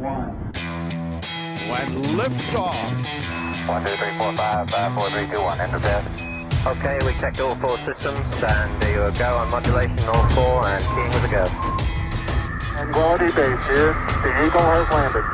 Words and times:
one. 0.00 0.52
When 1.68 2.16
liftoff. 2.16 3.68
One, 3.68 3.84
two, 3.84 3.96
three, 3.96 4.16
four, 4.16 4.36
five, 4.36 4.70
five, 4.70 4.94
four, 4.94 5.10
three, 5.10 5.26
two, 5.28 5.40
one. 5.40 5.60
Enter 5.60 5.78
bed. 5.78 6.04
Okay, 6.66 6.98
we 7.06 7.12
checked 7.20 7.40
all 7.40 7.56
four 7.56 7.76
systems, 7.88 8.20
and 8.42 8.82
there 8.82 9.08
you 9.08 9.18
go 9.18 9.36
on 9.38 9.50
modulation, 9.50 10.00
all 10.08 10.28
four, 10.30 10.66
and 10.68 10.84
keying 10.92 11.12
with 11.12 11.24
a 11.24 11.32
go. 11.32 11.44
Tranquility 12.72 13.30
base 13.36 13.64
here. 13.72 13.92
The 14.24 14.30
Eagle 14.44 14.66
has 14.72 14.88
landed. 14.90 15.24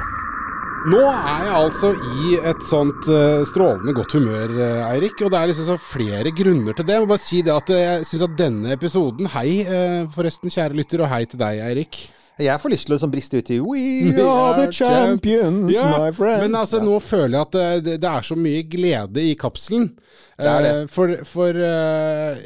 Nå 0.86 1.00
er 1.02 1.40
jeg 1.42 1.54
altså 1.58 1.88
i 1.98 2.36
et 2.46 2.60
sånt 2.62 3.08
eh, 3.10 3.40
strålende 3.50 3.90
godt 3.96 4.12
humør, 4.14 4.52
eh, 4.54 4.84
Eirik. 4.92 5.18
Og 5.26 5.32
det 5.34 5.40
er 5.40 5.50
liksom 5.50 5.80
flere 5.82 6.30
grunner 6.30 6.76
til 6.78 6.86
det. 6.86 6.94
Jeg 6.94 7.02
må 7.02 7.10
bare 7.10 7.24
si 7.24 7.40
det 7.42 7.56
at 7.56 7.72
jeg 7.74 8.04
syns 8.06 8.22
at 8.28 8.36
denne 8.38 8.70
episoden 8.76 9.26
Hei 9.34 9.64
eh, 9.64 10.04
forresten, 10.14 10.52
kjære 10.52 10.78
lytter, 10.78 11.02
og 11.02 11.10
hei 11.10 11.24
til 11.26 11.42
deg, 11.42 11.58
Eirik. 11.66 11.98
Jeg 12.36 12.60
får 12.60 12.72
lyst 12.72 12.84
til 12.84 12.92
å 12.92 12.96
liksom 12.98 13.12
briste 13.14 13.40
ut 13.40 13.50
i 13.54 13.58
We 13.64 13.84
are 14.28 14.56
the 14.58 14.66
champions, 14.72 15.70
Ja, 15.72 15.86
my 15.96 16.12
friend. 16.12 16.42
Men 16.44 16.58
altså, 16.60 16.82
nå 16.84 16.98
føler 17.00 17.38
jeg 17.38 17.46
at 17.46 17.56
det, 17.56 17.68
det, 17.86 17.94
det 18.02 18.10
er 18.10 18.26
så 18.28 18.36
mye 18.36 18.66
glede 18.68 19.24
i 19.24 19.32
kapselen. 19.40 19.88
Det 20.36 20.44
det. 20.66 20.72
Eh, 20.74 20.86
For, 20.92 21.14
for, 21.24 21.56
eh, 21.64 22.36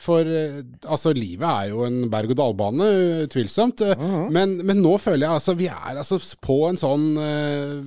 for 0.00 0.28
eh, 0.28 0.60
altså, 0.84 1.14
livet 1.16 1.48
er 1.48 1.70
jo 1.72 1.86
en 1.86 2.02
berg-og-dal-bane, 2.12 2.90
utvilsomt. 3.24 3.80
Uh 3.80 3.96
-huh. 3.96 4.30
men, 4.30 4.58
men 4.66 4.82
nå 4.82 4.98
føler 4.98 5.26
jeg 5.26 5.34
altså 5.34 5.54
vi 5.54 5.66
er 5.72 5.96
altså 5.96 6.20
på 6.40 6.68
en 6.68 6.76
sånn 6.76 7.16
uh, 7.16 7.80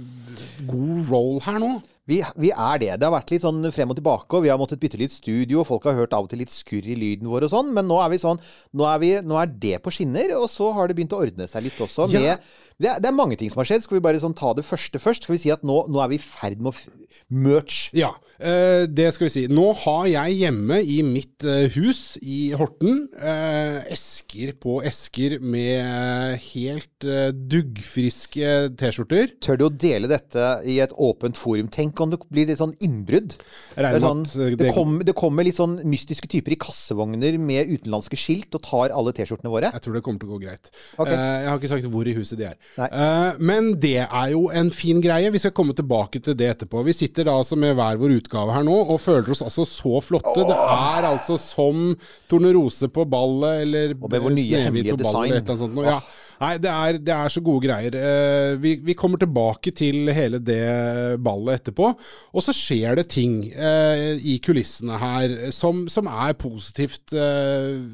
god 0.68 1.10
roll 1.12 1.42
her 1.46 1.60
nå. 1.60 1.82
Vi, 2.10 2.18
vi 2.36 2.50
er 2.52 2.80
det. 2.82 2.90
Det 3.00 3.08
har 3.08 3.14
vært 3.14 3.30
litt 3.32 3.46
sånn 3.46 3.64
frem 3.72 3.94
og 3.94 3.96
tilbake, 3.96 4.28
og 4.36 4.44
vi 4.44 4.50
har 4.52 4.60
måttet 4.60 4.82
bytte 4.82 5.00
litt 5.00 5.14
studio, 5.16 5.62
og 5.62 5.70
folk 5.70 5.86
har 5.88 5.96
hørt 5.96 6.16
av 6.16 6.26
og 6.26 6.34
til 6.34 6.42
litt 6.44 6.52
skurr 6.52 6.84
i 6.84 6.98
lyden 7.00 7.30
vår 7.32 7.48
og 7.48 7.54
sånn, 7.54 7.70
men 7.76 7.88
nå 7.88 8.02
er 8.04 8.12
vi 8.12 8.20
sånn 8.20 8.42
Nå 8.76 8.88
er, 8.90 9.00
vi, 9.00 9.12
nå 9.24 9.38
er 9.40 9.54
det 9.64 9.78
på 9.86 9.94
skinner, 9.94 10.34
og 10.36 10.50
så 10.52 10.72
har 10.76 10.90
det 10.90 10.98
begynt 10.98 11.16
å 11.16 11.22
ordne 11.24 11.48
seg 11.48 11.64
litt 11.68 11.80
også. 11.80 12.10
Ja. 12.12 12.36
Med, 12.36 12.52
det, 12.82 12.90
er, 12.90 13.02
det 13.04 13.10
er 13.10 13.18
mange 13.18 13.38
ting 13.40 13.52
som 13.52 13.62
har 13.62 13.70
skjedd. 13.70 13.86
Skal 13.86 14.00
vi 14.00 14.06
bare 14.06 14.22
sånn 14.22 14.38
ta 14.38 14.54
det 14.58 14.66
første 14.68 15.02
først? 15.02 15.28
Skal 15.28 15.38
vi 15.38 15.44
si 15.46 15.54
at 15.54 15.66
nå, 15.68 15.84
nå 15.92 16.04
er 16.04 16.14
vi 16.14 16.20
i 16.20 16.24
ferd 16.24 16.62
med 16.62 16.74
å 16.74 16.76
f 16.76 16.86
merch. 17.34 17.90
Ja, 17.96 18.12
eh, 18.40 18.86
det 18.90 19.10
skal 19.16 19.28
vi 19.28 19.34
si. 19.34 19.44
Nå 19.52 19.66
har 19.84 20.08
jeg 20.10 20.38
hjemme 20.44 20.80
i 20.82 21.00
mitt 21.06 21.46
eh, 21.48 21.70
hus 21.76 22.18
i 22.22 22.54
Horten 22.58 23.08
eh, 23.18 23.80
esker 23.94 24.54
på 24.62 24.80
esker 24.86 25.40
med 25.42 26.40
helt 26.54 27.08
duggfriske 27.54 28.54
T-skjorter. 28.80 29.36
Tør 29.44 29.60
du 29.60 29.66
å 29.68 29.72
dele 29.72 30.10
dette 30.12 30.50
i 30.70 30.80
et 30.84 30.94
åpent 30.94 31.38
forum? 31.40 31.70
Tenk 31.74 32.00
om 32.04 32.14
det 32.14 32.22
blir 32.30 32.50
litt 32.50 32.62
sånn 32.62 32.76
innbrudd. 32.84 33.38
Det, 33.76 33.94
sånn, 34.04 34.24
det, 34.60 34.72
kom, 34.76 35.00
det 35.06 35.16
kommer 35.18 35.48
litt 35.48 35.60
sånn 35.60 35.80
mystiske 35.90 36.30
typer 36.32 36.56
i 36.56 36.60
kassevogner 36.62 37.38
med 37.42 37.72
utenlandske 37.74 38.20
skilt 38.20 38.56
og 38.58 38.66
tar 38.66 38.94
alle 38.96 39.16
T-skjortene 39.16 39.52
våre. 39.54 39.74
Jeg 39.74 39.86
tror 39.86 39.98
det 39.98 40.04
kommer 40.06 40.24
til 40.24 40.32
å 40.32 40.36
gå 40.38 40.44
greit. 40.46 40.72
Okay. 40.98 41.18
Jeg 41.18 41.50
har 41.50 41.60
ikke 41.60 41.74
sagt 41.76 41.92
hvor 41.94 42.10
i 42.10 42.16
huset 42.18 42.40
de 42.40 42.50
er. 42.52 42.60
Eh, 42.82 43.38
men 43.44 43.74
det 43.82 44.00
er 44.04 44.32
jo 44.34 44.48
en 44.54 44.72
fin 44.74 45.02
greie. 45.02 45.32
Vi 45.34 45.42
skal 45.42 45.54
komme 45.56 45.76
tilbake 45.78 46.22
til 46.24 46.38
det 46.38 46.50
etterpå. 46.56 46.82
Vi 46.88 46.96
sitter 46.98 47.28
da 47.30 47.38
altså 47.38 47.58
med 47.60 47.76
hver 47.78 48.00
vår 48.02 48.18
utgave 48.18 48.56
her 48.56 48.66
nå 48.66 48.80
og 48.84 49.02
føler 49.02 49.34
oss 49.36 49.44
altså 49.46 49.68
så 49.70 50.02
flotte. 50.06 50.48
Det 50.50 50.58
er 50.58 51.10
altså 51.12 51.38
som 51.42 51.94
Tornerose 52.32 52.90
på 52.90 53.06
ballet 53.10 53.68
eller 53.68 53.96
Og 54.00 54.10
med 54.10 54.26
vår 54.26 54.38
nye 54.40 54.68
hemmelige 54.68 55.00
ballet 55.02 55.54
sånt. 55.54 55.82
Ja. 55.86 56.02
Nei, 56.44 56.56
det 56.60 56.72
er, 56.72 56.98
det 56.98 57.14
er 57.14 57.32
så 57.32 57.40
gode 57.46 57.62
greier. 57.64 57.94
Uh, 57.94 58.56
vi, 58.60 58.74
vi 58.84 58.96
kommer 59.00 59.22
tilbake 59.22 59.72
til 59.72 60.10
hele 60.12 60.42
det 60.44 61.22
ballet 61.24 61.62
etterpå. 61.62 61.94
Og 62.34 62.44
så 62.44 62.56
skjer 62.58 62.98
det 63.00 63.06
ting 63.14 63.38
uh, 63.54 64.18
i 64.18 64.40
kulissene 64.44 64.98
her 65.00 65.38
som, 65.56 65.86
som 65.94 66.10
er 66.10 66.34
positivt 66.36 67.14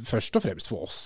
først 0.08 0.39
og 0.39 0.45
fremst 0.47 0.71
for 0.71 0.88
oss. 0.88 1.02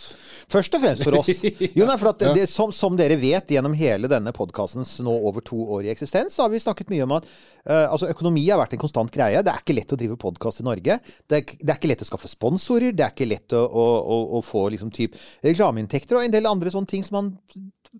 Først 0.53 0.75
og 0.77 0.83
fremst 0.83 1.05
for 1.05 1.17
oss. 1.19 1.41
Jo, 1.73 1.87
nei, 1.87 1.97
for 1.99 2.11
at 2.11 2.23
det, 2.37 2.45
som, 2.51 2.71
som 2.75 2.97
dere 2.99 3.17
vet 3.19 3.51
gjennom 3.55 3.73
hele 3.77 4.09
denne 4.11 4.33
podkastens 4.35 4.95
nå 5.05 5.13
over 5.29 5.45
to 5.45 5.57
år 5.77 5.87
i 5.87 5.91
eksistens, 5.93 6.35
så 6.37 6.45
har 6.45 6.53
vi 6.53 6.61
snakket 6.61 6.93
mye 6.93 7.07
om 7.07 7.15
at 7.17 7.27
uh, 7.27 7.87
altså 7.89 8.11
økonomi 8.13 8.45
har 8.47 8.61
vært 8.61 8.77
en 8.77 8.83
konstant 8.83 9.13
greie. 9.13 9.41
Det 9.41 9.53
er 9.53 9.63
ikke 9.63 9.77
lett 9.79 9.95
å 9.95 9.99
drive 9.99 10.19
podkast 10.21 10.63
i 10.63 10.67
Norge. 10.67 10.99
Det 11.01 11.39
er, 11.39 11.55
det 11.57 11.69
er 11.69 11.81
ikke 11.81 11.91
lett 11.91 12.05
å 12.05 12.09
skaffe 12.11 12.31
sponsorer. 12.31 12.93
Det 12.93 13.05
er 13.05 13.15
ikke 13.15 13.29
lett 13.29 13.57
å, 13.57 13.63
å, 13.65 13.87
å, 13.99 14.19
å 14.39 14.43
få 14.45 14.67
liksom 14.73 14.93
reklameinntekter 14.93 16.19
og 16.19 16.27
en 16.27 16.35
del 16.35 16.49
andre 16.49 16.73
sånne 16.73 16.91
ting 16.93 17.05
som 17.07 17.19
man 17.19 17.33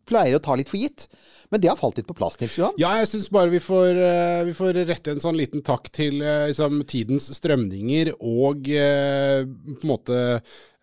pleier 0.10 0.38
å 0.38 0.44
ta 0.44 0.56
litt 0.58 0.72
for 0.72 0.82
gitt. 0.82 1.08
Men 1.54 1.62
det 1.62 1.70
har 1.70 1.78
falt 1.78 2.00
litt 2.02 2.10
på 2.10 2.16
plass, 2.18 2.40
Nils 2.42 2.58
Johan. 2.58 2.74
Ja, 2.82 2.96
jeg 2.98 3.12
syns 3.14 3.30
bare 3.34 3.54
vi 3.54 3.62
får, 3.62 3.94
eh, 4.10 4.42
vi 4.50 4.58
får 4.58 4.82
rette 4.90 5.14
en 5.14 5.22
sånn 5.22 5.38
liten 5.38 5.62
takk 5.66 5.92
til 5.94 6.20
eh, 6.26 6.48
liksom, 6.50 6.82
tidens 6.90 7.30
strømninger 7.38 8.16
og 8.18 8.66
eh, 8.74 9.44
på 9.46 9.84
en 9.86 9.92
måte 9.94 10.18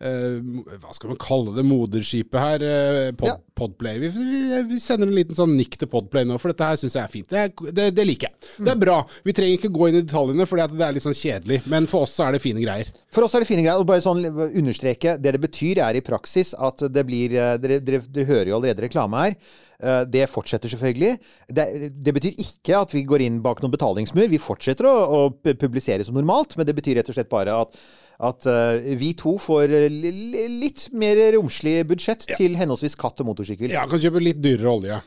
eh, 0.01 0.37
Hva 0.81 0.95
skal 0.95 1.11
man 1.11 1.19
kalle 1.21 1.53
det? 1.57 1.65
Moderskipet 1.67 2.39
her. 2.39 2.63
eh, 2.65 3.11
pod, 3.19 3.27
Ja. 3.33 3.37
Podplay. 3.61 3.99
Vi, 4.01 4.07
vi, 4.15 4.61
vi 4.71 4.79
sender 4.81 5.05
en 5.11 5.13
liten 5.13 5.37
sånn 5.37 5.51
nikk 5.59 5.75
til 5.77 5.89
Podplay 5.91 6.23
nå, 6.25 6.39
for 6.41 6.49
dette 6.49 6.65
her 6.71 6.79
syns 6.81 6.95
jeg 6.97 7.03
er 7.03 7.11
fint. 7.13 7.27
Det, 7.29 7.71
det, 7.77 7.89
det 7.93 8.05
liker 8.07 8.31
jeg. 8.31 8.51
Det 8.65 8.71
er 8.73 8.79
bra. 8.81 8.95
Vi 9.27 9.35
trenger 9.37 9.59
ikke 9.59 9.69
gå 9.75 9.89
inn 9.91 9.99
i 9.99 10.05
detaljene, 10.07 10.47
for 10.49 10.57
det 10.57 10.81
er 10.87 10.95
litt 10.95 11.05
sånn 11.05 11.13
kjedelig. 11.17 11.59
Men 11.69 11.85
for 11.91 12.07
oss 12.07 12.15
så 12.17 12.25
er 12.29 12.37
det 12.37 12.41
fine 12.41 12.63
greier. 12.63 12.89
For 13.13 13.27
oss 13.27 13.35
er 13.37 13.43
det 13.45 13.51
fine 13.51 13.61
greier. 13.67 13.77
Og 13.83 13.85
bare 13.91 14.01
sånn 14.01 14.23
understreke, 14.25 15.17
det 15.21 15.35
det 15.37 15.43
betyr 15.43 15.83
er 15.85 15.99
i 15.99 16.05
praksis 16.05 16.55
at 16.57 16.81
det 16.89 17.05
blir 17.11 17.35
eh, 17.37 17.57
Dere, 17.61 17.77
dere, 17.85 18.01
dere 18.09 18.29
hører 18.31 18.49
jo 18.49 18.57
allerede 18.57 18.87
reklame 18.87 19.27
her. 19.27 19.37
Eh, 19.81 20.03
Det 20.05 20.27
fortsetter 20.29 20.69
selvfølgelig. 20.69 21.15
Det, 21.49 21.65
det 22.05 22.13
betyr 22.13 22.37
ikke 22.43 22.77
at 22.83 22.93
vi 22.93 23.01
går 23.09 23.23
inn 23.25 23.41
bak 23.41 23.63
noen 23.63 23.73
betalingsmur. 23.73 24.29
Vi 24.29 24.37
fortsetter 24.41 24.85
å, 24.85 24.93
å 25.17 25.21
publisere 25.57 26.05
som 26.05 26.15
normalt, 26.19 26.55
men 26.57 26.67
det 26.69 26.75
betyr 26.77 26.99
rett 27.01 27.09
og 27.09 27.17
slett 27.17 27.31
bare 27.33 27.57
at 27.65 27.81
at 28.21 28.45
eh, 28.45 28.91
vi 29.01 29.15
to 29.17 29.31
får 29.41 29.71
eh, 29.73 29.87
li- 29.89 30.11
li- 30.13 30.43
litt 30.61 30.83
mer 30.93 31.17
romslig 31.33 31.79
budsjett 31.89 32.27
til 32.37 32.53
henholdsvis 32.59 32.93
katt 33.01 33.17
og 33.23 33.31
motorsykkel. 33.31 33.71
Ja, 33.73 33.87
kan 33.89 33.97
kjøpe 34.03 34.21
litt 34.21 34.37
dyrere 34.43 34.69
olje. 34.69 34.99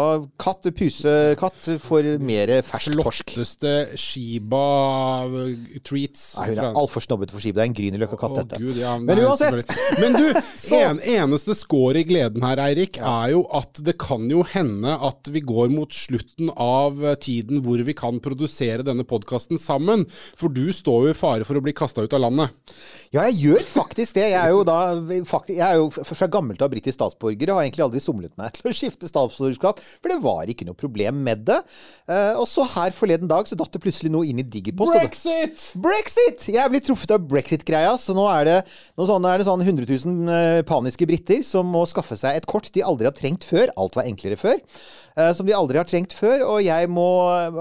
Og 0.00 0.30
katt, 0.40 0.64
pusekatt 0.72 1.66
får 1.84 2.06
mer 2.24 2.48
fersk 2.64 2.96
torsk. 2.96 3.28
Flotteste 3.32 3.72
Shiba-treats. 4.00 6.22
Nei, 6.38 6.46
hun 6.52 6.60
er 6.62 6.78
altfor 6.80 7.00
snobbete 7.04 7.32
for 7.34 7.40
Shiba. 7.44 7.56
Det 7.60 7.64
er 7.64 7.70
en 7.70 7.76
Grünerløkka-katt, 7.76 8.36
dette. 8.40 8.56
Gud, 8.62 8.76
ja, 8.80 8.92
Men 9.00 9.06
men 9.12 9.18
uansett! 9.26 9.68
Men 10.00 10.10
du, 10.16 10.26
en, 10.78 10.98
eneste 11.00 11.54
skår 11.58 11.96
i 12.00 12.04
gleden 12.08 12.42
her, 12.46 12.58
Eirik, 12.64 12.94
er 12.98 13.28
jo 13.34 13.40
at 13.52 13.72
det 13.84 13.96
kan 14.00 14.30
jo 14.30 14.42
hende 14.48 14.92
at 14.96 15.28
vi 15.32 15.40
går 15.44 15.68
mot 15.74 15.92
slutten 15.92 16.50
av 16.56 17.04
eh, 17.04 17.14
tiden 17.20 17.62
hvor 17.66 17.78
vi 17.84 17.94
kan 17.96 18.20
produsere 18.24 18.82
denne 18.86 19.04
podkasten 19.08 19.58
sammen. 19.60 20.06
For 20.40 20.48
du 20.52 20.72
står 20.72 21.06
jo 21.08 21.12
i 21.12 21.18
fare 21.18 21.44
for 21.48 21.56
å 21.58 21.62
bli 21.64 21.72
kasta 21.76 22.02
ut 22.06 22.14
av 22.16 22.20
landet. 22.24 22.48
Ja, 23.12 23.26
jeg 23.28 23.36
gjør 23.42 23.62
faktisk 23.68 24.16
det. 24.16 24.30
Jeg 24.32 24.40
er 24.40 24.50
jo 24.54 24.62
da 24.64 24.96
faktisk, 25.28 25.58
jeg 25.58 25.68
er 25.68 25.76
jo 25.80 25.90
fra 25.92 26.28
gammelt 26.32 26.62
av 26.64 26.70
britisk 26.72 26.96
statsborger 26.96 27.50
og 27.52 27.56
har 27.58 27.64
egentlig 27.66 27.84
aldri 27.84 28.00
somlet 28.00 28.32
meg 28.40 28.48
til 28.56 28.70
å 28.70 28.76
skifte 28.76 29.10
statsborgerskap, 29.10 29.81
for 30.00 30.12
det 30.12 30.18
var 30.24 30.50
ikke 30.52 30.66
noe 30.68 30.78
problem 30.78 31.22
med 31.26 31.44
det. 31.48 31.58
Eh, 32.10 32.32
og 32.38 32.46
så 32.50 32.66
her 32.74 32.94
forleden 32.96 33.30
dag 33.30 33.48
så 33.48 33.58
datt 33.58 33.72
det 33.74 33.82
plutselig 33.84 34.12
noe 34.12 34.26
inn 34.28 34.40
i 34.42 34.46
Digipost. 34.46 34.94
Brexit! 34.96 35.68
Brexit! 35.82 36.48
Jeg 36.54 36.72
blir 36.72 36.82
truffet 36.84 37.14
av 37.16 37.24
brexit-greia, 37.30 37.94
så 38.00 38.16
nå 38.16 38.26
er 38.32 38.48
det, 38.48 38.58
nå 38.98 39.06
sånn, 39.08 39.28
er 39.28 39.40
det 39.42 39.48
sånn 39.48 39.62
100 39.64 39.88
000 39.88 40.32
eh, 40.36 40.62
paniske 40.68 41.06
briter 41.08 41.42
som 41.46 41.68
må 41.72 41.84
skaffe 41.90 42.18
seg 42.18 42.38
et 42.40 42.48
kort 42.50 42.70
de 42.74 42.84
aldri 42.86 43.08
har 43.08 43.16
trengt 43.16 43.46
før. 43.46 43.72
Alt 43.80 43.98
var 43.98 44.08
enklere 44.08 44.38
før. 44.40 44.58
eh, 45.16 45.32
som 45.36 45.46
de 45.46 45.52
aldri 45.56 45.76
har 45.80 45.88
trengt 45.88 46.14
før. 46.16 46.42
Og 46.48 46.62
jeg 46.64 46.88
må 46.90 47.06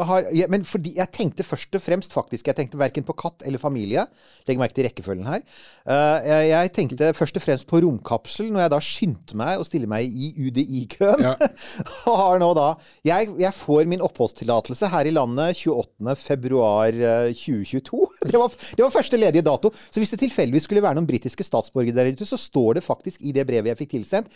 ha 0.07 0.21
Men 0.51 0.63
fordi 0.67 0.95
jeg 0.97 1.11
tenkte 1.11 1.43
først 1.43 1.75
og 1.75 1.81
fremst 1.83 2.13
faktisk 2.13 2.47
Jeg 2.47 2.55
tenkte 2.57 2.79
verken 2.79 3.03
på 3.03 3.15
katt 3.17 3.43
eller 3.45 3.59
familie. 3.61 4.05
Legg 4.47 4.59
merke 4.61 4.77
til 4.77 4.87
rekkefølgen 4.87 5.27
her. 5.27 5.41
Jeg, 5.85 6.47
jeg 6.51 6.71
tenkte 6.75 7.11
først 7.17 7.37
og 7.37 7.43
fremst 7.43 7.67
på 7.69 7.81
romkapsel 7.83 8.51
når 8.51 8.63
jeg 8.65 8.71
da 8.73 8.79
skyndte 8.85 9.37
meg 9.39 9.61
å 9.61 9.65
stille 9.67 9.89
meg 9.89 10.07
i 10.07 10.31
UDI-køen. 10.47 11.25
Ja. 11.25 11.35
har 12.21 12.41
nå 12.41 12.49
da 12.57 12.67
jeg, 13.07 13.29
jeg 13.41 13.53
får 13.57 13.89
min 13.91 14.03
oppholdstillatelse 14.05 14.89
her 14.93 15.09
i 15.09 15.13
landet 15.15 15.61
28. 15.63 16.15
februar 16.19 16.89
eh, 16.91 17.29
2022. 17.35 18.01
Det 18.31 18.39
var, 18.39 18.53
det 18.53 18.83
var 18.83 18.93
første 18.93 19.17
ledige 19.17 19.43
dato. 19.43 19.71
Så 19.73 19.99
hvis 19.99 20.13
det 20.13 20.21
tilfeldigvis 20.21 20.67
skulle 20.67 20.83
være 20.83 20.95
noen 20.99 21.09
britiske 21.09 21.43
statsborgere 21.43 21.97
der 21.97 22.11
ute, 22.13 22.27
så 22.27 22.37
står 22.39 22.77
det 22.77 22.85
faktisk 22.85 23.23
i 23.25 23.33
det 23.35 23.47
brevet 23.49 23.73
jeg 23.73 23.79
fikk 23.81 23.95
tilsendt 23.97 24.29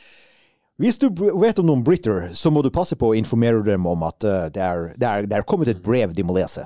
hvis 0.82 0.98
du 1.00 1.08
vet 1.16 1.60
om 1.62 1.70
noen 1.70 1.84
briter, 1.88 2.26
så 2.36 2.52
må 2.52 2.60
du 2.66 2.68
passe 2.74 2.98
på 3.00 3.14
å 3.14 3.16
informere 3.16 3.62
dem 3.64 3.86
om 3.88 4.02
at 4.04 4.26
eh, 4.28 4.48
det, 4.52 4.60
er, 4.60 4.90
det, 5.00 5.08
er, 5.08 5.28
det 5.32 5.38
er 5.38 5.46
kommet 5.48 5.72
et 5.72 5.80
brev 5.84 6.12
de 6.12 6.26
må 6.28 6.36
lese. 6.36 6.66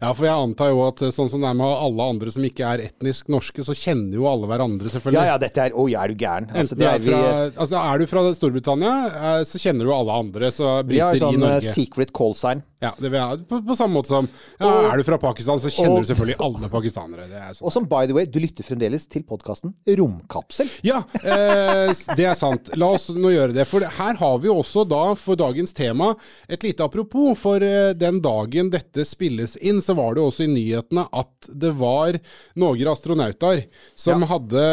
Ja, 0.00 0.14
for 0.14 0.24
jeg 0.24 0.32
antar 0.32 0.70
jo 0.72 0.80
at 0.86 1.02
eh, 1.04 1.12
sånn 1.12 1.28
som 1.28 1.44
det 1.44 1.50
er 1.50 1.58
med 1.58 1.68
alle 1.68 2.06
andre 2.14 2.32
som 2.32 2.46
ikke 2.46 2.64
er 2.64 2.86
etnisk 2.86 3.28
norske, 3.28 3.60
så 3.66 3.76
kjenner 3.76 4.16
jo 4.16 4.24
alle 4.30 4.48
hverandre, 4.48 4.88
selvfølgelig. 4.94 5.20
Ja, 5.20 5.34
ja, 5.34 5.42
dette 5.44 5.66
er 5.66 5.76
Oi, 5.76 5.90
er 5.92 6.08
du 6.08 6.24
gæren? 6.24 6.48
Altså, 6.48 6.72
Enten 6.72 6.80
det 6.80 6.88
er 6.88 7.04
vi, 7.04 7.14
altså, 7.50 7.82
er 7.84 8.00
du 8.00 8.08
fra 8.08 8.24
Storbritannia, 8.40 8.94
eh, 9.10 9.42
så 9.52 9.60
kjenner 9.60 9.84
du 9.84 9.92
alle 9.92 10.16
andre. 10.24 10.52
Så 10.56 10.72
briter 10.80 11.20
i 11.20 11.20
Norge. 11.20 11.36
Vi 11.36 11.44
har 11.44 11.68
sånn 11.68 11.76
secret 11.76 12.16
call 12.16 12.36
sign. 12.38 12.64
Ja, 12.80 12.94
det 12.96 13.10
vil 13.12 13.18
jeg, 13.20 13.42
på, 13.50 13.58
på 13.66 13.74
samme 13.76 13.92
måte 13.98 14.08
som 14.08 14.24
ja, 14.58 14.64
Og- 14.64 14.86
Er 14.92 14.96
du 14.96 15.04
fra 15.04 15.18
Pakistan, 15.20 15.58
så 15.60 15.68
kjenner 15.68 15.98
og- 15.98 16.06
du 16.06 16.08
selvfølgelig 16.14 16.38
alle 16.46 16.68
pakistanere. 16.72 17.26
Det 17.28 17.36
er 17.36 17.50
sånn. 17.52 17.66
Og 17.68 17.72
som 17.74 17.84
by 17.90 18.06
the 18.08 18.14
way, 18.16 18.24
du 18.24 18.38
lytter 18.40 18.64
fremdeles 18.64 19.04
til 19.12 19.22
podkasten 19.28 19.74
Romkapsel. 19.98 20.70
Ja, 20.82 21.02
eh, 21.22 21.92
det 22.16 22.24
er 22.24 22.34
sant. 22.40 22.70
La 22.80 22.86
oss 22.96 23.10
nå 23.12 23.34
gjøre 23.34 23.52
det. 23.52 23.66
For 23.68 23.80
her 23.84 24.14
har 24.22 24.38
vi 24.40 24.48
også 24.48 24.86
da 24.88 25.14
for 25.14 25.36
dagens 25.36 25.74
tema 25.76 26.14
et 26.48 26.62
lite 26.64 26.80
apropos. 26.86 27.36
For 27.36 27.60
eh, 27.62 27.92
den 27.92 28.22
dagen 28.24 28.70
dette 28.72 29.04
spilles 29.04 29.56
inn, 29.60 29.82
så 29.84 29.94
var 29.94 30.14
det 30.16 30.24
også 30.24 30.44
i 30.48 30.52
nyhetene 30.54 31.04
at 31.12 31.50
det 31.52 31.74
var 31.76 32.16
noen 32.56 32.88
astronauter 32.94 33.66
som 33.94 34.20
Ja. 34.24 34.26
hadde 34.32 34.64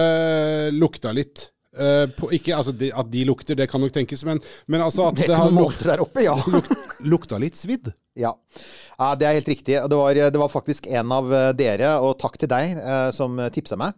lukta 0.80 1.12
litt 1.14 1.50
Eh, 1.78 2.10
på, 2.18 2.32
ikke 2.34 2.56
altså, 2.58 2.74
de, 2.74 2.90
At 2.96 3.10
de 3.14 3.24
lukter, 3.28 3.58
det 3.58 3.70
kan 3.72 3.82
nok 3.84 3.94
tenkes, 3.96 4.24
men, 4.28 4.42
men 4.66 4.84
altså 4.84 5.08
at 5.10 5.20
Det 5.20 5.28
det 5.30 5.38
har 5.38 5.52
lukt, 5.54 5.84
der 5.86 6.02
oppe, 6.04 6.24
ja. 6.26 6.36
luk, 6.54 6.72
lukta 7.06 7.40
litt 7.42 7.60
svidd. 7.60 7.92
Ja. 8.18 8.34
ja, 8.98 9.12
det 9.16 9.28
er 9.28 9.38
helt 9.38 9.52
riktig. 9.52 9.76
Det 9.78 10.00
var, 10.00 10.18
det 10.18 10.42
var 10.42 10.50
faktisk 10.50 10.90
en 10.90 11.14
av 11.14 11.30
eh, 11.34 11.52
dere, 11.58 11.94
og 12.02 12.18
takk 12.22 12.40
til 12.42 12.50
deg, 12.52 12.80
eh, 12.82 13.10
som 13.16 13.38
tipsa 13.54 13.78
meg. 13.80 13.94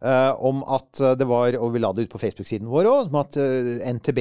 eh, 0.00 0.32
om 0.48 0.64
at 0.64 1.04
det 1.18 1.26
var, 1.28 1.58
og 1.58 1.74
vi 1.74 1.84
la 1.84 1.92
det 1.92 2.08
ut 2.08 2.16
på 2.16 2.22
Facebook-siden 2.22 2.70
vår 2.70 2.88
òg, 2.88 3.12
om 3.12 3.20
at 3.20 3.36
NTB 3.98 4.20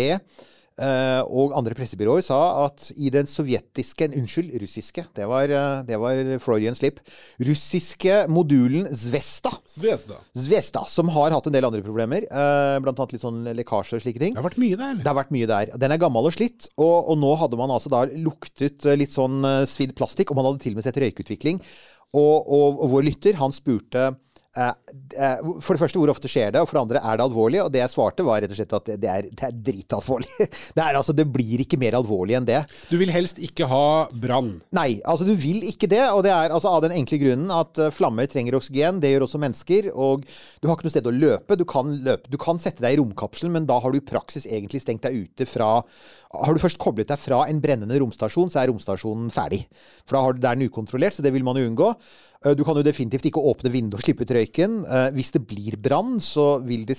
eh, 0.82 1.22
og 1.26 1.56
andre 1.58 1.76
pressebyråer 1.78 2.24
sa 2.26 2.40
at 2.66 2.90
i 2.96 3.12
den 3.14 3.30
sovjetiske, 3.30 4.10
unnskyld, 4.18 4.54
russiske, 4.62 5.06
det 5.18 5.28
var, 5.30 5.50
eh, 5.50 5.82
det 5.88 6.00
var 6.02 6.22
Freudian 6.44 6.78
slip, 6.78 7.02
russiske 7.44 8.24
modulen 8.32 8.88
Zvesta, 8.94 9.52
Zvesta. 9.74 10.20
Zvesta, 10.38 10.86
som 10.92 11.12
har 11.16 11.36
hatt 11.36 11.50
en 11.50 11.58
del 11.58 11.68
andre 11.68 11.84
problemer, 11.86 12.26
Uh, 12.38 12.78
blant 12.84 13.00
annet 13.00 13.14
litt 13.16 13.24
sånn 13.24 13.46
lekkasjer 13.56 13.98
og 13.98 14.04
slike 14.04 14.20
ting. 14.22 14.34
Det 14.36 14.42
har 14.42 14.46
vært 14.46 14.60
mye 14.62 14.78
der. 14.78 14.98
Det 15.00 15.10
har 15.10 15.16
vært 15.18 15.32
mye 15.34 15.48
der. 15.50 15.72
Den 15.80 15.94
er 15.94 16.00
gammel 16.02 16.28
og 16.28 16.34
slitt, 16.36 16.68
og, 16.76 17.10
og 17.12 17.18
nå 17.22 17.32
hadde 17.40 17.60
man 17.60 17.72
altså 17.74 17.90
da 17.92 18.04
luktet 18.12 18.86
litt 19.00 19.16
sånn 19.16 19.46
svidd 19.70 19.96
plastikk, 19.98 20.32
og 20.32 20.40
man 20.40 20.50
hadde 20.50 20.62
til 20.66 20.76
og 20.76 20.80
med 20.80 20.88
sett 20.88 21.00
røykutvikling. 21.02 21.62
Og, 22.16 22.36
og, 22.46 22.80
og 22.84 22.92
vår 22.94 23.08
lytter, 23.10 23.40
han 23.42 23.56
spurte 23.56 24.12
for 24.58 25.76
det 25.76 25.82
første, 25.82 26.00
hvor 26.00 26.12
ofte 26.12 26.30
skjer 26.32 26.54
det? 26.54 26.62
Og 26.62 26.70
for 26.70 26.78
det 26.78 26.84
andre, 26.86 27.02
er 27.04 27.20
det 27.20 27.26
alvorlig? 27.28 27.60
Og 27.64 27.72
det 27.74 27.82
jeg 27.84 27.94
svarte, 27.94 28.26
var 28.26 28.42
rett 28.42 28.54
og 28.54 28.58
slett 28.60 28.76
at 28.78 28.90
det, 28.90 29.12
er, 29.12 29.28
det 29.30 29.50
er 29.50 29.60
dritalvorlig. 29.70 30.30
Det, 30.78 30.84
er, 30.84 30.98
altså, 30.98 31.14
det 31.16 31.26
blir 31.32 31.62
ikke 31.64 31.78
mer 31.80 31.96
alvorlig 31.98 32.36
enn 32.38 32.46
det. 32.48 32.60
Du 32.92 32.98
vil 33.00 33.10
helst 33.12 33.40
ikke 33.44 33.66
ha 33.70 34.08
brann. 34.14 34.58
Nei, 34.76 35.00
altså 35.08 35.26
du 35.28 35.34
vil 35.40 35.64
ikke 35.66 35.90
det. 35.90 36.04
Og 36.14 36.22
det 36.26 36.32
er 36.34 36.54
altså 36.54 36.72
av 36.72 36.84
den 36.86 36.94
enkle 36.96 37.20
grunnen 37.22 37.54
at 37.54 37.80
eh, 37.82 37.94
flammer 37.94 38.30
trenger 38.30 38.58
oksygen. 38.60 39.02
Det 39.02 39.12
gjør 39.14 39.26
også 39.26 39.42
mennesker. 39.42 39.90
Og 39.94 40.26
du 40.28 40.68
har 40.68 40.78
ikke 40.78 40.88
noe 40.88 40.96
sted 40.96 41.10
å 41.10 41.16
løpe. 41.16 41.58
Du 41.60 41.66
kan, 41.70 41.96
løpe. 42.06 42.30
Du 42.34 42.38
kan 42.42 42.62
sette 42.62 42.84
deg 42.84 42.98
i 42.98 43.02
romkapselen, 43.02 43.54
men 43.56 43.68
da 43.70 43.80
har 43.84 43.94
du 43.94 44.00
i 44.00 44.06
praksis 44.06 44.48
egentlig 44.50 44.84
stengt 44.84 45.06
deg 45.08 45.28
ute 45.28 45.50
fra 45.50 45.82
Har 46.28 46.54
du 46.54 46.62
først 46.62 46.80
koblet 46.82 47.10
deg 47.10 47.20
fra 47.22 47.46
en 47.48 47.62
brennende 47.64 47.98
romstasjon, 48.02 48.52
så 48.52 48.62
er 48.62 48.72
romstasjonen 48.72 49.32
ferdig. 49.34 49.64
For 50.06 50.18
da 50.18 50.24
har 50.26 50.36
du, 50.36 50.42
det 50.44 50.50
er 50.50 50.60
den 50.60 50.72
ukontrollert, 50.72 51.16
så 51.16 51.26
det 51.26 51.34
vil 51.36 51.46
man 51.48 51.58
jo 51.58 51.70
unngå. 51.70 51.94
Eh, 52.48 52.56
Du 52.56 52.64
kan 52.64 52.76
jo 52.80 52.86
definitivt 52.86 53.28
ikke 53.30 53.44
åpne 53.44 53.72
vinduet 53.74 54.00
og 54.00 54.06
slippe 54.06 54.24
ut 54.26 54.34
røyken. 54.38 54.82
Eh, 54.88 55.12
Hvis 55.18 55.32
det 55.36 55.44
blir 55.48 55.78
brann, 55.78 56.18
så 56.24 56.58
vil 56.64 56.86
det 56.88 56.98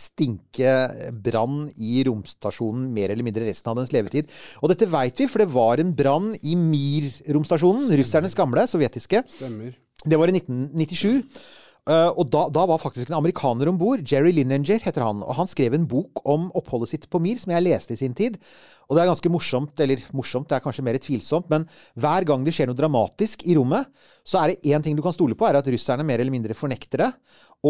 stinke 0.00 1.12
brann 1.22 1.66
i 1.76 2.00
romstasjonen 2.08 2.86
mer 2.94 3.12
eller 3.12 3.26
mindre 3.26 3.44
resten 3.44 3.68
av 3.68 3.76
dens 3.76 3.92
levetid. 3.92 4.30
Og 4.62 4.72
dette 4.72 4.88
veit 4.88 5.18
vi, 5.20 5.26
for 5.28 5.42
det 5.42 5.50
var 5.52 5.80
en 5.82 5.92
brann 5.92 6.32
i 6.40 6.54
Mir-romstasjonen, 6.56 7.90
russernes 8.00 8.36
gamle, 8.38 8.64
sovjetiske. 8.70 9.24
Stemmer. 9.28 9.74
Det 10.00 10.16
var 10.16 10.32
i 10.32 10.38
1997. 10.38 11.28
Uh, 11.88 12.10
og 12.12 12.28
da, 12.32 12.44
da 12.52 12.66
var 12.68 12.80
faktisk 12.82 13.08
en 13.08 13.18
amerikaner 13.18 13.70
om 13.70 13.78
bord. 13.80 14.02
Jerry 14.06 14.34
Linenger 14.36 14.82
heter 14.84 15.04
han. 15.06 15.22
Og 15.24 15.36
han 15.38 15.48
skrev 15.50 15.74
en 15.76 15.88
bok 15.88 16.22
om 16.28 16.50
oppholdet 16.58 16.92
sitt 16.92 17.08
på 17.10 17.20
Mir, 17.22 17.40
som 17.40 17.54
jeg 17.54 17.64
leste 17.64 17.96
i 17.96 18.00
sin 18.00 18.16
tid. 18.16 18.36
Og 18.90 18.96
det 18.96 19.04
er 19.04 19.10
ganske 19.12 19.30
morsomt, 19.30 19.80
eller 19.80 20.02
morsomt, 20.18 20.48
det 20.50 20.56
er 20.58 20.64
kanskje 20.64 20.82
mer 20.82 20.98
tvilsomt, 20.98 21.46
men 21.52 21.62
hver 22.02 22.24
gang 22.26 22.42
det 22.42 22.56
skjer 22.56 22.66
noe 22.66 22.78
dramatisk 22.78 23.44
i 23.46 23.54
rommet, 23.54 23.86
så 24.26 24.40
er 24.40 24.50
det 24.50 24.72
én 24.74 24.82
ting 24.82 24.96
du 24.98 25.02
kan 25.04 25.14
stole 25.14 25.36
på, 25.38 25.46
er 25.46 25.60
at 25.60 25.68
russerne 25.70 26.02
mer 26.06 26.18
eller 26.18 26.34
mindre 26.34 26.56
fornekter 26.58 27.04
det. 27.04 27.10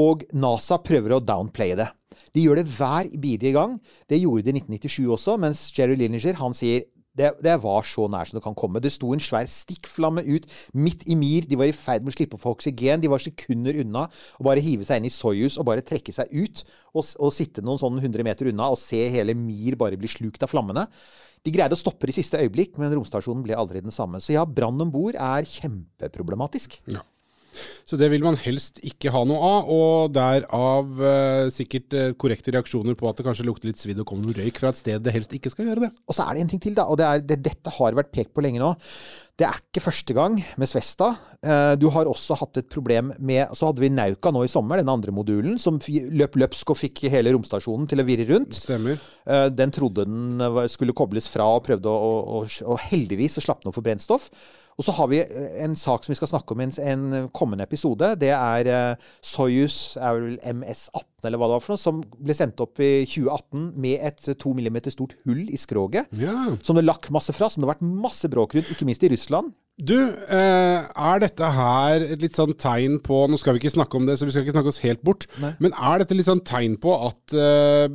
Og 0.00 0.24
NASA 0.32 0.78
prøver 0.80 1.12
å 1.12 1.20
downplaye 1.20 1.76
det. 1.76 1.90
De 2.32 2.46
gjør 2.46 2.62
det 2.62 2.70
hver 2.72 3.10
bidige 3.20 3.52
gang. 3.52 3.76
Det 4.08 4.20
gjorde 4.20 4.46
de 4.46 4.54
i 4.54 4.62
1997 4.62 5.12
også, 5.12 5.36
mens 5.42 5.66
Jerry 5.76 5.98
Lineger 6.00 6.40
han 6.40 6.56
sier 6.56 6.86
det, 7.20 7.30
det 7.44 7.56
var 7.62 7.86
så 7.86 8.08
nær 8.10 8.28
som 8.28 8.38
det 8.38 8.44
kan 8.44 8.56
komme. 8.58 8.82
Det 8.82 8.92
sto 8.94 9.12
en 9.14 9.22
svær 9.22 9.48
stikkflamme 9.50 10.24
ut 10.26 10.48
midt 10.74 11.06
i 11.10 11.16
Mir. 11.18 11.46
De 11.48 11.58
var 11.60 11.70
i 11.70 11.76
ferd 11.76 12.06
med 12.06 12.14
å 12.14 12.16
slippe 12.16 12.40
på 12.40 12.54
oksygen. 12.56 13.02
De 13.02 13.10
var 13.12 13.22
sekunder 13.22 13.80
unna 13.84 14.06
å 14.08 14.46
bare 14.46 14.64
hive 14.64 14.86
seg 14.88 15.00
inn 15.00 15.10
i 15.10 15.14
Soyuz 15.14 15.58
og 15.60 15.68
bare 15.70 15.84
trekke 15.86 16.14
seg 16.16 16.32
ut. 16.32 16.64
Og, 16.94 17.04
og 17.20 17.34
sitte 17.36 17.64
noen 17.64 17.80
sånn 17.80 18.00
100 18.00 18.26
meter 18.26 18.50
unna 18.50 18.72
og 18.72 18.80
se 18.80 19.02
hele 19.12 19.36
Mir 19.38 19.78
bare 19.80 20.00
bli 20.00 20.10
slukt 20.10 20.42
av 20.42 20.52
flammene. 20.52 20.88
De 21.46 21.52
greide 21.54 21.76
å 21.76 21.80
stoppe 21.80 22.08
det 22.08 22.12
i 22.12 22.18
siste 22.20 22.40
øyeblikk, 22.40 22.74
men 22.80 22.92
romstasjonen 22.92 23.44
ble 23.46 23.56
aldri 23.56 23.80
den 23.80 23.94
samme. 23.94 24.20
Så 24.20 24.34
ja, 24.34 24.44
brann 24.44 24.80
om 24.82 24.90
bord 24.92 25.16
er 25.16 25.48
kjempeproblematisk. 25.48 26.76
Ja. 26.90 27.04
Så 27.88 27.98
det 27.98 28.10
vil 28.12 28.22
man 28.22 28.36
helst 28.38 28.78
ikke 28.86 29.10
ha 29.14 29.24
noe 29.26 29.38
av, 29.42 29.70
og 29.74 30.12
derav 30.14 31.00
eh, 31.02 31.48
sikkert 31.54 31.96
eh, 31.98 32.12
korrekte 32.20 32.54
reaksjoner 32.54 32.94
på 32.98 33.08
at 33.10 33.18
det 33.18 33.26
kanskje 33.26 33.46
lukter 33.48 33.70
litt 33.70 33.80
svidd 33.82 34.00
og 34.02 34.06
kommer 34.08 34.28
noe 34.28 34.38
røyk 34.38 34.60
fra 34.62 34.70
et 34.70 34.78
sted 34.78 35.02
det 35.02 35.14
helst 35.16 35.34
ikke 35.34 35.50
skal 35.52 35.66
gjøre 35.70 35.88
det. 35.88 35.90
Og 36.06 36.16
så 36.16 36.28
er 36.28 36.36
det 36.38 36.44
en 36.44 36.52
ting 36.52 36.62
til, 36.62 36.76
da. 36.78 36.86
Og 36.86 37.00
det 37.00 37.08
er, 37.08 37.24
det, 37.26 37.40
dette 37.48 37.74
har 37.80 37.98
vært 37.98 38.12
pekt 38.14 38.32
på 38.36 38.44
lenge 38.46 38.62
nå. 38.62 38.70
Det 39.40 39.46
er 39.48 39.56
ikke 39.56 39.80
første 39.80 40.12
gang 40.14 40.34
med 40.60 40.68
Svesta. 40.68 41.14
Eh, 41.40 41.72
Du 41.80 41.88
har 41.94 42.08
også 42.10 42.36
hatt 42.36 42.60
et 42.60 42.68
problem 42.68 43.10
med 43.18 43.54
Så 43.56 43.70
hadde 43.70 43.80
vi 43.80 43.88
Nauka 43.88 44.30
nå 44.36 44.42
i 44.44 44.52
sommer, 44.52 44.76
den 44.82 44.92
andre 44.92 45.14
modulen, 45.16 45.56
som 45.58 45.78
løp 45.80 46.36
løpsk 46.38 46.74
og 46.74 46.78
fikk 46.78 47.06
hele 47.10 47.32
romstasjonen 47.34 47.88
til 47.88 48.02
å 48.02 48.06
virre 48.06 48.28
rundt. 48.30 48.60
Stemmer. 48.60 49.00
Eh, 49.26 49.48
Den 49.48 49.72
trodde 49.74 50.04
den 50.06 50.44
skulle 50.70 50.94
kobles 50.94 51.26
fra 51.32 51.48
og 51.56 51.64
prøvde 51.66 51.88
å, 51.90 52.10
å, 52.20 52.42
å, 52.44 52.72
å 52.76 52.80
heldigvis 52.90 53.40
å 53.40 53.46
slappe 53.48 53.64
den 53.64 53.72
opp 53.72 53.80
for 53.80 53.86
brennstoff. 53.88 54.28
Og 54.78 54.84
så 54.86 54.94
har 54.96 55.10
vi 55.10 55.20
eh, 55.20 55.64
en 55.64 55.76
sak 55.76 56.04
som 56.04 56.12
vi 56.12 56.18
skal 56.18 56.30
snakke 56.30 56.54
om 56.54 56.60
i 56.60 56.68
en, 56.68 56.74
en 56.80 57.28
kommende 57.34 57.64
episode. 57.64 58.14
Det 58.20 58.32
er 58.36 58.70
eh, 58.70 59.08
Soyuz 59.22 59.96
er 59.96 60.18
vel 60.18 60.38
MS-18 60.44 61.09
eller 61.24 61.38
hva 61.40 61.48
det 61.50 61.56
var 61.58 61.64
for 61.64 61.74
noe, 61.74 61.82
som 61.82 62.02
ble 62.20 62.34
sendt 62.38 62.60
opp 62.60 62.78
i 62.80 63.04
2018 63.06 63.72
med 63.76 63.98
et 64.10 64.30
to 64.38 64.52
millimeter 64.56 64.90
stort 64.94 65.16
hull 65.26 65.46
i 65.50 65.56
skroget. 65.60 66.06
Ja. 66.16 66.56
Som 66.62 66.76
det 66.76 66.84
lakk 66.86 67.10
masse 67.10 67.32
fra, 67.36 67.48
som 67.50 67.60
det 67.62 67.68
har 67.68 67.74
vært 67.76 67.86
masse 68.06 68.28
bråk 68.32 68.54
rundt, 68.54 68.70
ikke 68.70 68.86
minst 68.88 69.02
i 69.04 69.10
Russland. 69.12 69.52
Du, 69.80 69.96
eh, 69.96 70.82
er 70.84 71.20
dette 71.22 71.40
her 71.56 72.02
et 72.04 72.20
litt 72.20 72.34
sånn 72.36 72.52
tegn 72.60 72.98
på 73.00 73.22
Nå 73.30 73.38
skal 73.40 73.54
vi 73.56 73.62
ikke 73.62 73.72
snakke 73.72 73.96
om 73.96 74.04
det, 74.04 74.18
så 74.20 74.26
vi 74.28 74.34
skal 74.34 74.42
ikke 74.44 74.52
snakke 74.52 74.68
oss 74.68 74.80
helt 74.84 75.00
bort. 75.02 75.24
Nei. 75.40 75.54
Men 75.58 75.72
er 75.72 76.02
dette 76.02 76.12
litt 76.18 76.26
sånn 76.28 76.42
tegn 76.44 76.74
på 76.76 76.92
at 77.06 77.32
eh, 77.32 77.86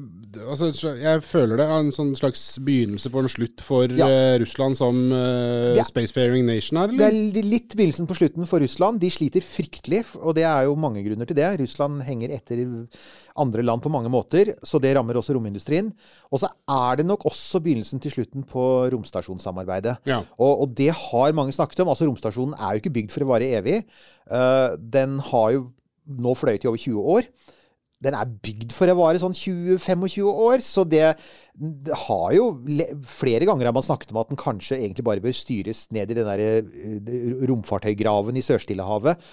altså, 0.49 0.71
Jeg 0.97 1.21
føler 1.27 1.57
det 1.61 1.67
er 1.67 1.83
en 1.83 1.91
sånn 1.93 2.15
slags 2.17 2.57
begynnelse 2.65 3.11
på 3.13 3.21
en 3.21 3.29
slutt 3.29 3.61
for 3.61 3.85
Ja. 3.85 4.07
eh, 4.09 4.39
Russland 4.41 4.75
som 4.79 4.97
eh, 5.13 5.75
Ja. 5.77 5.83
spacefaring 5.85 6.47
nation 6.49 6.79
her, 6.81 6.87
Det 6.87 7.05
er 7.05 7.43
litt 7.45 7.75
begynnelsen 7.77 8.07
på 8.09 8.17
slutten 8.17 8.47
for 8.49 8.59
Russland. 8.65 8.99
De 8.99 9.11
sliter 9.13 9.45
fryktelig, 9.45 10.05
og 10.25 10.33
det 10.39 10.43
er 10.49 10.63
jo 10.65 10.73
mange 10.75 11.05
grunner 11.05 11.27
til 11.29 11.35
det. 11.37 11.59
Russland 11.61 12.01
henger 12.01 12.33
etter 12.33 12.65
andre 13.41 13.65
land 13.65 13.83
på 13.83 13.91
mange 13.93 14.11
måter, 14.11 14.53
så 14.65 14.79
det 14.81 14.95
rammer 14.97 15.19
også 15.19 15.35
romindustrien. 15.37 15.91
Og 16.31 16.41
så 16.43 16.51
er 16.71 16.99
det 16.99 17.07
nok 17.07 17.25
også 17.29 17.61
begynnelsen 17.63 18.01
til 18.03 18.13
slutten 18.13 18.45
på 18.47 18.65
romstasjonssamarbeidet. 18.93 19.97
Ja. 20.09 20.21
Og, 20.37 20.65
og 20.65 20.77
det 20.77 20.91
har 20.95 21.35
mange 21.37 21.55
snakket 21.55 21.83
om. 21.83 21.91
Altså 21.93 22.07
Romstasjonen 22.09 22.57
er 22.59 22.75
jo 22.75 22.83
ikke 22.83 22.95
bygd 22.99 23.15
for 23.15 23.25
å 23.25 23.31
vare 23.33 23.51
evig. 23.59 23.81
Uh, 24.29 24.75
den 24.79 25.19
har 25.31 25.51
jo 25.55 25.67
nå 26.05 26.35
fløyet 26.37 26.65
i 26.65 26.71
over 26.71 26.81
20 26.81 27.13
år. 27.17 27.29
Den 28.03 28.15
er 28.17 28.27
bygd 28.43 28.73
for 28.75 28.91
å 28.91 28.97
vare 28.99 29.19
sånn 29.21 29.33
20-25 29.33 30.27
år, 30.27 30.61
så 30.63 30.83
det, 30.85 31.13
det 31.55 31.95
har 32.05 32.27
jo 32.35 32.49
Flere 33.07 33.47
ganger 33.47 33.69
har 33.69 33.75
man 33.75 33.85
snakket 33.85 34.11
om 34.11 34.19
at 34.21 34.31
den 34.31 34.39
kanskje 34.39 34.77
egentlig 34.81 35.05
bare 35.07 35.23
bør 35.23 35.35
styres 35.35 35.85
ned 35.95 36.11
i 36.11 36.17
den 36.17 36.27
der 36.27 36.43
eh, 36.43 37.45
romfartøygraven 37.49 38.37
i 38.37 38.43
Sør-Stillehavet. 38.45 39.23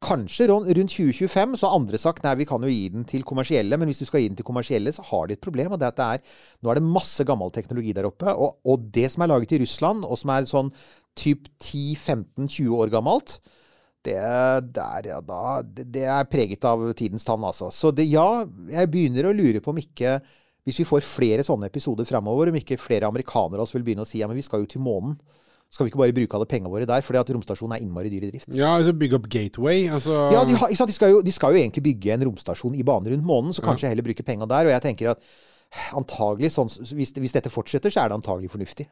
Kanskje 0.00 0.46
rundt 0.48 0.70
2025, 0.72 1.58
så 1.60 1.68
har 1.68 1.76
andre 1.76 1.98
sagt 2.00 2.24
nei, 2.24 2.32
vi 2.40 2.46
kan 2.48 2.62
jo 2.64 2.70
gi 2.72 2.86
den 2.88 3.04
til 3.08 3.24
kommersielle, 3.28 3.76
men 3.76 3.90
hvis 3.90 4.00
du 4.00 4.06
skal 4.08 4.22
gi 4.22 4.30
den 4.30 4.38
til 4.38 4.46
kommersielle, 4.48 4.94
så 4.96 5.04
har 5.10 5.28
de 5.28 5.36
et 5.36 5.44
problem. 5.44 5.74
og 5.74 5.80
det 5.80 5.90
at 5.90 5.98
det 5.98 6.06
er, 6.06 6.36
Nå 6.62 6.70
er 6.70 6.80
det 6.80 6.86
masse 6.88 7.24
gammel 7.28 7.52
teknologi 7.52 7.92
der 7.92 8.08
oppe, 8.08 8.32
og, 8.32 8.56
og 8.64 8.88
det 8.94 9.10
som 9.12 9.22
er 9.22 9.32
laget 9.34 9.52
i 9.52 9.60
Russland, 9.60 10.06
og 10.08 10.16
som 10.16 10.32
er 10.32 10.48
sånn 10.48 10.72
typ 11.20 11.50
10-15-20 11.60 12.70
år 12.80 12.92
gammelt, 12.94 13.40
det, 14.00 14.16
der, 14.16 15.02
er, 15.04 15.08
ja, 15.10 15.20
da, 15.20 15.60
det, 15.60 15.90
det 15.92 16.06
er 16.08 16.28
preget 16.32 16.64
av 16.64 16.86
tidens 16.96 17.26
tann, 17.28 17.44
altså. 17.44 17.68
Så 17.68 17.92
det, 17.92 18.08
ja, 18.08 18.46
jeg 18.72 18.88
begynner 18.88 19.28
å 19.28 19.36
lure 19.36 19.60
på 19.60 19.74
om 19.74 19.82
ikke 19.82 20.16
hvis 20.64 20.80
vi 20.80 20.88
får 20.88 21.04
flere 21.04 21.44
sånne 21.44 21.68
episoder 21.68 22.08
framover, 22.08 22.48
om 22.48 22.56
ikke 22.56 22.80
flere 22.80 23.08
amerikanere 23.08 23.64
også 23.64 23.78
vil 23.78 23.86
begynne 23.90 24.04
å 24.04 24.08
si 24.08 24.20
ja, 24.20 24.28
men 24.30 24.38
vi 24.38 24.44
skal 24.46 24.64
jo 24.64 24.70
til 24.70 24.84
månen. 24.84 25.18
Skal 25.70 25.86
vi 25.86 25.92
ikke 25.92 26.00
bare 26.00 26.14
bruke 26.14 26.34
alle 26.34 26.46
pengene 26.50 26.70
våre 26.72 26.86
der? 26.88 27.02
Fordi 27.06 27.20
at 27.20 27.28
romstasjonen 27.30 27.76
er 27.76 27.84
innmari 27.84 28.10
dyr 28.10 28.24
i 28.26 28.30
drift. 28.32 28.48
Ja, 28.58 28.72
altså 28.76 28.90
bygge 28.98 29.20
opp 29.20 29.28
Gateway. 29.30 29.84
Altså, 29.86 30.16
Ja, 30.34 30.42
de, 30.48 30.56
har? 30.58 30.72
De, 30.74 30.92
skal 30.96 31.12
jo, 31.14 31.20
de 31.22 31.32
skal 31.32 31.54
jo 31.54 31.60
egentlig 31.62 31.84
bygge 31.86 32.16
en 32.16 32.24
romstasjon 32.26 32.74
i 32.74 32.82
bane 32.82 33.12
rundt 33.12 33.24
månen, 33.24 33.54
så 33.54 33.62
kanskje 33.62 33.88
heller 33.92 34.02
bruke 34.02 34.26
pengene 34.26 34.48
der. 34.50 34.66
Og 34.66 34.74
jeg 34.74 34.82
tenker 34.82 35.12
at 35.14 35.22
antagelig, 35.94 36.50
sånn, 36.56 36.70
hvis, 36.98 37.12
hvis 37.14 37.36
dette 37.36 37.52
fortsetter, 37.54 37.92
så 37.94 38.02
er 38.02 38.10
det 38.10 38.18
antagelig 38.18 38.50
fornuftig. 38.50 38.88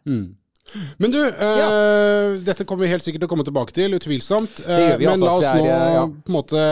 Men 1.01 1.15
du, 1.15 1.21
eh, 1.25 2.39
dette 2.45 2.67
kommer 2.69 2.87
vi 2.87 2.93
helt 2.93 3.05
sikkert 3.07 3.25
til 3.25 3.31
å 3.31 3.33
komme 3.33 3.47
tilbake 3.47 3.75
til, 3.77 3.97
utvilsomt. 3.99 4.63
Eh, 4.67 4.95
vi, 5.01 5.09
men 5.09 5.17
altså, 5.17 5.27
la 5.27 5.35
oss 5.35 5.59
nå 5.59 5.67
er, 5.67 5.97
ja. 5.97 6.07
på 6.07 6.33
en 6.33 6.39
måte 6.39 6.63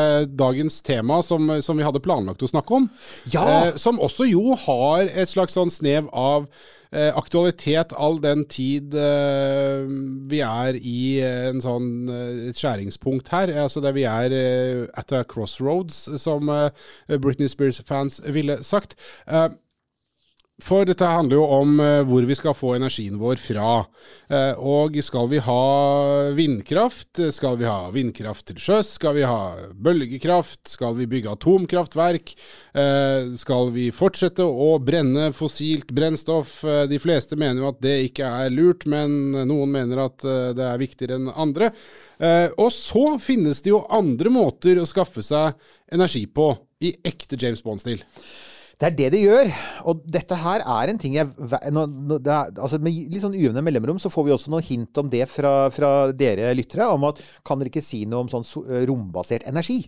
dagens 0.45 0.81
tema, 0.87 1.21
som, 1.27 1.51
som 1.65 1.79
vi 1.79 1.87
hadde 1.87 2.03
planlagt 2.05 2.45
å 2.45 2.51
snakke 2.51 2.81
om. 2.81 2.89
Ja! 3.33 3.45
øh, 3.47 3.77
som 3.81 4.01
også 4.03 4.29
jo 4.29 4.57
har 4.67 5.09
et 5.09 5.33
slags 5.33 5.57
sånn 5.57 5.73
snev 5.73 6.11
av 6.17 6.49
eh, 6.93 7.11
aktualitet 7.17 7.95
all 7.97 8.19
den 8.23 8.45
tid 8.51 8.95
eh, 8.95 9.85
vi 10.31 10.41
er 10.45 10.79
i 10.81 11.01
en 11.25 11.63
sånn 11.65 11.91
eh, 12.13 12.49
et 12.51 12.61
skjæringspunkt 12.61 13.31
her. 13.35 13.53
Altså 13.67 13.83
der 13.85 13.97
vi 13.97 14.07
er 14.09 14.35
eh, 14.37 14.87
at 14.99 15.15
a 15.17 15.25
crossroads, 15.29 16.07
som 16.23 16.51
eh, 16.53 16.71
Britney 17.17 17.51
Spears-fans 17.53 18.21
ville 18.35 18.61
sagt. 18.67 18.99
Eh, 19.27 19.49
For 20.65 20.87
dette 20.89 21.05
handler 21.05 21.37
jo 21.37 21.47
om 21.53 21.81
eh, 21.85 21.99
hvor 22.09 22.25
vi 22.25 22.35
skal 22.37 22.55
få 22.57 22.71
energien 22.79 23.19
vår 23.21 23.37
fra. 23.37 23.83
Eh, 24.33 24.57
og 24.57 24.95
skal 25.05 25.29
vi 25.29 25.41
ha 25.45 25.65
vindkraft? 26.33 27.21
Skal 27.37 27.59
vi 27.61 27.67
ha 27.69 27.91
vindkraft 27.93 28.47
til 28.49 28.63
sjøs? 28.65 28.95
Skal 28.97 29.19
vi 29.19 29.27
ha 29.29 29.53
bølgekraft? 29.77 30.63
Skal 30.73 30.97
vi 30.97 31.09
bygge 31.13 31.35
atomkraftverk? 31.37 32.33
Eh, 32.73 33.37
skal 33.37 33.69
vi 33.77 33.91
fortsette 33.93 34.49
å 34.49 34.71
brenne 34.81 35.29
fossilt 35.37 35.93
brennstoff? 35.93 36.63
De 36.89 37.03
fleste 37.05 37.37
mener 37.37 37.61
jo 37.61 37.69
at 37.75 37.85
det 37.85 37.99
ikke 38.09 38.33
er 38.47 38.57
lurt, 38.57 38.89
men 38.89 39.37
noen 39.37 39.77
mener 39.77 40.07
at 40.07 40.25
det 40.57 40.65
er 40.65 40.81
viktigere 40.81 41.21
enn 41.21 41.29
andre. 41.37 41.69
Og 42.57 42.71
så 42.73 43.19
finnes 43.21 43.61
det 43.65 43.75
jo 43.75 43.85
andre 43.93 44.33
måter 44.33 44.81
å 44.81 44.89
skaffe 44.89 45.25
seg 45.25 45.53
energi 45.93 46.25
på, 46.27 46.55
i 46.81 46.97
ekte 47.05 47.37
James 47.41 47.65
Bond-stil. 47.65 48.01
Det 48.77 48.91
er 48.91 48.97
det 48.97 49.07
det 49.15 49.23
gjør. 49.23 49.51
Og 49.89 50.03
dette 50.13 50.37
her 50.37 50.61
er 50.61 50.91
en 50.93 50.99
ting 51.01 51.15
jeg 51.17 51.31
nå, 51.73 51.87
nå, 51.87 52.19
er, 52.21 52.51
altså 52.53 52.77
Med 52.83 52.97
litt 53.09 53.23
sånn 53.25 53.37
ujevne 53.37 53.63
mellomrom 53.65 54.01
så 54.03 54.13
får 54.13 54.27
vi 54.27 54.35
også 54.35 54.53
noen 54.53 54.67
hint 54.67 55.01
om 55.01 55.09
det 55.13 55.25
fra, 55.33 55.71
fra 55.73 55.93
dere 56.13 56.53
lyttere. 56.57 56.89
Om 56.93 57.09
at 57.09 57.23
kan 57.47 57.61
dere 57.61 57.73
ikke 57.73 57.85
si 57.85 58.05
noe 58.09 58.27
om 58.27 58.33
sånn 58.33 58.45
rombasert 58.91 59.49
energi? 59.49 59.87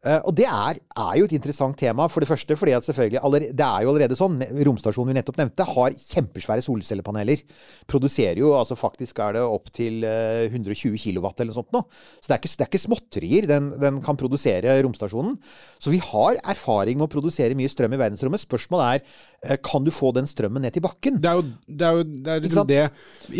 Eh, 0.00 0.16
og 0.24 0.32
det 0.32 0.46
er, 0.48 0.78
er 0.80 1.16
jo 1.20 1.26
et 1.28 1.34
interessant 1.36 1.76
tema. 1.76 2.06
For 2.08 2.24
det 2.24 2.30
første 2.30 2.56
fordi 2.56 2.72
at 2.76 2.86
selvfølgelig 2.86 3.20
allerede, 3.20 3.56
Det 3.56 3.66
er 3.66 3.84
jo 3.84 3.90
allerede 3.92 4.16
sånn. 4.16 4.38
Romstasjonen 4.66 5.12
vi 5.12 5.16
nettopp 5.18 5.40
nevnte, 5.40 5.66
har 5.68 5.96
kjempesvære 5.98 6.64
solcellepaneler. 6.64 7.42
Produserer 7.90 8.40
jo 8.40 8.54
altså 8.56 8.78
faktisk 8.80 9.20
er 9.20 9.36
det 9.36 9.44
opp 9.44 9.68
til 9.76 10.04
eh, 10.08 10.48
120 10.48 10.96
kW 10.96 11.26
eller 11.28 11.50
noe 11.50 11.58
sånt 11.58 11.76
nå. 11.76 11.84
Så 12.20 12.30
det 12.30 12.36
er 12.36 12.40
ikke, 12.40 12.52
det 12.54 12.64
er 12.64 12.70
ikke 12.72 12.84
småtterier 12.86 13.50
den, 13.50 13.70
den 13.80 14.00
kan 14.04 14.16
produsere 14.20 14.78
romstasjonen. 14.80 15.36
Så 15.78 15.92
vi 15.92 16.00
har 16.00 16.40
erfaring 16.48 16.96
med 16.96 17.10
å 17.10 17.12
produsere 17.12 17.58
mye 17.58 17.68
strøm 17.68 17.92
i 17.96 18.00
verdensrommet. 18.00 18.40
Spørsmålet 18.46 19.04
er 19.04 19.28
kan 19.64 19.84
du 19.86 19.90
få 19.94 20.10
den 20.12 20.26
strømmen 20.28 20.60
ned 20.60 20.74
til 20.76 20.82
bakken? 20.84 21.16
Det 21.16 21.30
er 21.30 21.38
jo 21.38 21.44
det, 21.66 21.86
er 21.86 21.96
jo, 21.96 22.02
det, 22.04 22.28
er 22.34 22.42
liksom 22.44 22.66
det 22.68 22.80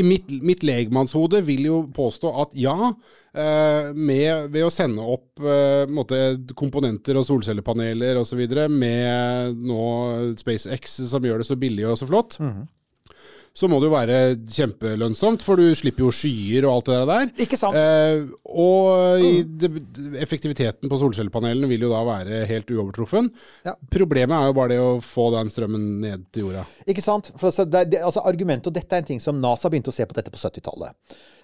I 0.00 0.04
mitt, 0.06 0.30
mitt 0.42 0.64
legmannshode 0.64 1.42
vil 1.44 1.66
jo 1.66 1.82
påstå 1.92 2.32
at 2.40 2.56
ja, 2.56 2.92
eh, 3.34 3.90
med, 3.92 4.48
ved 4.54 4.64
å 4.64 4.72
sende 4.72 5.04
opp 5.04 5.44
eh, 5.44 5.84
måte, 5.92 6.22
komponenter 6.56 7.20
og 7.20 7.28
solcellepaneler 7.28 8.16
osv. 8.22 8.40
med 8.72 9.60
nå 9.60 9.84
SpaceX 10.40 11.02
som 11.12 11.28
gjør 11.28 11.44
det 11.44 11.50
så 11.50 11.58
billig 11.60 11.88
og 11.92 11.98
så 12.00 12.08
flott, 12.08 12.40
Mhm. 12.40 12.68
Så 13.56 13.68
må 13.68 13.80
det 13.80 13.88
jo 13.88 13.94
være 13.94 14.18
kjempelønnsomt, 14.54 15.42
for 15.42 15.58
du 15.58 15.74
slipper 15.76 16.04
jo 16.06 16.12
skyer 16.14 16.66
og 16.68 16.76
alt 16.76 16.90
det 16.90 16.98
der. 17.10 17.32
Ikke 17.46 17.58
sant? 17.58 17.76
Eh, 17.76 18.28
og 18.46 19.24
i 19.26 19.42
det, 19.42 19.70
effektiviteten 20.22 20.90
på 20.90 21.00
solcellepanelene 21.00 21.70
vil 21.70 21.86
jo 21.86 21.90
da 21.92 22.04
være 22.06 22.44
helt 22.50 22.70
uovertruffen. 22.70 23.32
Ja. 23.66 23.74
Problemet 23.90 24.36
er 24.36 24.52
jo 24.52 24.56
bare 24.60 24.74
det 24.74 24.78
å 24.84 24.94
få 25.04 25.28
den 25.34 25.50
strømmen 25.52 25.90
ned 26.04 26.28
til 26.30 26.46
jorda. 26.46 26.64
Ikke 26.86 27.04
sant? 27.04 27.32
For 27.34 27.50
altså, 27.50 27.66
det, 27.66 27.98
altså 27.98 28.22
argumentet, 28.30 28.70
og 28.70 28.78
dette 28.78 28.96
er 28.96 29.04
en 29.04 29.10
ting 29.12 29.22
som 29.24 29.42
NASA 29.42 29.70
begynte 29.72 29.92
å 29.92 29.98
se 29.98 30.06
på 30.06 30.16
dette 30.16 30.32
på 30.32 30.40
70-tallet. 30.40 30.96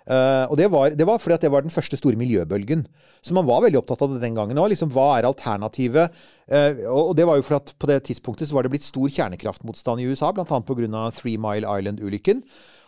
Eh, 0.07 0.45
og 0.47 0.55
det 0.59 0.69
var, 0.71 0.95
det 0.95 1.07
var 1.07 1.19
fordi 1.19 1.35
at 1.35 1.43
det 1.43 1.51
var 1.51 1.65
den 1.65 1.75
første 1.75 1.99
store 1.99 2.19
miljøbølgen. 2.19 2.85
Så 3.27 3.35
man 3.35 3.47
var 3.49 3.65
veldig 3.65 3.81
opptatt 3.81 4.05
av 4.07 4.15
det 4.15 4.23
den 4.23 4.37
gangen 4.39 4.59
òg. 4.63 4.71
Liksom, 4.71 4.93
hva 4.95 5.17
er 5.17 5.27
alternativet? 5.27 6.15
Uh, 6.47 6.87
og, 6.93 7.17
det 7.19 7.27
var 7.27 7.41
jo 7.41 7.47
for 7.47 7.59
at 7.59 7.73
på 7.75 7.89
det 7.91 7.99
tidspunktet 8.07 8.47
så 8.47 8.55
var 8.55 8.63
det 8.63 8.71
blitt 8.77 8.87
stor 8.87 9.11
kjernekraftmotstand 9.11 10.03
i 10.03 10.07
USA, 10.07 10.31
bl.a. 10.31 10.47
pga. 10.47 11.03
Three 11.17 11.41
Mile 11.43 11.67
Island-ulykken. 11.67 12.45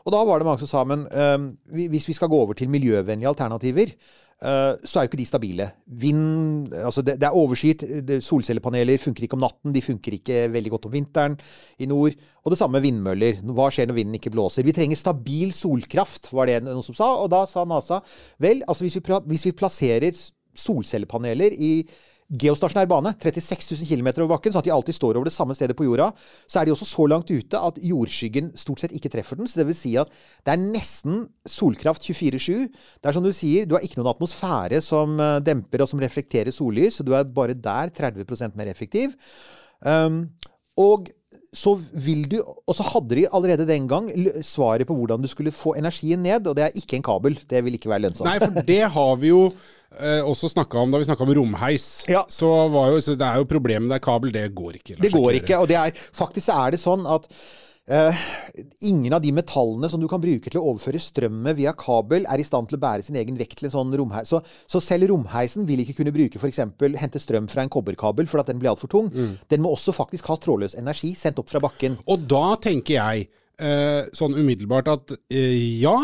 Og 0.07 0.15
da 0.15 0.23
var 0.25 0.39
det 0.39 0.47
mange 0.47 0.63
som 0.63 0.71
sa 0.71 0.85
men 0.87 1.09
uh, 1.11 1.51
hvis 1.91 2.07
vi 2.07 2.15
skal 2.15 2.31
gå 2.31 2.39
over 2.39 2.55
til 2.59 2.71
miljøvennlige 2.71 3.33
alternativer, 3.35 3.97
så 4.39 4.99
er 5.01 5.03
jo 5.03 5.09
ikke 5.09 5.19
de 5.19 5.27
stabile. 5.27 5.65
Vind 5.99 6.73
Altså, 6.73 7.03
det, 7.03 7.17
det 7.19 7.27
er 7.27 7.35
overskyet. 7.35 7.83
Solcellepaneler 8.23 9.01
funker 9.03 9.27
ikke 9.27 9.35
om 9.35 9.43
natten. 9.43 9.75
De 9.75 9.83
funker 9.83 10.15
ikke 10.15 10.45
veldig 10.55 10.71
godt 10.77 10.87
om 10.87 10.95
vinteren 10.95 11.35
i 11.83 11.89
nord. 11.91 12.15
Og 12.45 12.55
det 12.55 12.59
samme 12.61 12.79
med 12.79 12.87
vindmøller. 12.87 13.41
Hva 13.43 13.67
skjer 13.75 13.91
når 13.91 13.99
vinden 13.99 14.19
ikke 14.21 14.33
blåser? 14.35 14.67
Vi 14.67 14.77
trenger 14.77 15.01
stabil 15.01 15.51
solkraft, 15.57 16.31
var 16.31 16.47
det 16.47 16.61
noen 16.63 16.87
som 16.87 16.95
sa. 16.95 17.11
Og 17.19 17.33
da 17.35 17.43
sa 17.51 17.67
NASA 17.67 17.99
vel, 18.39 18.63
altså 18.69 18.87
hvis 18.87 19.01
vi, 19.01 19.03
hvis 19.33 19.49
vi 19.51 19.57
plasserer 19.59 20.15
solcellepaneler 20.59 21.55
i 21.55 21.73
geostasjonær 22.29 22.89
bane, 22.91 23.15
36 23.17 23.71
000 23.73 23.89
km 23.89 24.09
over 24.21 24.35
bakken, 24.35 24.53
sånn 24.53 24.61
at 24.61 24.69
de 24.69 24.73
alltid 24.75 24.97
står 24.97 25.17
over 25.17 25.29
det 25.31 25.33
samme 25.33 25.57
stedet 25.57 25.77
på 25.79 25.87
jorda, 25.87 26.11
så 26.45 26.61
er 26.61 26.69
de 26.69 26.75
også 26.75 26.89
så 26.91 27.07
langt 27.09 27.31
ute 27.33 27.61
at 27.71 27.81
jordskyggen 27.81 28.51
stort 28.59 28.85
sett 28.85 28.93
ikke 28.97 29.13
treffer 29.15 29.41
den. 29.41 29.49
Så 29.49 29.61
det 29.61 29.69
vil 29.71 29.79
si 29.79 29.95
at 30.01 30.13
det 30.45 30.55
er 30.55 30.61
nesten 30.61 31.23
solkraft 31.49 32.05
24-7. 32.05 32.69
Det 32.69 33.09
er 33.09 33.17
som 33.17 33.25
du 33.25 33.33
sier, 33.33 33.65
du 33.65 33.79
har 33.79 33.87
ikke 33.87 34.01
noen 34.01 34.13
atmosfære 34.13 34.83
som 34.85 35.17
eh, 35.17 35.39
demper 35.45 35.85
og 35.85 35.93
som 35.93 36.03
reflekterer 36.05 36.53
sollys, 36.55 37.01
så 37.01 37.07
du 37.07 37.15
er 37.17 37.25
bare 37.25 37.57
der 37.57 37.95
30% 37.97 38.59
mer 38.59 38.69
effektiv. 38.69 39.17
Um, 39.81 40.27
og 40.79 41.09
så 41.55 41.73
vil 41.93 42.27
du 42.29 42.41
Og 42.43 42.75
så 42.77 42.85
hadde 42.85 43.15
de 43.17 43.27
allerede 43.33 43.67
den 43.69 43.87
gang 43.89 44.11
svaret 44.45 44.87
på 44.87 44.95
hvordan 44.95 45.23
du 45.23 45.29
skulle 45.31 45.53
få 45.53 45.75
energien 45.79 46.21
ned, 46.23 46.47
og 46.47 46.57
det 46.57 46.65
er 46.65 46.77
ikke 46.77 46.99
en 46.99 47.03
kabel. 47.03 47.39
Det 47.51 47.65
vil 47.65 47.75
ikke 47.79 47.89
være 47.89 48.05
lønnsomt. 48.05 48.29
Nei, 48.29 48.39
for 48.39 48.69
det 48.69 48.83
har 48.93 49.17
vi 49.17 49.33
jo 49.33 49.43
eh, 49.97 50.21
også 50.25 50.51
om 50.81 50.93
da 50.93 51.01
vi 51.01 51.09
snakka 51.09 51.25
om 51.25 51.33
romheis. 51.39 51.89
Ja. 52.09 52.25
Så, 52.29 52.51
var 52.73 52.93
jo, 52.93 53.01
så 53.01 53.17
det 53.19 53.27
er 53.27 53.41
jo 53.41 53.49
problemet 53.49 53.91
der 53.93 54.03
kabel, 54.05 54.33
det 54.35 54.51
går 54.55 54.83
ikke. 54.83 54.99
Det 55.01 55.13
går 55.15 55.41
ikke. 55.43 55.59
Og 55.59 55.71
det 55.71 55.79
er, 55.81 55.97
faktisk 55.97 56.53
er 56.55 56.75
det 56.75 56.83
sånn 56.83 57.07
at 57.09 57.29
eh, 57.89 58.21
ingen 58.91 59.17
av 59.17 59.23
de 59.25 59.33
metallene 59.35 59.89
som 59.91 60.01
du 60.01 60.09
kan 60.11 60.23
bruke 60.23 60.51
til 60.51 60.61
å 60.61 60.67
overføre 60.73 61.01
strøm 61.03 61.41
med 61.47 61.59
via 61.61 61.73
kabel, 61.79 62.29
er 62.29 62.43
i 62.43 62.47
stand 62.47 62.71
til 62.71 62.79
å 62.79 62.83
bære 62.85 63.07
sin 63.07 63.19
egen 63.21 63.41
vekt 63.41 63.59
til 63.61 63.71
en 63.71 63.75
sånn 63.75 63.97
romheis. 64.01 64.31
Så, 64.31 64.43
så 64.71 64.83
selv 64.85 65.11
romheisen 65.13 65.67
vil 65.69 65.83
ikke 65.85 66.01
kunne 66.03 66.15
bruke 66.15 66.41
f.eks. 66.41 66.63
hente 67.01 67.23
strøm 67.23 67.49
fra 67.51 67.65
en 67.65 67.73
kobberkabel, 67.73 68.29
for 68.31 68.43
at 68.43 68.53
den 68.53 68.61
blir 68.63 68.75
altfor 68.75 68.93
tung. 68.93 69.13
Den 69.49 69.65
må 69.65 69.73
også 69.75 69.97
faktisk 69.97 70.31
ha 70.33 70.39
trådløs 70.39 70.79
energi 70.79 71.15
sendt 71.19 71.41
opp 71.43 71.51
fra 71.51 71.63
bakken. 71.65 71.99
Og 72.07 72.29
da 72.29 72.57
tenker 72.63 72.99
jeg 73.01 73.29
eh, 73.59 74.09
sånn 74.17 74.37
umiddelbart 74.39 74.91
at 74.93 75.17
eh, 75.33 75.81
ja, 75.83 75.97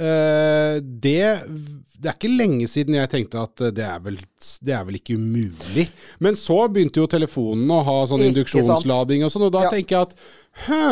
det, 0.00 1.22
det 2.00 2.08
er 2.08 2.16
ikke 2.16 2.30
lenge 2.32 2.68
siden 2.72 2.96
jeg 2.96 3.10
tenkte 3.12 3.42
at 3.44 3.60
eh, 3.66 3.72
det 3.76 3.84
er, 3.84 3.98
vel, 4.04 4.16
det 4.64 4.74
er 4.76 4.84
vel 4.88 4.96
ikke 5.00 5.18
umulig. 5.20 5.88
Men 6.24 6.38
så 6.40 6.62
begynte 6.72 7.02
jo 7.02 7.08
telefonen 7.10 7.68
å 7.74 7.82
ha 7.86 7.98
sånn 8.10 8.24
induksjonslading 8.30 9.26
og 9.26 9.34
sånn, 9.34 9.48
og 9.50 9.52
da 9.58 9.66
Ja. 9.66 9.72
tenker 9.74 9.96
jeg 9.98 10.08
at 10.08 10.14
hø, 10.66 10.86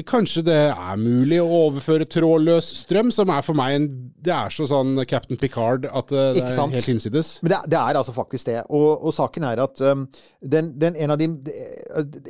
Kanskje 0.00 0.44
det 0.46 0.54
er 0.70 0.98
mulig 1.02 1.40
å 1.42 1.48
overføre 1.66 2.04
trådløs 2.06 2.62
strøm, 2.84 3.08
som 3.10 3.26
er 3.34 3.42
for 3.42 3.58
meg 3.58 3.74
en 3.74 3.88
Det 4.22 4.30
er 4.30 4.52
så 4.54 4.66
sånn 4.68 5.00
Captain 5.08 5.38
Picard 5.40 5.86
at 5.88 6.12
eh, 6.14 6.28
det 6.36 6.42
Ikke 6.44 6.50
er 6.52 6.54
sant? 6.60 6.74
helt 6.76 6.86
hinsides. 6.86 7.30
Men 7.42 7.50
det, 7.50 7.56
er- 7.58 7.70
det 7.72 7.78
er 7.80 7.98
altså 7.98 8.12
faktisk 8.14 8.46
det. 8.46 8.58
Og, 8.68 9.02
og 9.08 9.14
saken 9.16 9.46
er 9.48 9.62
at 9.64 9.80
um, 9.80 10.04
den, 10.44 10.68
den, 10.78 10.94
en, 10.94 11.10
av 11.14 11.18
de, 11.18 11.26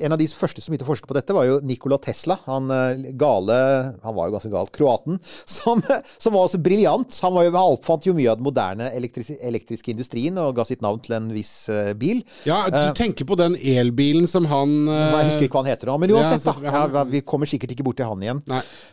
en 0.00 0.14
av 0.14 0.16
de 0.22 0.28
første 0.30 0.62
som 0.62 0.70
begynte 0.72 0.86
å 0.86 0.88
forske 0.88 1.10
på 1.10 1.16
dette, 1.18 1.34
var 1.36 1.48
jo 1.50 1.58
Nikola 1.66 1.98
Tesla. 2.00 2.38
Han 2.46 2.70
uh, 2.72 2.94
gale 3.18 3.58
Han 4.06 4.16
var 4.16 4.30
jo 4.30 4.36
ganske 4.38 4.52
galt. 4.54 4.72
Kroaten. 4.72 5.18
Som, 5.60 5.82
som 6.16 6.32
var 6.32 6.46
også 6.46 6.62
briljant. 6.62 7.18
Han, 7.26 7.34
var 7.36 7.44
jo, 7.44 7.52
han 7.58 7.74
oppfant 7.76 8.06
jo 8.08 8.14
mye 8.16 8.30
av 8.32 8.38
den 8.40 8.46
moderne 8.46 8.88
elektris, 8.96 9.32
elektriske 9.36 9.90
industrien 9.92 10.38
og 10.40 10.54
ga 10.56 10.64
sitt 10.64 10.80
navn 10.86 11.02
til 11.04 11.18
en 11.18 11.28
viss 11.34 11.52
uh, 11.68 11.90
bil. 11.98 12.22
Ja, 12.48 12.62
du 12.72 12.94
tenker 12.96 13.28
på 13.28 13.36
den 13.36 13.58
elbilen 13.58 14.30
som 14.30 14.46
han 14.48 14.78
uh, 14.88 14.96
Jeg 15.18 15.32
husker 15.34 15.48
ikke 15.50 15.58
hva 15.58 15.66
han 15.66 15.72
heter 15.74 15.90
nå, 15.92 15.98
men 16.06 16.14
uansett, 16.16 16.46
ja, 16.64 16.70
da. 16.70 16.86
Ja, 17.02 17.04
vi 17.10 17.20
kommer 17.26 17.49
sikkert 17.50 17.74
ikke 17.74 17.86
bort 17.86 17.98
til 18.00 18.08
han 18.08 18.24
igjen. 18.24 18.42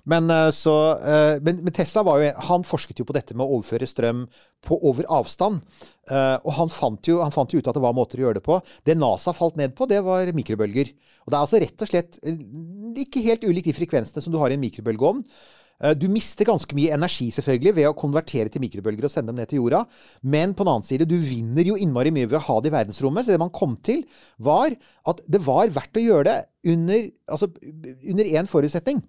Men, 0.09 0.29
eh, 0.33 0.49
så, 0.55 0.75
eh, 0.99 1.39
men, 1.43 1.61
men 1.65 1.75
Tesla 1.75 2.03
var 2.07 2.21
jo 2.21 2.31
Han 2.49 2.65
forsket 2.67 3.01
jo 3.01 3.07
på 3.07 3.15
dette 3.15 3.35
med 3.37 3.45
å 3.45 3.57
overføre 3.57 3.89
strøm 3.89 4.25
på 4.65 4.79
over 4.89 5.07
avstand. 5.19 5.61
Eh, 6.09 6.37
og 6.43 6.51
han 6.59 6.71
fant, 6.73 7.09
jo, 7.09 7.19
han 7.23 7.35
fant 7.35 7.53
jo 7.53 7.61
ut 7.61 7.69
at 7.69 7.77
det 7.77 7.83
var 7.83 7.95
måter 7.97 8.21
å 8.21 8.27
gjøre 8.27 8.39
det 8.39 8.47
på. 8.47 8.59
Det 8.87 8.97
NASA 8.97 9.35
falt 9.35 9.59
ned 9.59 9.75
på, 9.77 9.87
det 9.89 10.01
var 10.05 10.31
mikrobølger. 10.35 10.93
Og 11.25 11.31
det 11.31 11.37
er 11.37 11.43
altså 11.43 11.61
rett 11.61 11.83
og 11.83 11.91
slett 11.91 12.19
ikke 13.03 13.25
helt 13.25 13.43
ulikt 13.43 13.67
de 13.67 13.75
frekvensene 13.75 14.23
som 14.23 14.33
du 14.33 14.39
har 14.41 14.53
i 14.53 14.57
en 14.57 14.63
mikrobølgeovn. 14.63 15.25
Eh, 15.83 15.93
Du 15.93 16.07
mister 16.09 16.45
ganske 16.45 16.73
mye 16.77 16.93
energi 16.95 17.27
selvfølgelig 17.31 17.75
ved 17.75 17.87
å 17.89 17.95
konvertere 17.97 18.49
til 18.49 18.61
mikrobølger 18.63 19.05
og 19.05 19.11
sende 19.13 19.29
dem 19.31 19.37
ned 19.41 19.49
til 19.51 19.59
jorda. 19.61 19.83
Men 20.23 20.53
på 20.57 20.65
den 20.65 20.73
annen 20.73 20.87
side, 20.87 21.05
du 21.09 21.17
vinner 21.21 21.63
jo 21.69 21.75
innmari 21.77 22.11
mye 22.15 22.29
ved 22.29 22.39
å 22.39 22.45
ha 22.47 22.59
det 22.61 22.71
i 22.71 22.75
verdensrommet. 22.77 23.25
Så 23.27 23.35
det 23.35 23.39
man 23.43 23.53
kom 23.53 23.75
til, 23.85 24.03
var 24.39 24.73
at 25.07 25.21
det 25.29 25.43
var 25.45 25.69
verdt 25.75 25.99
å 26.01 26.05
gjøre 26.05 26.23
det 26.31 26.37
under, 26.73 27.09
altså, 27.29 27.51
under 28.09 28.25
én 28.25 28.49
forutsetning. 28.49 29.03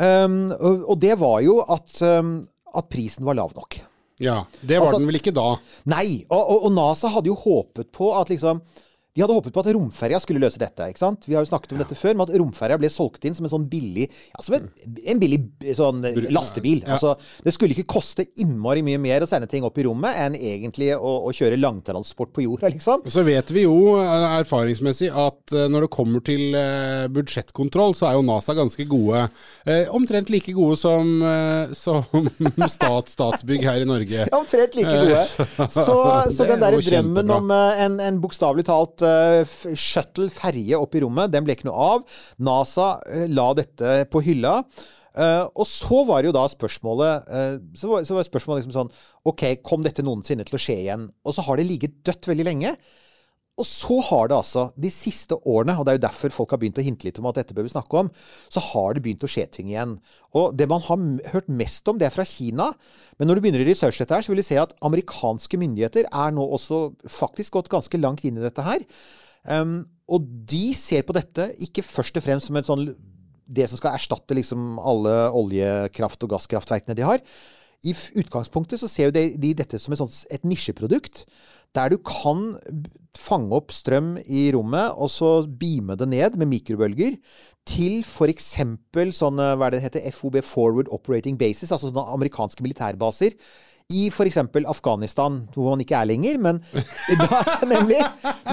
Um, 0.00 0.52
og, 0.54 0.84
og 0.94 1.00
det 1.02 1.16
var 1.20 1.40
jo 1.44 1.58
at, 1.66 1.96
um, 2.06 2.36
at 2.76 2.86
prisen 2.92 3.26
var 3.26 3.36
lav 3.36 3.52
nok. 3.56 3.80
Ja, 4.20 4.42
det 4.60 4.78
var 4.78 4.86
Altså- 4.86 5.00
den 5.00 5.08
vel 5.08 5.18
ikke 5.18 5.34
da. 5.34 5.56
Nei, 5.88 6.24
og, 6.28 6.40
og, 6.40 6.64
og 6.68 6.72
NASA 6.76 7.08
hadde 7.08 7.32
jo 7.32 7.36
håpet 7.40 7.90
på 7.96 8.12
at 8.20 8.28
liksom 8.28 8.60
de 9.10 9.24
hadde 9.24 9.34
håpet 9.34 9.54
på 9.54 9.62
at 9.64 9.68
romferja 9.74 10.20
skulle 10.22 10.42
løse 10.42 10.60
dette. 10.60 10.86
ikke 10.86 11.02
sant? 11.02 11.24
Vi 11.26 11.34
har 11.34 11.42
jo 11.42 11.50
snakket 11.50 11.72
om 11.74 11.80
dette 11.82 11.96
før, 11.98 12.14
men 12.14 12.28
at 12.28 12.36
romferja 12.38 12.78
ble 12.78 12.90
solgt 12.94 13.24
inn 13.26 13.34
som 13.34 13.46
en 13.48 13.50
sånn 13.50 13.66
billig 13.70 14.04
ja, 14.06 14.42
som 14.46 14.54
en, 14.54 14.68
en 14.86 15.22
billig 15.22 15.40
sånn 15.74 16.04
lastebil. 16.30 16.84
Ja. 16.84 16.94
Altså, 16.94 17.16
Det 17.42 17.54
skulle 17.56 17.74
ikke 17.74 17.88
koste 17.90 18.28
innmari 18.38 18.84
mye 18.86 19.00
mer 19.02 19.26
å 19.26 19.28
sende 19.30 19.48
ting 19.50 19.66
opp 19.66 19.80
i 19.82 19.86
rommet 19.88 20.14
enn 20.14 20.36
egentlig 20.38 20.92
å, 20.94 21.14
å 21.26 21.32
kjøre 21.34 21.58
langtransport 21.58 22.30
på 22.36 22.44
jorda, 22.46 22.70
liksom. 22.70 23.02
Så 23.10 23.24
vet 23.26 23.50
vi 23.50 23.64
jo 23.64 23.96
eh, 23.98 24.26
erfaringsmessig 24.38 25.10
at 25.10 25.56
eh, 25.58 25.66
når 25.72 25.88
det 25.88 25.90
kommer 25.96 26.22
til 26.26 26.54
eh, 26.54 27.08
budsjettkontroll, 27.10 27.96
så 27.98 28.12
er 28.12 28.18
jo 28.18 28.22
NASA 28.30 28.54
ganske 28.54 28.86
gode. 28.90 29.26
Eh, 29.66 29.90
omtrent 29.96 30.30
like 30.30 30.54
gode 30.54 30.78
som, 30.78 31.10
eh, 31.26 31.74
som 31.74 32.06
stat, 32.76 33.10
Statsbygg 33.10 33.66
her 33.66 33.82
i 33.82 33.90
Norge. 33.90 34.30
Omtrent 34.38 34.78
like 34.78 34.94
gode. 34.94 35.26
Så, 35.80 35.94
så 36.34 36.44
den 36.48 36.60
der 36.62 36.74
drømmen 36.78 37.30
om 37.32 37.50
eh, 37.54 37.82
en, 37.84 37.98
en 38.02 38.18
bokstavelig 38.22 38.64
talt 38.68 38.99
eh, 39.06 39.74
shuttle, 39.78 40.30
ferje, 40.32 40.78
opp 40.78 40.96
i 40.96 41.02
rommet. 41.04 41.32
Den 41.32 41.46
ble 41.46 41.56
ikke 41.56 41.68
noe 41.68 41.90
av. 41.96 42.22
NASA 42.42 42.94
eh, 43.10 43.26
la 43.30 43.50
dette 43.58 44.00
på 44.12 44.22
hylla. 44.26 44.60
Eh, 45.10 45.44
og 45.50 45.66
så 45.68 46.04
var 46.08 46.24
jo 46.24 46.34
da 46.34 46.44
spørsmålet 46.48 47.30
så, 47.74 47.88
var, 47.90 48.04
så 48.06 48.14
var 48.14 48.26
spørsmålet 48.28 48.62
liksom 48.62 48.76
sånn 48.76 48.92
OK, 49.26 49.42
kom 49.66 49.82
dette 49.82 50.04
noensinne 50.06 50.46
til 50.46 50.56
å 50.56 50.62
skje 50.62 50.78
igjen? 50.84 51.08
Og 51.26 51.36
så 51.36 51.44
har 51.46 51.58
det 51.58 51.66
ligget 51.68 51.98
dødt 52.06 52.30
veldig 52.30 52.46
lenge. 52.46 52.76
Og 53.60 53.66
så 53.68 53.98
har 54.08 54.30
det 54.30 54.38
altså, 54.38 54.66
de 54.80 54.90
siste 54.92 55.36
årene, 55.44 55.76
og 55.76 55.84
det 55.84 55.92
er 55.92 55.98
jo 55.98 56.04
derfor 56.06 56.32
folk 56.34 56.54
har 56.54 56.60
begynt 56.62 56.80
å 56.80 56.84
hinte 56.86 57.06
litt 57.06 57.20
om 57.20 57.28
at 57.28 57.36
dette 57.42 57.56
bør 57.56 57.66
vi 57.66 57.74
snakke 57.74 58.00
om, 58.00 58.10
så 58.48 58.62
har 58.70 58.96
det 58.96 59.04
begynt 59.04 59.26
å 59.26 59.30
skje 59.30 59.44
ting 59.52 59.68
igjen. 59.72 59.98
Og 60.36 60.56
det 60.56 60.68
man 60.70 60.82
har 60.86 61.04
hørt 61.34 61.50
mest 61.52 61.88
om, 61.90 62.00
det 62.00 62.08
er 62.08 62.14
fra 62.14 62.26
Kina. 62.28 62.70
Men 63.18 63.28
når 63.28 63.38
du 63.38 63.44
begynner 63.44 63.64
å 63.64 63.68
researche 63.68 64.02
dette 64.02 64.16
her, 64.16 64.24
så 64.24 64.32
vil 64.32 64.40
du 64.40 64.46
se 64.46 64.58
at 64.62 64.74
amerikanske 64.86 65.60
myndigheter 65.60 66.08
er 66.08 66.34
nå 66.36 66.46
også 66.56 66.82
faktisk 67.20 67.58
gått 67.58 67.72
ganske 67.72 68.00
langt 68.00 68.24
inn 68.24 68.40
i 68.40 68.46
dette 68.46 68.64
her. 68.64 68.86
Um, 69.44 69.84
og 70.10 70.26
de 70.50 70.70
ser 70.76 71.04
på 71.06 71.14
dette 71.16 71.50
ikke 71.64 71.84
først 71.86 72.18
og 72.18 72.24
fremst 72.24 72.50
som 72.50 72.58
sånn 72.64 72.90
det 73.50 73.66
som 73.66 73.80
skal 73.80 73.96
erstatte 73.96 74.36
liksom 74.36 74.78
alle 74.78 75.14
oljekraft- 75.34 76.22
og 76.26 76.36
gasskraftverkene 76.36 76.94
de 76.94 77.06
har. 77.06 77.22
I 77.86 77.94
utgangspunktet 78.20 78.80
så 78.82 78.88
ser 78.90 79.12
de, 79.14 79.30
de 79.40 79.54
dette 79.56 79.78
som 79.80 79.94
et, 79.94 80.00
sånt, 80.00 80.18
et 80.32 80.44
nisjeprodukt. 80.44 81.24
Der 81.76 81.92
du 81.92 81.96
kan 82.02 82.58
fange 83.16 83.54
opp 83.54 83.72
strøm 83.72 84.16
i 84.26 84.48
rommet, 84.54 84.92
og 84.98 85.10
så 85.12 85.30
beame 85.46 85.96
det 85.98 86.08
ned 86.10 86.36
med 86.40 86.50
mikrobølger 86.50 87.16
til 87.68 88.00
f.eks. 88.02 88.52
sånne 89.16 89.48
hva 89.56 89.68
er 89.68 89.76
det 89.76 89.82
heter, 89.84 90.10
FOB 90.14 90.40
Forward 90.44 90.90
Operating 90.92 91.38
Bases, 91.38 91.70
altså 91.70 91.90
sånne 91.90 92.06
amerikanske 92.16 92.64
militærbaser. 92.66 93.36
I 93.90 94.06
f.eks. 94.12 94.38
Afghanistan, 94.70 95.40
hvor 95.54 95.72
man 95.72 95.82
ikke 95.84 95.98
er 95.98 96.08
lenger, 96.10 96.38
men 96.42 96.60
da, 97.18 97.40
nemlig. 97.72 98.00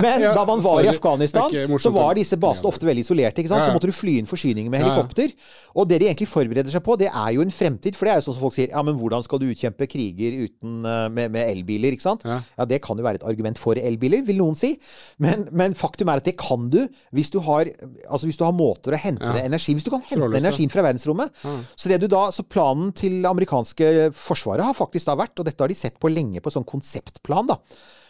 Men 0.01 0.23
Ja, 0.25 0.33
da 0.35 0.45
man 0.49 0.63
var 0.65 0.81
i. 0.83 0.89
Afghanistan, 0.91 1.51
så 1.79 1.91
var 1.93 2.17
disse 2.17 2.37
basene 2.41 2.71
ofte 2.71 2.87
veldig 2.87 3.03
isolerte. 3.05 3.45
Ja, 3.45 3.59
ja. 3.59 3.67
Så 3.67 3.75
måtte 3.75 3.89
du 3.89 3.95
fly 3.95 4.17
inn 4.21 4.29
forsyninger 4.29 4.71
med 4.73 4.81
helikopter. 4.83 5.33
Og 5.77 5.85
det 5.89 5.99
de 6.01 6.07
egentlig 6.09 6.29
forbereder 6.31 6.73
seg 6.73 6.81
på, 6.85 6.95
det 6.97 7.09
er 7.11 7.31
jo 7.35 7.43
en 7.45 7.53
fremtid. 7.53 7.95
For 7.97 8.07
det 8.09 8.15
er 8.15 8.21
jo 8.21 8.27
sånn 8.29 8.37
som 8.39 8.45
folk 8.47 8.55
sier, 8.57 8.71
ja, 8.73 8.81
men 8.85 8.97
hvordan 8.97 9.25
skal 9.25 9.41
du 9.41 9.47
utkjempe 9.51 9.85
kriger 9.89 10.39
uten, 10.47 10.79
eh, 10.89 11.03
med, 11.13 11.31
med 11.35 11.51
elbiler, 11.51 11.93
ikke 11.93 12.07
sant? 12.07 12.25
Ja. 12.25 12.39
Det 12.67 12.81
kan 12.85 12.97
jo 12.97 13.05
være 13.05 13.21
et 13.21 13.27
argument 13.29 13.61
for 13.61 13.77
elbiler, 13.77 14.23
vil 14.27 14.41
noen 14.41 14.57
si. 14.57 14.73
Men, 15.21 15.45
men 15.51 15.75
faktum 15.77 16.09
er 16.09 16.21
at 16.23 16.25
det 16.27 16.35
kan 16.41 16.65
du 16.73 16.79
hvis 17.15 17.29
du 17.33 17.39
har, 17.45 17.69
altså 18.09 18.27
hvis 18.27 18.39
du 18.39 18.43
har 18.47 18.55
måter 18.55 18.95
å 18.95 18.99
hente 18.99 19.29
energi 19.43 19.73
Hvis 19.77 19.85
du 19.85 19.91
kan 19.93 20.01
hente 20.07 20.25
energien 20.39 20.71
fra 20.73 20.83
verdensrommet. 20.85 21.33
Så, 21.75 21.89
det 21.91 21.99
du 22.01 22.07
da, 22.11 22.27
så 22.33 22.43
planen 22.47 22.89
til 22.97 23.21
det 23.21 23.29
amerikanske 23.29 23.91
forsvaret 24.17 24.65
har 24.65 24.75
faktisk 24.77 25.07
da 25.09 25.15
vært, 25.19 25.26
og 25.35 25.47
dette 25.47 25.63
har 25.63 25.71
de 25.71 25.77
sett 25.77 25.97
på 25.99 26.11
lenge 26.11 26.43
på 26.43 26.53
sånn 26.53 26.67
konseptplan, 26.67 27.49
da. 27.51 27.59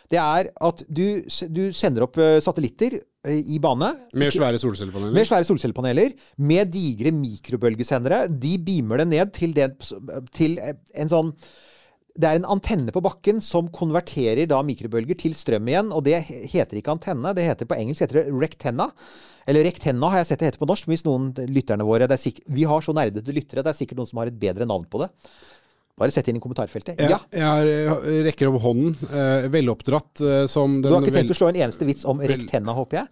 Det 0.07 0.19
er 0.21 0.50
at 0.63 0.81
du, 0.88 1.05
du 1.51 1.63
sender 1.75 2.05
opp 2.05 2.15
eh, 2.21 2.38
satellitter 2.43 2.95
eh, 2.95 3.41
i 3.55 3.57
bane. 3.63 3.89
Med 4.15 4.31
svære 4.31 4.59
solcellepaneler. 4.62 5.15
med 5.17 5.27
svære 5.27 5.47
solcellepaneler, 5.50 6.13
med 6.47 6.71
digre 6.71 7.12
mikrobølgesendere. 7.12 8.25
De 8.31 8.55
beamer 8.63 9.03
det 9.03 9.07
ned 9.12 9.33
til, 9.36 9.55
det, 9.57 9.74
til 10.38 10.55
en 10.63 11.12
sånn 11.12 11.33
det 12.17 12.25
er 12.25 12.39
en 12.39 12.47
antenne 12.50 12.93
på 12.93 13.01
bakken 13.05 13.39
som 13.45 13.67
konverterer 13.74 14.47
da 14.50 14.63
mikrobølger 14.65 15.17
til 15.19 15.36
strøm 15.38 15.67
igjen. 15.69 15.91
Og 15.93 16.01
det 16.07 16.24
heter 16.25 16.79
ikke 16.79 16.95
antenne, 16.95 17.33
det 17.38 17.45
heter 17.45 17.69
på 17.69 17.77
engelsk 17.77 18.07
heter 18.07 18.24
det 18.24 18.31
rectenna. 18.33 18.89
Eller 19.47 19.67
rectenna 19.67 20.09
har 20.12 20.24
jeg 20.24 20.31
sett 20.31 20.41
det 20.41 20.50
heter 20.50 20.63
på 20.63 20.69
norsk. 20.71 20.89
Hvis 20.89 21.05
noen 21.05 21.29
lytterne 21.53 21.86
våre 21.88 22.09
er 22.09 22.41
Vi 22.50 22.65
har 22.67 22.81
så 22.81 22.95
nerdete 22.95 23.36
lyttere, 23.36 23.62
det 23.62 23.71
er 23.71 23.77
sikkert 23.77 24.01
noen 24.01 24.09
som 24.09 24.24
har 24.24 24.31
et 24.31 24.39
bedre 24.39 24.65
navn 24.65 24.88
på 24.89 25.03
det. 25.03 25.12
Bare 25.98 26.13
sett 26.13 26.27
inn 26.30 26.38
i 26.38 26.39
kommentarfeltet. 26.39 27.00
Ja. 27.01 27.18
jeg 27.34 27.70
jeg 27.74 28.25
rekker 28.27 28.51
opp 28.51 28.60
hånden. 28.62 28.92
Eh, 29.10 29.48
veloppdratt 29.50 30.22
eh, 30.22 30.44
som 30.51 30.75
den 30.77 30.92
Du 30.92 30.94
har 30.94 31.01
ikke 31.01 31.16
tenkt 31.16 31.32
vel- 31.32 31.34
å 31.34 31.39
slå 31.39 31.48
en 31.50 31.58
eneste 31.66 31.88
vits 31.89 32.06
om 32.06 32.22
rekt 32.22 32.44
rectenna, 32.46 32.75
håper 32.77 33.00
jeg? 33.00 33.08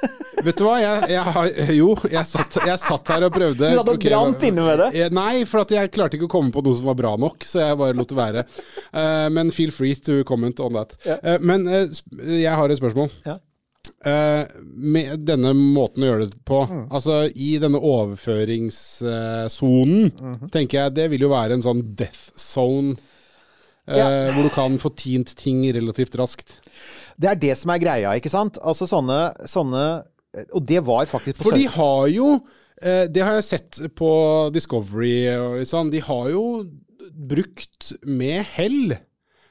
Vet 0.46 0.56
du 0.56 0.62
hva, 0.64 0.76
jeg, 0.80 1.10
jeg 1.10 1.32
har 1.34 1.48
Jo, 1.74 1.88
jeg 2.08 2.28
satt, 2.30 2.60
jeg 2.70 2.78
satt 2.80 3.10
her 3.12 3.26
og 3.26 3.34
prøvde. 3.34 3.66
Du 3.74 3.80
hadde 3.82 3.96
okay, 3.98 4.12
brant 4.14 4.46
inne 4.46 4.62
med 4.68 4.78
det. 4.78 4.88
Eh, 5.02 5.10
Nei, 5.12 5.42
for 5.50 5.64
at 5.64 5.74
jeg 5.74 5.90
klarte 5.92 6.16
ikke 6.20 6.30
å 6.30 6.34
komme 6.38 6.54
på 6.54 6.62
noe 6.64 6.78
som 6.78 6.86
var 6.92 7.00
bra 7.02 7.16
nok, 7.20 7.42
så 7.50 7.64
jeg 7.64 7.80
bare 7.82 7.98
lot 7.98 8.14
det 8.14 8.20
være. 8.22 8.46
Eh, 8.94 9.26
men 9.34 9.50
feel 9.50 9.74
free 9.74 9.98
to 9.98 10.22
comment 10.28 10.62
on 10.62 10.78
that. 10.78 10.94
Eh, 11.10 11.36
men 11.42 11.66
eh, 11.66 11.90
jeg 12.46 12.54
har 12.62 12.70
et 12.70 12.78
spørsmål. 12.78 13.10
Ja. 13.26 13.40
Eh, 14.02 14.44
med 14.64 15.26
denne 15.28 15.50
måten 15.52 16.00
å 16.02 16.06
gjøre 16.08 16.30
det 16.30 16.38
på, 16.48 16.62
Mm. 16.70 16.86
altså 16.90 17.28
i 17.36 17.58
denne 17.60 17.76
overføringssonen, 17.78 20.12
Mhm. 20.12 20.48
tenker 20.50 20.78
jeg 20.84 20.94
det 20.94 21.10
vil 21.10 21.20
jo 21.20 21.28
være 21.28 21.52
en 21.52 21.60
sånn 21.62 21.94
death 21.94 22.30
zone. 22.38 22.96
eh, 23.88 23.96
Ja. 23.98 24.32
Hvor 24.32 24.42
du 24.44 24.48
kan 24.50 24.78
få 24.78 24.88
tint 24.94 25.34
ting 25.36 25.62
relativt 25.72 26.14
raskt. 26.16 26.60
Det 27.18 27.28
er 27.28 27.34
det 27.34 27.58
som 27.58 27.70
er 27.72 27.78
greia, 27.78 28.14
ikke 28.16 28.30
sant? 28.30 28.56
Altså 28.62 28.86
sånne, 28.86 29.34
sånne 29.46 30.04
Og 30.54 30.64
det 30.64 30.84
var 30.84 31.06
faktisk 31.06 31.38
For 31.42 31.50
de 31.50 31.64
har 31.66 32.06
jo 32.06 32.40
eh, 32.80 33.06
Det 33.08 33.20
har 33.20 33.34
jeg 33.34 33.44
sett 33.44 33.70
på 33.96 34.50
Discovery 34.52 35.26
og 35.34 35.66
sånn. 35.66 35.90
De 35.90 35.98
har 35.98 36.28
jo 36.30 36.64
brukt 37.12 37.92
med 38.06 38.44
hell. 38.44 38.96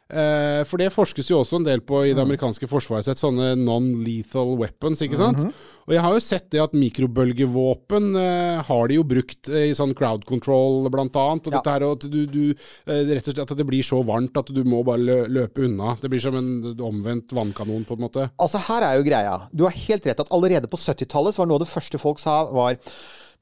Eh, 0.09 0.63
for 0.65 0.81
det 0.81 0.87
forskes 0.89 1.27
jo 1.29 1.37
også 1.43 1.59
en 1.59 1.65
del 1.67 1.83
på 1.85 1.99
i 2.07 2.13
det 2.17 2.23
amerikanske 2.23 2.65
forsvaret. 2.69 3.05
Sett 3.05 3.21
sånne 3.21 3.51
non-lethal 3.59 4.55
weapons, 4.57 5.03
ikke 5.05 5.19
sant. 5.19 5.43
Og 5.85 5.93
jeg 5.93 6.01
har 6.01 6.15
jo 6.15 6.23
sett 6.23 6.47
det 6.53 6.61
at 6.63 6.73
mikrobølgevåpen 6.73 8.15
eh, 8.17 8.61
har 8.65 8.89
de 8.89 8.97
jo 8.97 9.03
brukt 9.07 9.49
eh, 9.53 9.67
i 9.69 9.75
sånn 9.77 9.93
crowd 9.97 10.25
control, 10.29 10.87
blant 10.93 11.15
annet. 11.15 11.45
Og 11.47 11.53
Ja. 11.53 11.59
dette 11.59 11.75
her 11.75 11.85
og 11.87 11.97
at 11.99 12.09
du, 12.09 12.19
du 12.25 12.41
eh, 12.49 13.03
rett 13.13 13.27
og 13.29 13.35
slett 13.37 13.51
at 13.53 13.57
det 13.61 13.67
blir 13.69 13.85
så 13.85 14.01
varmt 14.05 14.37
at 14.41 14.49
du 14.53 14.63
må 14.65 14.81
bare 14.87 15.03
lø 15.05 15.19
løpe 15.29 15.65
unna. 15.67 15.95
Det 16.01 16.09
blir 16.09 16.21
som 16.23 16.35
en 16.39 16.49
omvendt 16.89 17.31
vannkanon, 17.35 17.85
på 17.85 17.93
en 17.97 18.03
måte. 18.07 18.29
Altså 18.41 18.61
Her 18.65 18.85
er 18.89 18.97
jo 18.99 19.07
greia. 19.07 19.37
Du 19.53 19.65
har 19.67 19.77
helt 19.77 20.05
rett 20.09 20.19
at 20.25 20.33
allerede 20.33 20.69
på 20.69 20.77
70-tallet 20.79 21.37
var 21.37 21.45
noe 21.49 21.59
av 21.61 21.65
det 21.67 21.71
første 21.73 22.01
folk 22.01 22.19
sa 22.21 22.43
var 22.49 22.77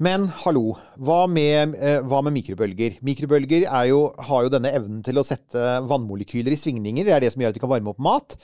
men 0.03 0.27
hallo, 0.43 0.75
hva 1.01 1.23
med, 1.25 1.73
eh, 1.73 2.03
hva 2.05 2.19
med 2.21 2.35
mikrobølger? 2.35 2.99
Mikrobølger 3.01 3.65
er 3.65 3.87
jo, 3.89 4.03
har 4.27 4.45
jo 4.45 4.51
denne 4.53 4.69
evnen 4.77 4.99
til 5.01 5.17
å 5.17 5.25
sette 5.25 5.57
vannmolekyler 5.89 6.53
i 6.53 6.59
svingninger. 6.59 7.07
Det 7.07 7.15
er 7.15 7.23
det 7.23 7.31
som 7.33 7.41
gjør 7.41 7.49
at 7.49 7.57
de 7.57 7.63
kan 7.63 7.71
varme 7.71 7.89
opp 7.89 8.03
mat. 8.05 8.35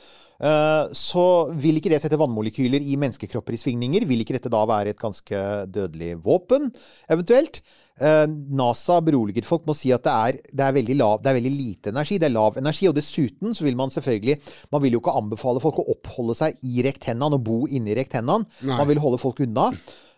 Eh, 0.42 0.89
så 0.98 1.26
vil 1.54 1.78
ikke 1.78 1.92
det 1.94 2.02
sette 2.02 2.18
vannmolekyler 2.18 2.82
i 2.82 2.98
menneskekropper 2.98 3.54
i 3.54 3.62
svingninger? 3.62 4.08
Vil 4.10 4.24
ikke 4.26 4.34
dette 4.39 4.50
da 4.50 4.63
være 4.66 4.96
et 4.96 5.02
ganske 5.02 5.39
dødelig 5.70 6.16
våpen, 6.26 6.72
eventuelt? 7.13 7.62
Eh, 8.02 8.26
NASA 8.26 8.98
beroliger 9.06 9.46
folk 9.46 9.68
med 9.68 9.76
å 9.76 9.78
si 9.78 9.92
at 9.94 10.08
det 10.08 10.13
er, 10.13 10.39
det, 10.50 10.66
er 10.66 10.96
lav, 10.98 11.22
det 11.22 11.30
er 11.30 11.38
veldig 11.38 11.54
lite 11.54 11.94
energi. 11.94 12.18
Det 12.18 12.32
er 12.32 12.34
lav 12.34 12.58
energi. 12.58 12.89
Og 12.89 12.98
dessuten 12.98 13.54
så 13.54 13.68
vil 13.68 13.78
man 13.78 13.94
selvfølgelig 13.94 14.39
Man 14.74 14.82
vil 14.82 14.98
jo 14.98 15.04
ikke 15.04 15.13
anbefale 15.22 15.62
folk 15.62 15.84
å 15.84 15.92
oppholde 15.94 16.36
seg 16.39 16.58
i 16.66 16.82
rektennaen 16.82 17.38
og 17.38 17.46
bo 17.46 17.60
inni 17.70 17.94
rektennaen. 17.94 18.48
Nei. 18.66 18.80
Man 18.80 18.89
vil 18.89 19.04
holde 19.04 19.22
folk 19.22 19.44
unna. 19.46 19.70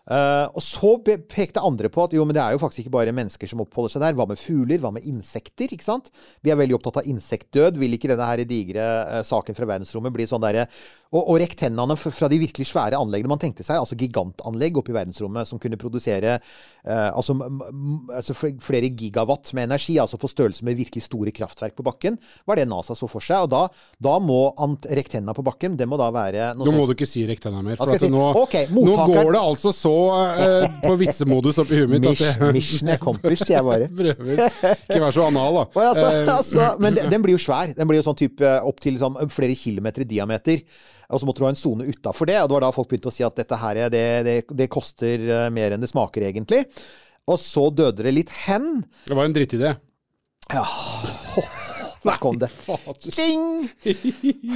Eh, 0.06 0.46
og 0.54 0.62
så 0.62 0.92
pekte 1.02 1.62
andre 1.66 1.90
på 1.90 2.04
at 2.06 2.12
jo, 2.14 2.22
men 2.26 2.36
det 2.36 2.42
er 2.42 2.54
jo 2.54 2.60
faktisk 2.62 2.84
ikke 2.84 2.94
bare 2.94 3.14
mennesker 3.16 3.50
som 3.50 3.62
oppholder 3.64 3.96
seg 3.96 4.04
der. 4.04 4.14
Hva 4.18 4.28
med 4.30 4.38
fugler? 4.38 4.78
Hva 4.82 4.92
med 4.94 5.06
insekter? 5.08 5.66
ikke 5.66 5.86
sant? 5.86 6.12
Vi 6.46 6.52
er 6.52 6.60
veldig 6.60 6.76
opptatt 6.78 7.00
av 7.02 7.08
insektdød. 7.10 7.80
Vil 7.80 7.96
ikke 7.96 8.12
denne 8.12 8.28
her 8.28 8.44
digre 8.46 8.84
uh, 9.10 9.22
saken 9.26 9.58
fra 9.58 9.66
verdensrommet 9.72 10.14
bli 10.14 10.28
sånn 10.30 10.44
derre 10.44 10.68
Og, 11.10 11.22
og 11.22 11.40
rektennene 11.40 11.56
tennene 11.66 11.96
fra 11.98 12.28
de 12.30 12.38
virkelig 12.38 12.68
svære 12.68 12.98
anleggene 12.98 13.30
man 13.30 13.40
tenkte 13.40 13.64
seg, 13.64 13.78
altså 13.80 13.96
gigantanlegg 13.98 14.76
oppe 14.78 14.92
i 14.92 14.96
verdensrommet 14.96 15.48
som 15.48 15.58
kunne 15.62 15.78
produsere 15.80 16.36
uh, 16.36 17.10
altså, 17.16 17.34
altså 18.14 18.36
flere 18.36 18.90
gigawatt 18.90 19.50
med 19.56 19.70
energi, 19.70 19.96
altså 20.02 20.20
på 20.20 20.30
størrelse 20.30 20.66
med 20.66 20.78
virkelig 20.78 21.06
store 21.06 21.32
kraftverk 21.34 21.74
på 21.78 21.86
bakken, 21.86 22.18
var 22.46 22.60
det 22.60 22.68
NASA 22.68 22.94
så 22.98 23.08
for 23.10 23.24
seg. 23.24 23.46
Og 23.46 23.50
da, 23.54 23.64
da 24.02 24.18
må 24.22 24.52
ant 24.62 24.86
rektenna 24.86 25.34
på 25.34 25.44
bakken, 25.46 25.78
det 25.78 25.88
må 25.90 25.98
da 25.98 26.10
være 26.14 26.52
Nå 26.58 26.74
må 26.74 26.86
du 26.86 26.94
ikke 26.94 27.08
si 27.08 27.24
rektenna 27.26 27.64
mer. 27.64 27.80
For 27.80 27.96
jeg 27.96 28.12
nå, 28.12 28.22
okay, 28.44 28.68
Ok, 28.70 28.86
nå 28.86 28.96
går 29.08 29.32
det 29.34 29.42
altså 29.42 29.72
så 29.74 29.95
eh, 30.42 30.66
på 30.82 30.94
vitsemodus 31.00 31.60
oppi 31.62 31.80
huet 31.80 31.92
mitt 31.92 32.06
mission 32.56 32.92
accomplished, 32.94 33.46
sier 33.46 33.58
jeg 33.58 33.66
bare. 33.66 33.88
prøver 34.00 34.42
ikke 34.46 35.00
være 35.00 35.14
så 35.16 35.26
anal, 35.28 35.60
da. 35.60 35.64
Og 35.70 35.82
altså, 35.84 36.06
Eh, 36.26 36.34
altså, 36.36 36.68
men 36.82 36.96
den, 36.98 37.22
blir 37.22 37.36
jo 37.36 37.42
svær. 37.42 37.72
Den 37.76 37.88
blir 37.88 38.00
jo 38.00 38.06
sånn 38.06 38.18
type 38.18 38.52
opp 38.66 38.82
til 38.82 38.98
sånn 39.00 39.18
flere 39.32 39.56
kilometer 39.58 40.04
i 40.04 40.08
diameter. 40.10 40.62
Og 41.06 41.22
så 41.22 41.28
måtte 41.28 41.42
du 41.42 41.46
ha 41.46 41.52
en 41.54 41.58
sone 41.58 41.86
utafor 41.86 42.30
det. 42.30 42.38
Og 42.42 42.50
det 42.50 42.58
var 42.58 42.66
da 42.66 42.72
folk 42.74 42.90
begynte 42.90 43.12
å 43.12 43.14
si 43.14 43.26
at 43.26 43.36
dette 43.38 43.60
her, 43.60 43.86
det, 43.92 44.06
det, 44.26 44.38
det 44.58 44.70
koster 44.72 45.22
eh, 45.26 45.50
mer 45.54 45.76
enn 45.76 45.84
det 45.84 45.92
smaker, 45.92 46.26
egentlig. 46.30 46.64
Og 47.26 47.38
så 47.42 47.68
døde 47.74 48.06
det 48.06 48.14
litt 48.14 48.34
hen. 48.46 48.84
det 49.06 49.18
var 49.18 49.28
en 49.28 49.36
drittidé. 49.36 49.76
Der 52.06 52.26
om 52.28 52.38
det. 52.40 52.50
Ching! 53.12 53.66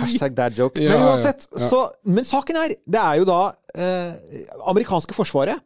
Hashtag 0.00 0.36
dad 0.36 0.58
joke. 0.58 0.80
Men 0.80 1.04
uansett. 1.08 1.48
Så, 1.50 1.84
men 2.04 2.26
saken 2.26 2.58
er, 2.60 2.74
det 2.86 3.02
er 3.02 3.20
jo 3.20 3.28
da 3.28 3.40
eh, 3.74 4.46
amerikanske 4.70 5.16
forsvaret. 5.16 5.62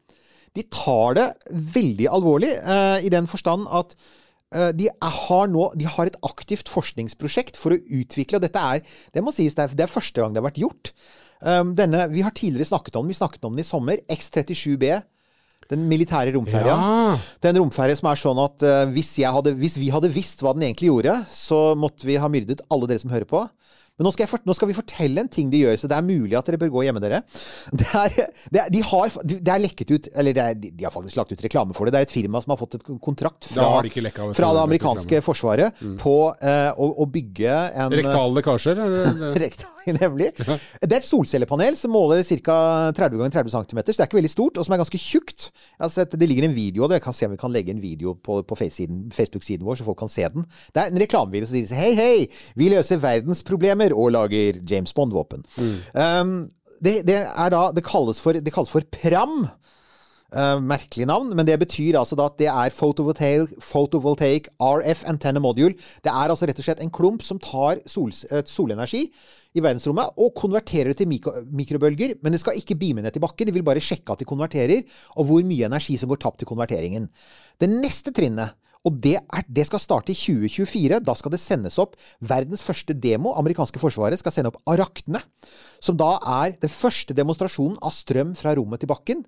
De 0.55 0.65
tar 0.71 1.17
det 1.19 1.27
veldig 1.75 2.07
alvorlig 2.15 2.53
eh, 2.61 3.07
i 3.07 3.11
den 3.13 3.27
forstand 3.31 3.67
at 3.75 3.97
eh, 4.55 4.71
de 4.77 4.89
har 5.03 5.51
nå 5.51 5.71
de 5.79 5.89
har 5.91 6.11
et 6.11 6.21
aktivt 6.27 6.71
forskningsprosjekt 6.71 7.59
for 7.59 7.75
å 7.75 7.81
utvikle 7.81 8.39
og 8.39 8.47
Dette 8.47 8.63
er 8.77 8.85
det 9.15 9.25
må 9.25 9.35
sies, 9.35 9.57
det 9.59 9.67
er, 9.67 9.75
det 9.75 9.87
er 9.89 9.93
første 9.93 10.23
gang 10.23 10.35
det 10.35 10.43
har 10.43 10.51
vært 10.51 10.63
gjort. 10.63 10.95
Um, 11.45 11.75
denne, 11.77 12.07
vi 12.09 12.23
har 12.25 12.33
tidligere 12.33 12.71
snakket 12.71 12.97
om 12.97 13.11
vi 13.11 13.17
snakket 13.19 13.45
om 13.45 13.53
den 13.53 13.65
i 13.65 13.69
sommer. 13.69 14.01
X-37B. 14.09 14.95
Den 15.71 15.87
militære 15.89 16.35
romferja. 16.37 16.75
Ja. 16.77 17.17
Det 17.41 17.51
en 17.53 17.63
romferje 17.63 17.97
som 18.01 18.11
er 18.11 18.21
sånn 18.21 18.41
at 18.43 18.65
uh, 18.67 18.85
hvis, 18.93 19.15
jeg 19.23 19.33
hadde, 19.33 19.55
hvis 19.61 19.79
vi 19.81 19.91
hadde 19.95 20.13
visst 20.13 20.45
hva 20.45 20.53
den 20.57 20.67
egentlig 20.67 20.91
gjorde, 20.91 21.19
så 21.33 21.61
måtte 21.79 22.09
vi 22.09 22.19
ha 22.21 22.31
myrdet 22.31 22.65
alle 22.73 22.91
dere 22.91 23.03
som 23.03 23.15
hører 23.15 23.29
på. 23.31 23.45
Men 23.95 24.09
nå 24.09 24.11
skal, 24.11 24.27
jeg 24.27 24.43
nå 24.43 24.55
skal 24.59 24.71
vi 24.71 24.75
fortelle 24.75 25.23
en 25.23 25.29
ting 25.31 25.53
de 25.53 25.61
gjør, 25.61 25.77
så 25.79 25.91
det 25.91 25.95
er 25.95 26.07
mulig 26.07 26.35
at 26.35 26.49
dere 26.49 26.59
bør 26.59 26.73
gå 26.75 26.83
hjemme, 26.89 27.03
dere. 27.05 27.21
Det 27.85 27.87
er, 27.95 28.33
det 28.51 28.61
er, 28.61 28.71
de 28.73 28.81
har, 28.87 29.15
det 29.23 29.51
er 29.51 29.61
lekket 29.61 29.91
ut 29.91 30.07
Eller 30.19 30.35
det 30.35 30.43
er, 30.43 30.57
de 30.65 30.85
har 30.85 30.93
faktisk 30.95 31.19
lagt 31.19 31.33
ut 31.33 31.43
reklame 31.45 31.75
for 31.77 31.87
det. 31.87 31.95
Det 31.95 32.01
er 32.01 32.09
et 32.09 32.15
firma 32.15 32.41
som 32.43 32.55
har 32.55 32.59
fått 32.61 32.79
et 32.79 32.87
kontrakt 33.03 33.47
fra, 33.51 33.69
de 33.85 34.03
lekka, 34.03 34.31
fra 34.35 34.51
det 34.51 34.63
er 34.63 34.69
amerikanske 34.69 35.21
forsvaret 35.25 35.85
på 36.01 36.17
eh, 36.41 36.71
å, 36.75 36.91
å 37.05 37.09
bygge 37.11 37.55
en 37.85 37.95
Rektale 37.95 38.41
lekkasjer? 38.41 38.83
nemlig. 39.93 40.33
Det 40.85 40.93
er 40.93 41.01
et 41.01 41.07
solcellepanel 41.09 41.77
som 41.79 41.93
måler 41.95 42.23
ca. 42.25 42.57
30 42.95 43.19
ganger 43.21 43.35
30 43.35 43.55
cm, 43.55 43.81
så 43.81 43.93
det 43.93 44.03
er 44.05 44.09
ikke 44.09 44.19
veldig 44.19 44.33
stort, 44.33 44.59
og 44.59 44.67
som 44.67 44.75
er 44.75 44.81
ganske 44.83 45.01
tjukt. 45.01 45.49
Sett, 45.91 46.15
det 46.19 46.29
ligger 46.29 46.49
en 46.49 46.57
video 46.57 46.85
av 46.85 46.93
det. 46.93 47.01
Jeg 47.01 47.07
kan 47.07 47.17
se 47.17 47.29
om 47.29 47.35
vi 47.35 47.41
kan 47.41 47.53
legge 47.53 47.75
en 47.75 47.83
video 47.83 48.15
på, 48.15 48.41
på 48.47 48.59
Facebook-siden 48.59 49.65
vår, 49.67 49.81
så 49.81 49.87
folk 49.87 49.99
kan 50.01 50.13
se 50.13 50.27
den. 50.35 50.47
Det 50.75 50.83
er 50.83 50.93
en 50.93 51.03
reklamevideo 51.03 51.49
som 51.51 51.59
sier 51.59 51.79
hei, 51.79 51.93
hei, 51.99 52.53
vi 52.59 52.71
løser 52.73 53.03
verdens 53.03 53.45
problemer 53.85 53.99
og 53.99 54.13
lager 54.13 54.63
James 54.71 54.93
Bond-våpen. 54.95 55.45
Um, 55.95 56.49
det, 56.83 57.05
det, 57.07 57.27
er 57.27 57.51
da, 57.51 57.71
det, 57.75 57.85
kalles 57.85 58.21
for, 58.21 58.33
det 58.33 58.53
kalles 58.53 58.71
for 58.71 58.83
PRAM. 58.91 59.49
Uh, 60.35 60.59
merkelig 60.59 61.07
navn, 61.07 61.29
men 61.37 61.47
det 61.47 61.61
betyr 61.61 61.95
altså 61.95 62.17
da 62.19 62.25
at 62.27 62.41
det 62.41 62.49
er 62.51 62.73
photovoltaic, 62.75 63.53
photovoltaic 63.63 64.49
RF 64.59 65.05
antenna 65.07 65.39
module. 65.39 65.77
Det 66.03 66.11
er 66.11 66.33
altså 66.33 66.49
rett 66.49 66.59
og 66.59 66.67
slett 66.67 66.83
en 66.83 66.91
klump 66.91 67.23
som 67.23 67.39
tar 67.39 67.79
sol, 67.87 68.11
eh, 68.33 68.43
solenergi 68.43 69.05
i 69.55 69.63
verdensrommet 69.63 70.19
og 70.19 70.35
konverterer 70.35 70.91
det 70.91 70.99
til 70.99 71.09
mikro, 71.13 71.37
mikrobølger, 71.55 72.17
men 72.25 72.35
det 72.35 72.41
skal 72.43 72.59
ikke 72.59 72.75
beame 72.81 73.05
ned 73.05 73.15
til 73.15 73.23
bakken. 73.23 73.47
De 73.47 73.55
vil 73.55 73.63
bare 73.63 73.85
sjekke 73.85 74.11
at 74.11 74.25
de 74.25 74.27
konverterer, 74.27 74.83
og 75.15 75.31
hvor 75.31 75.47
mye 75.47 75.71
energi 75.71 75.95
som 76.01 76.11
går 76.11 76.25
tapt 76.25 76.43
til 76.43 76.51
konverteringen. 76.51 77.07
Det 77.63 77.71
neste 77.71 78.11
trinnet 78.11 78.59
og 78.85 78.99
det, 79.01 79.17
er, 79.17 79.45
det 79.49 79.65
skal 79.65 79.81
starte 79.81 80.13
i 80.13 80.19
2024. 80.19 81.01
Da 81.07 81.15
skal 81.17 81.33
det 81.33 81.41
sendes 81.41 81.79
opp 81.81 81.97
verdens 82.21 82.63
første 82.65 82.93
demo. 82.93 83.33
Amerikanske 83.41 83.81
forsvaret 83.81 84.21
skal 84.21 84.35
sende 84.35 84.53
opp 84.53 84.61
Araktene, 84.69 85.23
som 85.81 85.97
da 86.01 86.15
er 86.45 86.59
den 86.61 86.73
første 86.73 87.17
demonstrasjonen 87.17 87.79
av 87.81 87.97
strøm 87.97 88.35
fra 88.37 88.53
rommet 88.59 88.85
til 88.85 88.93
bakken. 88.93 89.25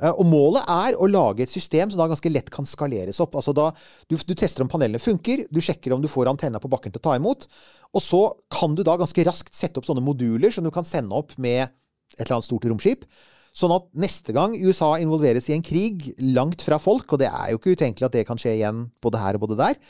Eh, 0.00 0.10
Og 0.10 0.26
målet 0.26 0.66
er 0.66 0.98
å 0.98 1.08
lage 1.10 1.44
et 1.46 1.54
system 1.54 1.92
som 1.92 2.02
da 2.02 2.08
ganske 2.10 2.32
lett 2.32 2.50
kan 2.50 2.66
skaleres 2.66 3.20
opp. 3.22 3.38
Altså 3.38 3.54
da, 3.56 3.70
du, 4.10 4.16
du 4.16 4.34
tester 4.34 4.66
om 4.66 4.72
panelene 4.72 5.02
funker, 5.02 5.46
du 5.52 5.60
sjekker 5.62 5.94
om 5.94 6.02
du 6.02 6.10
får 6.10 6.32
antenna 6.32 6.62
på 6.62 6.70
bakken 6.72 6.94
til 6.94 7.02
å 7.02 7.06
ta 7.10 7.18
imot. 7.20 7.46
Og 7.94 8.02
så 8.04 8.24
kan 8.52 8.74
du 8.74 8.82
da 8.86 8.98
ganske 8.98 9.26
raskt 9.28 9.54
sette 9.56 9.78
opp 9.78 9.86
sånne 9.86 10.04
moduler 10.04 10.50
som 10.54 10.66
du 10.66 10.72
kan 10.74 10.88
sende 10.88 11.14
opp 11.14 11.36
med 11.38 11.68
et 11.68 12.24
eller 12.24 12.40
annet 12.40 12.48
stort 12.48 12.66
romskip. 12.66 13.06
Sånn 13.56 13.74
at 13.74 13.88
neste 13.98 14.34
gang 14.36 14.54
USA 14.54 14.92
involveres 15.02 15.48
i 15.50 15.56
en 15.56 15.64
krig 15.66 16.12
langt 16.22 16.62
fra 16.62 16.78
folk, 16.78 17.10
og 17.10 17.22
det 17.22 17.30
er 17.30 17.50
jo 17.50 17.58
ikke 17.58 17.74
utenkelig 17.74 18.06
at 18.06 18.16
det 18.16 18.24
kan 18.28 18.38
skje 18.40 18.54
igjen 18.60 18.86
både 19.02 19.22
her 19.22 19.38
og 19.38 19.48
både 19.48 19.58
der, 19.58 19.80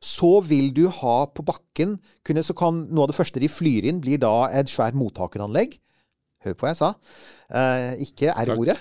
så 0.00 0.38
vil 0.40 0.70
du 0.72 0.86
ha 0.88 1.16
på 1.28 1.44
bakken 1.44 1.98
kunne, 2.24 2.42
Så 2.42 2.56
kan 2.56 2.86
noe 2.88 3.04
av 3.04 3.12
det 3.12 3.18
første 3.18 3.40
de 3.42 3.52
flyr 3.52 3.84
inn, 3.90 4.00
blir 4.00 4.18
da 4.18 4.48
et 4.48 4.72
svært 4.72 4.96
mottakeranlegg. 4.96 5.76
Hør 6.40 6.56
på 6.56 6.64
hva 6.64 6.72
jeg 6.72 6.80
sa. 6.80 6.94
Eh, 7.52 8.00
ikke 8.06 8.32
R-ordet. 8.32 8.78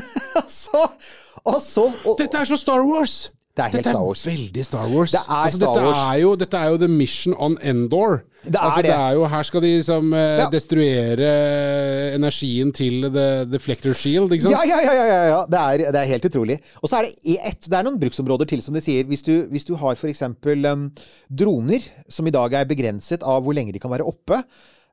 så, 0.48 0.86
og 1.44 1.58
så 1.60 1.90
og, 1.92 2.14
Dette 2.16 2.40
er 2.40 2.48
så 2.48 2.56
Star 2.56 2.80
Wars! 2.88 3.28
Det 3.54 3.62
er 3.62 3.68
helt 3.76 3.86
Star 3.86 4.02
Wars. 4.02 4.22
veldig 4.26 4.64
Star 4.66 4.88
Wars. 4.90 5.12
Det 5.14 5.20
er 5.20 5.34
altså, 5.44 5.58
Star 5.60 5.74
dette 5.76 5.82
Wars. 5.86 5.98
Er 6.14 6.20
jo, 6.24 6.30
dette 6.36 6.58
er 6.58 6.70
jo 6.72 6.78
the 6.82 6.88
mission 6.90 7.34
on 7.38 7.54
Endor. 7.62 8.24
Det 8.44 8.56
er 8.56 8.64
altså, 8.66 8.82
det. 8.82 8.90
det 8.90 8.96
er 8.98 9.12
jo, 9.14 9.24
her 9.30 9.42
skal 9.46 9.62
de 9.62 9.68
liksom 9.78 10.08
eh, 10.12 10.38
Ja. 10.40 10.48
destruere 10.52 11.28
energien 12.16 12.72
til 12.74 13.06
the 13.14 13.44
deflector 13.48 13.94
shield, 13.96 14.32
ikke 14.34 14.48
sant? 14.48 14.56
Ja, 14.58 14.64
ja, 14.68 14.80
ja. 14.82 15.04
ja, 15.06 15.22
ja. 15.30 15.38
Det, 15.46 15.60
er, 15.60 15.92
det 15.94 16.00
er 16.02 16.10
helt 16.10 16.26
utrolig. 16.28 16.58
Og 16.82 16.90
så 16.90 16.98
er 16.98 17.06
det, 17.08 17.14
i 17.24 17.38
ett- 17.38 17.68
det 17.70 17.78
er 17.78 17.86
noen 17.86 17.98
bruksområder 18.02 18.50
til, 18.50 18.62
som 18.62 18.74
de 18.76 18.82
sier. 18.84 19.06
Hvis 19.08 19.22
du, 19.24 19.32
hvis 19.50 19.64
du 19.68 19.74
har 19.80 19.94
f.eks. 19.96 20.22
Um, 20.26 20.90
droner, 21.30 21.86
som 22.08 22.26
i 22.26 22.34
dag 22.34 22.52
er 22.58 22.68
begrenset 22.68 23.22
av 23.22 23.42
hvor 23.46 23.54
lenge 23.56 23.72
de 23.72 23.78
kan 23.82 23.90
være 23.94 24.04
oppe. 24.06 24.42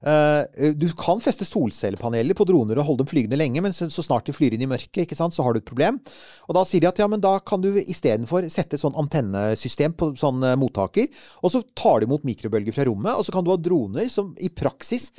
Eh, 0.05 0.71
du 0.77 0.87
kan 0.97 1.21
feste 1.21 1.45
solcellepaneler 1.45 2.37
på 2.37 2.45
droner 2.49 2.79
og 2.81 2.87
holde 2.87 3.03
dem 3.03 3.11
flygende 3.11 3.37
lenge, 3.39 3.61
men 3.61 3.75
så, 3.75 3.87
snart 3.91 4.25
de 4.29 4.35
flyr 4.35 4.55
inn 4.57 4.65
i 4.65 4.69
mørket, 4.69 5.13
så 5.17 5.43
har 5.45 5.53
du 5.53 5.61
et 5.61 5.67
problem. 5.67 5.99
Og 6.47 6.57
da 6.57 6.63
sier 6.67 6.81
de 6.83 6.89
at 6.89 7.01
ja, 7.01 7.07
men 7.11 7.21
da 7.23 7.35
kan 7.39 7.61
du 7.63 7.69
istedenfor 7.81 8.47
sette 8.51 8.77
et 8.77 8.83
sånn 8.83 8.97
antennesystem 8.99 9.93
på 9.97 10.11
sånn 10.19 10.43
eh, 10.47 10.57
mottaker, 10.59 11.07
og 11.41 11.53
så 11.53 11.61
tar 11.77 12.01
du 12.01 12.09
imot 12.09 12.25
mikrobølger 12.27 12.75
fra 12.75 12.87
rommet, 12.89 13.13
og 13.13 13.27
så 13.27 13.35
kan 13.35 13.45
du 13.45 13.53
ha 13.53 13.59
droner 13.61 14.09
som 14.11 14.33
i 14.41 14.49
praksis 14.49 15.09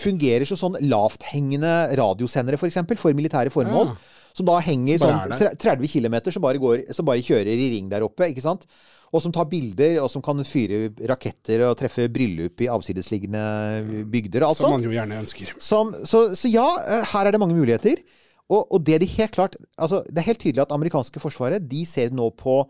fungerer 0.00 0.48
som 0.48 0.56
sånn 0.60 0.80
lavthengende 0.88 1.74
radiosendere, 2.00 2.56
f.eks., 2.56 2.62
for, 2.62 2.70
eksempel, 2.72 3.00
for 3.00 3.16
militære 3.16 3.52
formål. 3.52 3.92
Ja. 3.92 4.16
Som 4.36 4.46
da 4.46 4.60
henger 4.62 5.00
sånn 5.02 5.16
er 5.16 5.32
der. 5.32 5.40
tre- 5.58 5.74
30 5.74 5.90
km, 5.90 6.14
som 6.30 6.44
bare, 6.44 6.60
går, 6.62 6.84
som 6.94 7.04
bare 7.08 7.24
kjører 7.26 7.50
i 7.50 7.70
ring 7.74 7.88
der 7.90 8.04
oppe. 8.06 8.28
ikke 8.30 8.44
sant? 8.44 8.62
Og 9.10 9.22
som 9.24 9.32
tar 9.34 9.48
bilder, 9.50 9.96
og 10.04 10.06
som 10.12 10.22
kan 10.22 10.38
fyre 10.46 10.92
raketter 11.10 11.64
og 11.66 11.74
treffe 11.80 12.06
bryllup 12.12 12.62
i 12.62 12.68
avsidesliggende 12.70 14.04
bygder 14.10 14.44
og 14.44 14.52
alt 14.52 14.60
Som 14.60 14.76
man 14.76 14.86
jo 14.86 14.92
gjerne 14.94 15.18
ønsker. 15.18 15.50
Som, 15.58 15.96
så, 16.06 16.28
så 16.38 16.50
ja, 16.50 16.66
eh, 16.84 17.08
her 17.10 17.26
er 17.26 17.34
det 17.34 17.40
mange 17.42 17.58
muligheter. 17.58 18.04
Og, 18.50 18.70
og 18.70 18.84
det 18.86 19.00
de 19.02 19.06
helt 19.06 19.30
klart 19.30 19.54
altså 19.78 20.00
Det 20.08 20.18
er 20.18 20.26
helt 20.26 20.40
tydelig 20.42 20.64
at 20.64 20.72
amerikanske 20.74 21.20
forsvaret 21.22 21.66
de 21.70 21.84
ser 21.86 22.10
nå 22.10 22.30
på 22.38 22.62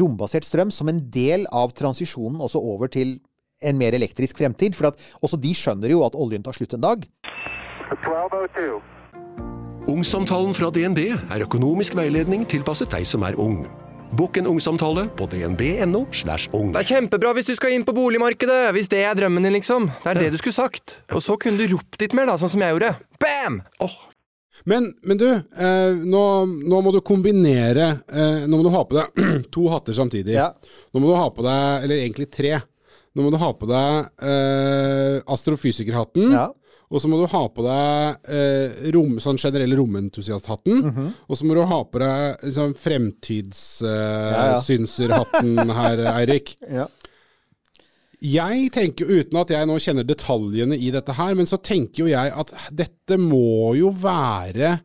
rombasert 0.00 0.46
strøm 0.46 0.70
som 0.70 0.88
en 0.88 1.00
del 1.10 1.42
av 1.50 1.72
transisjonen 1.74 2.40
også 2.40 2.60
over 2.62 2.86
til 2.92 3.18
en 3.66 3.76
mer 3.76 3.96
elektrisk 3.96 4.38
fremtid. 4.38 4.76
For 4.78 4.92
at 4.92 5.00
også 5.20 5.40
de 5.40 5.52
skjønner 5.56 5.90
jo 5.90 6.04
at 6.06 6.14
oljen 6.14 6.44
tar 6.44 6.56
slutt 6.56 6.76
en 6.76 6.84
dag. 6.84 7.04
1202. 7.90 8.80
Ungsamtalen 9.90 10.54
fra 10.54 10.70
DNB 10.70 11.00
er 11.10 11.42
økonomisk 11.42 11.96
veiledning 11.98 12.44
tilpasset 12.48 12.92
deg 12.94 13.08
som 13.08 13.24
er 13.26 13.38
ung. 13.40 13.64
Bokk 14.10 14.40
en 14.40 14.46
ungsamtale 14.50 15.06
på 15.16 15.26
dnb.no. 15.30 16.04
slash 16.12 16.50
ung. 16.56 16.72
Det 16.74 16.82
er 16.82 16.88
kjempebra 16.96 17.30
hvis 17.36 17.50
du 17.50 17.54
skal 17.54 17.76
inn 17.76 17.84
på 17.86 17.94
boligmarkedet, 17.94 18.72
hvis 18.74 18.90
det 18.90 19.04
er 19.06 19.14
drømmen 19.18 19.46
din, 19.46 19.54
liksom. 19.54 19.86
Det 20.02 20.12
er 20.12 20.22
det 20.24 20.30
du 20.34 20.38
skulle 20.40 20.56
sagt. 20.56 20.96
Og 21.14 21.22
så 21.22 21.36
kunne 21.40 21.60
du 21.60 21.76
ropt 21.76 22.00
litt 22.02 22.16
mer, 22.18 22.26
da, 22.30 22.34
sånn 22.40 22.50
som 22.56 22.64
jeg 22.64 22.74
gjorde. 22.74 22.90
Bam! 23.22 23.60
Oh. 23.84 23.94
Men, 24.68 24.90
men 25.06 25.20
du, 25.20 25.28
eh, 25.30 25.92
nå, 25.94 26.24
nå 26.68 26.80
må 26.84 26.90
du 26.92 26.98
kombinere 27.06 27.86
eh, 28.12 28.42
Nå 28.44 28.58
må 28.58 28.66
du 28.66 28.68
ha 28.74 28.82
på 28.84 28.98
deg 28.98 29.22
to 29.54 29.70
hatter 29.72 29.96
samtidig. 29.96 30.34
Ja. 30.36 30.50
Nå 30.92 31.00
må 31.00 31.12
du 31.12 31.16
ha 31.16 31.30
på 31.32 31.46
deg, 31.46 31.86
eller 31.86 32.02
egentlig 32.02 32.28
tre. 32.34 32.58
Nå 33.14 33.24
må 33.24 33.32
du 33.32 33.38
ha 33.40 33.50
på 33.56 33.70
deg 33.70 34.26
eh, 34.26 35.16
astrofysikerhatten. 35.30 36.34
Ja. 36.34 36.48
Og 36.90 36.98
så 36.98 37.06
må 37.06 37.14
du 37.20 37.26
ha 37.30 37.44
på 37.54 37.62
deg 37.62 38.24
eh, 38.34 38.90
rom, 38.96 39.20
sånn 39.22 39.38
generell 39.38 39.76
romentusiasthatten. 39.78 40.80
Mhm. 40.88 41.04
Og 41.30 41.34
så 41.38 41.46
må 41.46 41.54
du 41.54 41.62
ha 41.70 41.78
på 41.86 42.02
deg 42.02 42.42
liksom, 42.48 42.74
fremtidssynserhatten 42.82 45.70
her, 45.80 45.96
Eirik. 46.16 46.48
Ja. 46.66 46.90
Jeg 48.20 48.68
tenker, 48.74 49.08
uten 49.08 49.38
at 49.40 49.48
jeg 49.54 49.64
nå 49.70 49.78
kjenner 49.80 50.04
detaljene 50.04 50.76
i 50.76 50.90
dette 50.92 51.12
her, 51.16 51.32
men 51.38 51.46
så 51.48 51.56
tenker 51.62 52.02
jo 52.02 52.08
jeg 52.10 52.28
at 52.42 52.50
dette 52.76 53.16
må 53.22 53.70
jo 53.78 53.88
være 53.96 54.80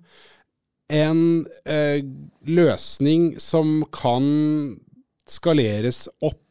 en 0.94 1.46
eh, 1.66 2.06
løsning 2.46 3.40
som 3.42 3.82
kan 3.92 4.24
skaleres 5.26 6.06
opp 6.22 6.45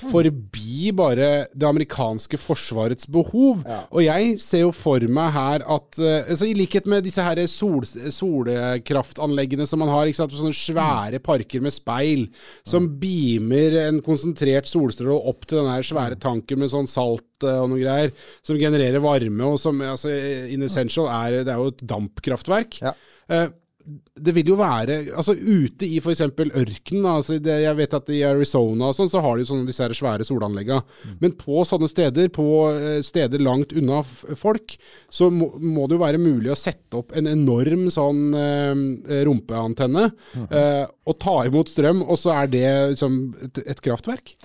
forbi 0.00 0.90
bare 0.96 1.46
det 1.54 1.66
amerikanske 1.68 2.38
forsvarets 2.40 3.06
behov. 3.10 3.62
Og 3.90 4.00
jeg 4.02 4.34
ser 4.42 4.64
jo 4.64 4.72
for 4.74 5.04
meg 5.06 5.30
her 5.34 5.64
at 5.76 6.00
eh, 6.00 6.30
altså 6.32 6.48
I 6.48 6.56
likhet 6.58 6.88
med 6.90 7.06
disse 7.06 7.22
her 7.22 7.38
sol, 7.50 7.86
solkraftanleggene 7.86 9.66
som 9.70 9.82
man 9.84 9.92
har, 9.92 10.10
sånne 10.14 10.54
svære 10.56 11.20
parker 11.24 11.62
med 11.64 11.74
speil 11.74 12.26
som 12.66 12.88
beamer 13.00 13.78
en 13.84 14.02
konsentrert 14.04 14.68
solstråle 14.70 15.16
opp 15.30 15.46
til 15.48 15.62
den 15.62 15.86
svære 15.86 16.18
tanken 16.20 16.62
med 16.62 16.72
sånn 16.72 16.90
salt 16.90 17.46
eh, 17.46 17.60
og 17.62 17.70
noe 17.72 17.82
greier, 17.82 18.14
som 18.46 18.58
genererer 18.58 19.02
varme, 19.04 19.46
og 19.46 19.60
som 19.62 19.82
altså, 19.84 20.12
in 20.50 20.64
essential 20.66 21.10
er 21.10 21.42
Det 21.44 21.52
er 21.52 21.60
jo 21.60 21.72
et 21.72 21.86
dampkraftverk. 21.94 22.80
Ja. 22.82 22.94
Eh, 23.30 23.46
det 23.84 24.32
vil 24.32 24.48
jo 24.48 24.56
være 24.56 24.96
altså 25.12 25.34
Ute 25.36 25.84
i 25.84 25.98
f.eks. 26.00 26.22
ørkenen, 26.24 27.06
altså 27.08 27.36
det, 27.42 27.58
jeg 27.64 27.76
vet 27.76 27.96
at 27.98 28.10
i 28.14 28.22
Arizona 28.24 28.88
og 28.88 28.96
sånn, 28.96 29.10
så 29.12 29.20
har 29.24 29.36
de 29.36 29.46
sånne 29.48 29.68
disse 29.68 29.84
her 29.84 29.92
svære 29.96 30.24
Mm. 30.24 31.16
Men 31.20 31.34
på 31.36 31.62
sånne 31.68 31.88
steder, 31.90 32.30
på 32.32 32.46
eh, 32.72 33.02
steder 33.04 33.42
langt 33.42 33.74
unna 33.76 34.00
folk, 34.04 34.76
så 35.12 35.28
må, 35.30 35.50
må 35.60 35.86
det 35.86 35.98
jo 35.98 36.02
være 36.02 36.20
mulig 36.22 36.52
å 36.52 36.58
sette 36.58 36.98
opp 36.98 37.12
en 37.16 37.28
enorm 37.30 37.86
sånn 37.92 38.22
eh, 38.34 39.20
rumpeantenne 39.28 40.06
eh, 40.48 40.84
og 40.84 41.18
ta 41.22 41.36
imot 41.48 41.72
strøm, 41.72 42.02
og 42.06 42.18
så 42.20 42.34
er 42.38 42.50
det 42.54 42.68
liksom 42.94 43.18
et, 43.44 43.62
et 43.74 43.84
kraftverk. 43.84 44.36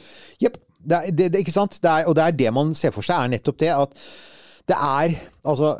Jepp. 0.43 0.59
Det, 0.79 1.01
det, 1.11 1.41
ikke 1.41 1.51
sant? 1.51 1.75
Er, 1.83 2.05
og 2.07 2.15
det 2.15 2.23
er 2.23 2.37
det 2.39 2.51
man 2.55 2.71
ser 2.77 2.93
for 2.95 3.05
seg, 3.05 3.25
er 3.25 3.33
nettopp 3.33 3.57
det 3.59 3.73
at 3.75 3.97
det 4.69 4.77
er 4.77 5.17
Altså 5.49 5.73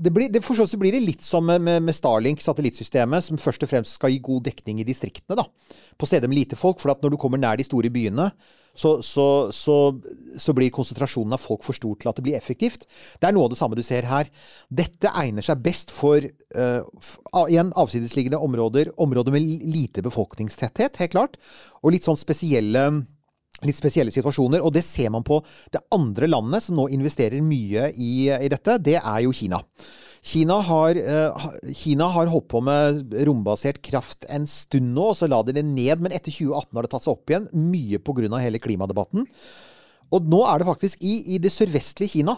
det 0.00 0.12
blir, 0.14 0.30
det, 0.32 0.40
for 0.44 0.56
så 0.56 0.64
vidt 0.64 0.80
blir 0.80 0.94
det 0.96 1.02
litt 1.04 1.24
som 1.24 1.44
med, 1.44 1.60
med, 1.60 1.94
Starlink, 1.96 2.40
satellittsystemet, 2.40 3.26
som 3.26 3.40
først 3.40 3.66
og 3.66 3.70
fremst 3.70 3.98
skal 3.98 4.14
gi 4.14 4.22
god 4.24 4.46
dekning 4.48 4.80
i 4.80 4.86
distriktene. 4.88 5.36
da, 5.36 5.44
På 6.00 6.08
steder 6.08 6.30
med 6.30 6.38
lite 6.38 6.56
folk. 6.56 6.80
For 6.80 6.94
når 7.02 7.12
du 7.12 7.20
kommer 7.20 7.40
nær 7.40 7.60
de 7.60 7.66
store 7.68 7.92
byene, 7.92 8.30
så, 8.80 8.94
så, 9.02 9.50
så, 9.52 9.76
så 10.38 10.54
blir 10.56 10.70
konsentrasjonen 10.72 11.34
av 11.36 11.42
folk 11.42 11.64
for 11.66 11.76
stor 11.76 11.98
til 12.00 12.08
at 12.08 12.16
det 12.16 12.24
blir 12.24 12.38
effektivt. 12.38 12.86
Det 13.20 13.28
er 13.28 13.34
noe 13.36 13.48
av 13.48 13.52
det 13.52 13.58
samme 13.60 13.76
du 13.76 13.84
ser 13.84 14.08
her. 14.08 14.30
Dette 14.70 15.12
egner 15.20 15.44
seg 15.44 15.60
best 15.64 15.92
for 15.92 16.24
uh, 16.24 17.06
igjen 17.50 17.74
avsidesliggende 17.76 18.40
områder, 18.40 18.94
områder 18.96 19.36
med 19.36 19.66
lite 19.74 20.04
befolkningstetthet, 20.06 21.00
helt 21.02 21.16
klart, 21.16 21.40
og 21.82 21.92
litt 21.92 22.08
sånn 22.08 22.20
spesielle 22.20 22.86
litt 23.66 23.78
spesielle 23.78 24.12
situasjoner. 24.14 24.62
Og 24.64 24.74
det 24.74 24.84
ser 24.86 25.10
man 25.14 25.26
på 25.26 25.40
det 25.72 25.82
andre 25.94 26.28
landet 26.30 26.66
som 26.66 26.78
nå 26.78 26.88
investerer 26.94 27.42
mye 27.44 27.90
i, 27.94 28.12
i 28.30 28.52
dette. 28.52 28.78
Det 28.82 28.98
er 29.00 29.24
jo 29.24 29.34
Kina. 29.36 29.62
Kina 30.20 30.58
har, 30.60 30.98
eh, 31.00 31.48
Kina 31.76 32.10
har 32.12 32.28
holdt 32.28 32.48
på 32.52 32.60
med 32.64 33.14
rombasert 33.26 33.80
kraft 33.82 34.26
en 34.28 34.46
stund 34.50 34.92
nå, 34.94 35.10
og 35.12 35.16
så 35.16 35.30
la 35.30 35.40
de 35.42 35.56
det 35.56 35.64
ned. 35.64 36.02
Men 36.04 36.12
etter 36.12 36.32
2018 36.32 36.76
har 36.76 36.86
det 36.86 36.92
tatt 36.92 37.06
seg 37.06 37.16
opp 37.16 37.32
igjen, 37.32 37.48
mye 37.56 38.00
pga. 38.04 38.40
hele 38.40 38.60
klimadebatten. 38.60 39.26
Og 40.10 40.26
nå 40.26 40.42
er 40.50 40.58
det 40.58 40.68
faktisk 40.68 41.02
i, 41.02 41.20
i 41.34 41.38
det 41.38 41.52
sørvestlige 41.54 42.18
Kina 42.18 42.36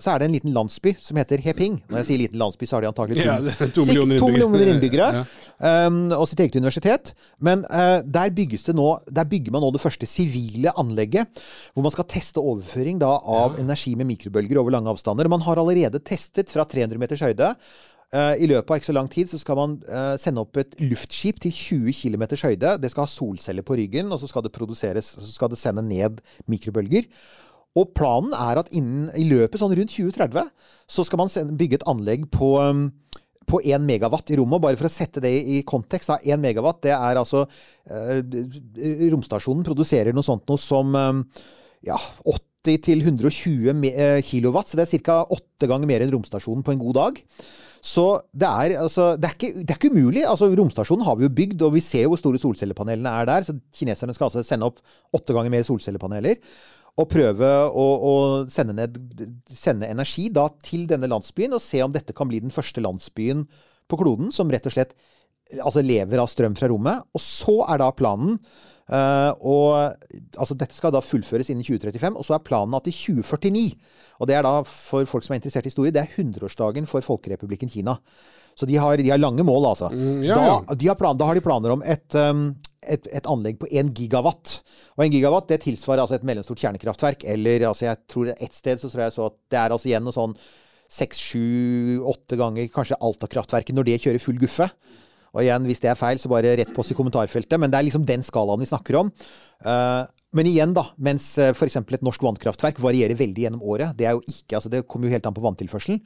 så 0.00 0.10
er 0.10 0.18
det 0.20 0.26
en 0.26 0.34
liten 0.34 0.54
landsby 0.54 0.94
som 0.98 1.18
heter 1.20 1.38
Heping. 1.44 1.76
Når 1.86 2.00
jeg 2.00 2.08
sier 2.08 2.20
liten 2.24 2.40
landsby, 2.40 2.66
så 2.66 2.76
har 2.76 2.84
de 2.84 2.90
antagelig 2.90 3.20
to, 3.20 3.28
Ja, 3.28 3.68
to 3.76 3.84
millioner 3.86 4.18
to 4.18 4.28
innbyggere. 4.28 4.50
millioner 4.50 4.74
innbyggere. 4.74 5.10
Ja. 5.64 5.86
um, 5.86 6.10
og 6.16 6.26
sitt 6.26 6.40
eget 6.42 6.56
universitet. 6.58 7.12
Men 7.38 7.62
uh, 7.70 8.02
der, 8.02 8.32
det 8.34 8.74
nå, 8.74 8.88
der 9.06 9.28
bygger 9.30 9.54
man 9.54 9.62
nå 9.62 9.70
det 9.76 9.80
første 9.84 10.08
sivile 10.10 10.72
anlegget. 10.80 11.30
Hvor 11.72 11.86
man 11.86 11.94
skal 11.94 12.08
teste 12.10 12.42
overføring 12.42 12.98
da, 12.98 13.12
av 13.22 13.60
energi 13.62 13.94
med 13.94 14.10
mikrobølger 14.10 14.58
over 14.58 14.74
lange 14.74 14.90
avstander. 14.90 15.30
Man 15.30 15.46
har 15.46 15.62
allerede 15.62 16.02
testet 16.02 16.50
fra 16.50 16.66
300 16.66 16.98
meters 16.98 17.22
høyde. 17.22 17.54
Eh, 18.14 18.34
I 18.44 18.48
løpet 18.50 18.70
av 18.70 18.78
ikke 18.78 18.90
så 18.92 18.94
lang 18.94 19.08
tid 19.10 19.30
så 19.30 19.40
skal 19.42 19.58
man 19.58 19.78
eh, 19.88 20.14
sende 20.22 20.42
opp 20.44 20.58
et 20.60 20.76
luftskip 20.82 21.40
til 21.42 21.54
20 21.54 21.96
km 21.98 22.26
høyde. 22.44 22.76
Det 22.82 22.90
skal 22.92 23.06
ha 23.06 23.10
solceller 23.10 23.66
på 23.66 23.78
ryggen, 23.80 24.12
og 24.14 24.20
så 24.22 24.30
skal 24.30 24.44
det 24.46 24.52
produseres, 24.54 25.14
så 25.16 25.30
skal 25.32 25.50
det 25.50 25.58
sende 25.58 25.82
ned 25.86 26.20
mikrobølger. 26.50 27.08
Og 27.74 27.90
planen 27.96 28.34
er 28.38 28.60
at 28.60 28.70
innen, 28.76 29.08
i 29.18 29.26
løpet 29.26 29.58
sånn 29.60 29.74
rundt 29.74 29.94
2030 29.94 30.50
så 30.94 31.04
skal 31.06 31.20
man 31.24 31.56
bygge 31.58 31.80
et 31.80 31.88
anlegg 31.90 32.28
på, 32.32 32.54
um, 32.62 32.86
på 33.50 33.60
1 33.64 33.82
megawatt 33.86 34.30
i 34.30 34.38
rommet. 34.38 34.62
Bare 34.62 34.78
for 34.78 34.88
å 34.88 34.92
sette 34.92 35.22
det 35.24 35.32
i 35.34 35.60
kontekst. 35.66 36.12
Da. 36.12 36.20
1 36.22 36.42
megawatt, 36.42 36.82
det 36.86 36.94
er 36.94 37.20
altså 37.20 37.44
eh, 37.90 38.20
Romstasjonen 39.10 39.66
produserer 39.66 40.14
noe 40.14 40.26
sånt 40.26 40.46
noe 40.50 40.60
som 40.60 40.94
eh, 41.00 41.42
ja, 41.90 41.98
80 42.22 42.80
til 42.84 43.02
120 43.04 43.90
eh, 43.90 44.20
kilowatt. 44.24 44.70
Så 44.70 44.78
det 44.78 44.86
er 44.86 45.04
ca. 45.04 45.22
åtte 45.34 45.68
ganger 45.70 45.90
mer 45.90 46.04
enn 46.04 46.14
romstasjonen 46.14 46.64
på 46.64 46.76
en 46.76 46.84
god 46.84 47.00
dag. 47.00 47.22
Så 47.84 48.04
det 48.32 48.48
er, 48.48 48.78
altså, 48.80 49.10
det, 49.20 49.28
er 49.28 49.34
ikke, 49.36 49.52
det 49.60 49.74
er 49.74 49.80
ikke 49.80 49.92
umulig. 49.92 50.22
Altså, 50.24 50.48
romstasjonen 50.56 51.04
har 51.04 51.18
vi 51.18 51.26
jo 51.26 51.34
bygd, 51.36 51.66
og 51.66 51.74
vi 51.74 51.82
ser 51.84 52.06
jo 52.06 52.14
hvor 52.14 52.22
store 52.22 52.40
solcellepanelene 52.40 53.12
er 53.12 53.28
der. 53.28 53.44
Så 53.44 53.58
kineserne 53.76 54.14
skal 54.16 54.30
altså 54.30 54.44
sende 54.46 54.70
opp 54.70 54.80
åtte 55.14 55.36
ganger 55.36 55.52
mer 55.52 55.66
solcellepaneler. 55.68 56.40
Og 57.00 57.08
prøve 57.10 57.48
å, 57.74 57.84
å 58.06 58.14
sende, 58.52 58.76
ned, 58.78 58.98
sende 59.50 59.88
energi 59.90 60.28
da 60.30 60.46
til 60.62 60.84
denne 60.90 61.10
landsbyen, 61.10 61.56
og 61.56 61.62
se 61.62 61.80
om 61.82 61.94
dette 61.94 62.14
kan 62.14 62.30
bli 62.30 62.38
den 62.44 62.54
første 62.54 62.84
landsbyen 62.84 63.42
på 63.90 63.98
kloden 63.98 64.30
som 64.34 64.52
rett 64.52 64.68
og 64.70 64.76
slett 64.76 64.94
altså 65.58 65.82
lever 65.84 66.22
av 66.22 66.30
strøm 66.30 66.54
fra 66.56 66.70
rommet. 66.70 67.02
Og 67.14 67.22
så 67.22 67.58
er 67.66 67.82
da 67.82 67.90
planen 67.96 68.38
Uh, 68.84 69.32
og, 69.40 69.94
altså 70.36 70.52
Dette 70.60 70.76
skal 70.76 70.92
da 70.92 71.00
fullføres 71.00 71.48
innen 71.48 71.64
2035, 71.64 72.18
og 72.20 72.26
så 72.26 72.34
er 72.36 72.42
planen 72.44 72.76
at 72.76 72.90
i 72.90 72.92
2049 72.92 73.62
Og 74.20 74.28
det 74.28 74.36
er 74.36 74.44
da, 74.44 74.58
for 74.68 75.08
folk 75.08 75.24
som 75.24 75.32
er 75.32 75.40
interessert 75.40 75.64
i 75.64 75.72
historie, 75.72 75.94
det 75.94 76.02
er 76.02 76.18
100-årsdagen 76.20 76.84
for 76.90 77.00
Folkerepublikken 77.06 77.72
Kina. 77.72 77.96
Så 78.54 78.68
de 78.68 78.76
har, 78.76 79.00
de 79.00 79.08
har 79.08 79.18
lange 79.18 79.42
mål, 79.42 79.70
altså. 79.72 79.88
Mm, 79.88 80.20
ja, 80.22 80.36
ja. 80.36 80.58
Da, 80.68 80.76
de 80.78 80.90
har 80.90 80.98
plan, 81.00 81.16
da 81.18 81.30
har 81.30 81.34
de 81.34 81.42
planer 81.42 81.74
om 81.74 81.82
et, 81.82 82.06
um, 82.14 82.50
et, 82.90 83.06
et 83.20 83.30
anlegg 83.30 83.60
på 83.60 83.68
1 83.70 83.92
gigawatt. 83.96 84.58
Og 84.96 85.06
1 85.06 85.14
gigawatt 85.16 85.48
det 85.52 85.62
tilsvarer 85.64 86.04
altså 86.04 86.18
et 86.18 86.26
mellomstort 86.26 86.60
kjernekraftverk. 86.62 87.24
Eller 87.34 87.66
altså 87.70 87.88
jeg 87.88 88.02
tror 88.10 88.32
ett 88.34 88.56
sted 88.56 88.82
så 88.82 88.90
tror 88.92 89.06
jeg 89.06 89.16
så 89.16 89.30
at 89.30 89.38
det 89.52 89.60
er 89.60 89.74
altså 89.76 89.90
igjen 89.90 90.06
noe 90.06 90.16
sånn 90.16 90.36
seks, 90.94 91.20
sju, 91.30 92.02
åtte 92.06 92.38
ganger 92.38 92.68
kanskje 92.72 92.98
Alta-kraftverket 93.02 93.74
når 93.76 93.88
det 93.88 94.02
kjører 94.04 94.22
full 94.22 94.38
guffe. 94.42 94.68
Og 95.34 95.42
igjen, 95.42 95.64
hvis 95.66 95.82
det 95.82 95.90
er 95.90 95.98
feil, 95.98 96.20
så 96.22 96.30
bare 96.30 96.54
rett 96.60 96.70
på 96.74 96.84
oss 96.84 96.92
i 96.94 96.96
kommentarfeltet. 96.98 97.58
Men 97.58 97.72
det 97.72 97.80
er 97.80 97.88
liksom 97.88 98.04
den 98.06 98.22
skalaen 98.22 98.62
vi 98.62 98.70
snakker 98.70 99.00
om. 99.00 99.10
Eh, 99.66 100.02
men 100.34 100.48
igjen, 100.50 100.74
da. 100.76 100.88
Mens 100.98 101.28
uh, 101.38 101.52
f.eks. 101.54 101.78
et 101.80 102.04
norsk 102.04 102.22
vannkraftverk 102.26 102.80
varierer 102.82 103.18
veldig 103.18 103.46
gjennom 103.46 103.62
året. 103.62 103.94
Det 103.98 104.08
er 104.08 104.16
jo 104.16 104.24
ikke, 104.26 104.58
altså 104.58 104.72
det 104.72 104.84
kommer 104.90 105.08
jo 105.08 105.14
helt 105.14 105.28
an 105.28 105.36
på 105.36 105.44
vanntilførselen. 105.44 106.00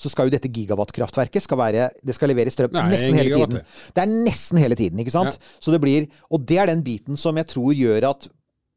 Så 0.00 0.10
skal 0.10 0.26
jo 0.26 0.34
dette 0.34 0.50
gigawattkraftverket 0.50 1.44
skal 1.44 1.60
være, 1.60 1.90
det 2.02 2.16
skal 2.16 2.32
levere 2.32 2.50
strøm 2.50 2.72
er 2.74 2.88
nesten 2.90 3.18
hele 3.18 3.36
tiden. 3.36 3.60
Det 3.94 4.02
er 4.02 4.14
nesten 4.14 4.58
hele 4.58 4.78
tiden, 4.78 5.02
ikke 5.04 5.14
sant? 5.14 5.38
Så 5.62 5.74
det 5.74 5.78
blir, 5.84 6.08
og 6.34 6.42
det 6.48 6.58
er 6.58 6.72
den 6.72 6.82
biten 6.86 7.20
som 7.20 7.38
jeg 7.38 7.52
tror 7.52 7.76
gjør 7.78 8.08
at 8.10 8.26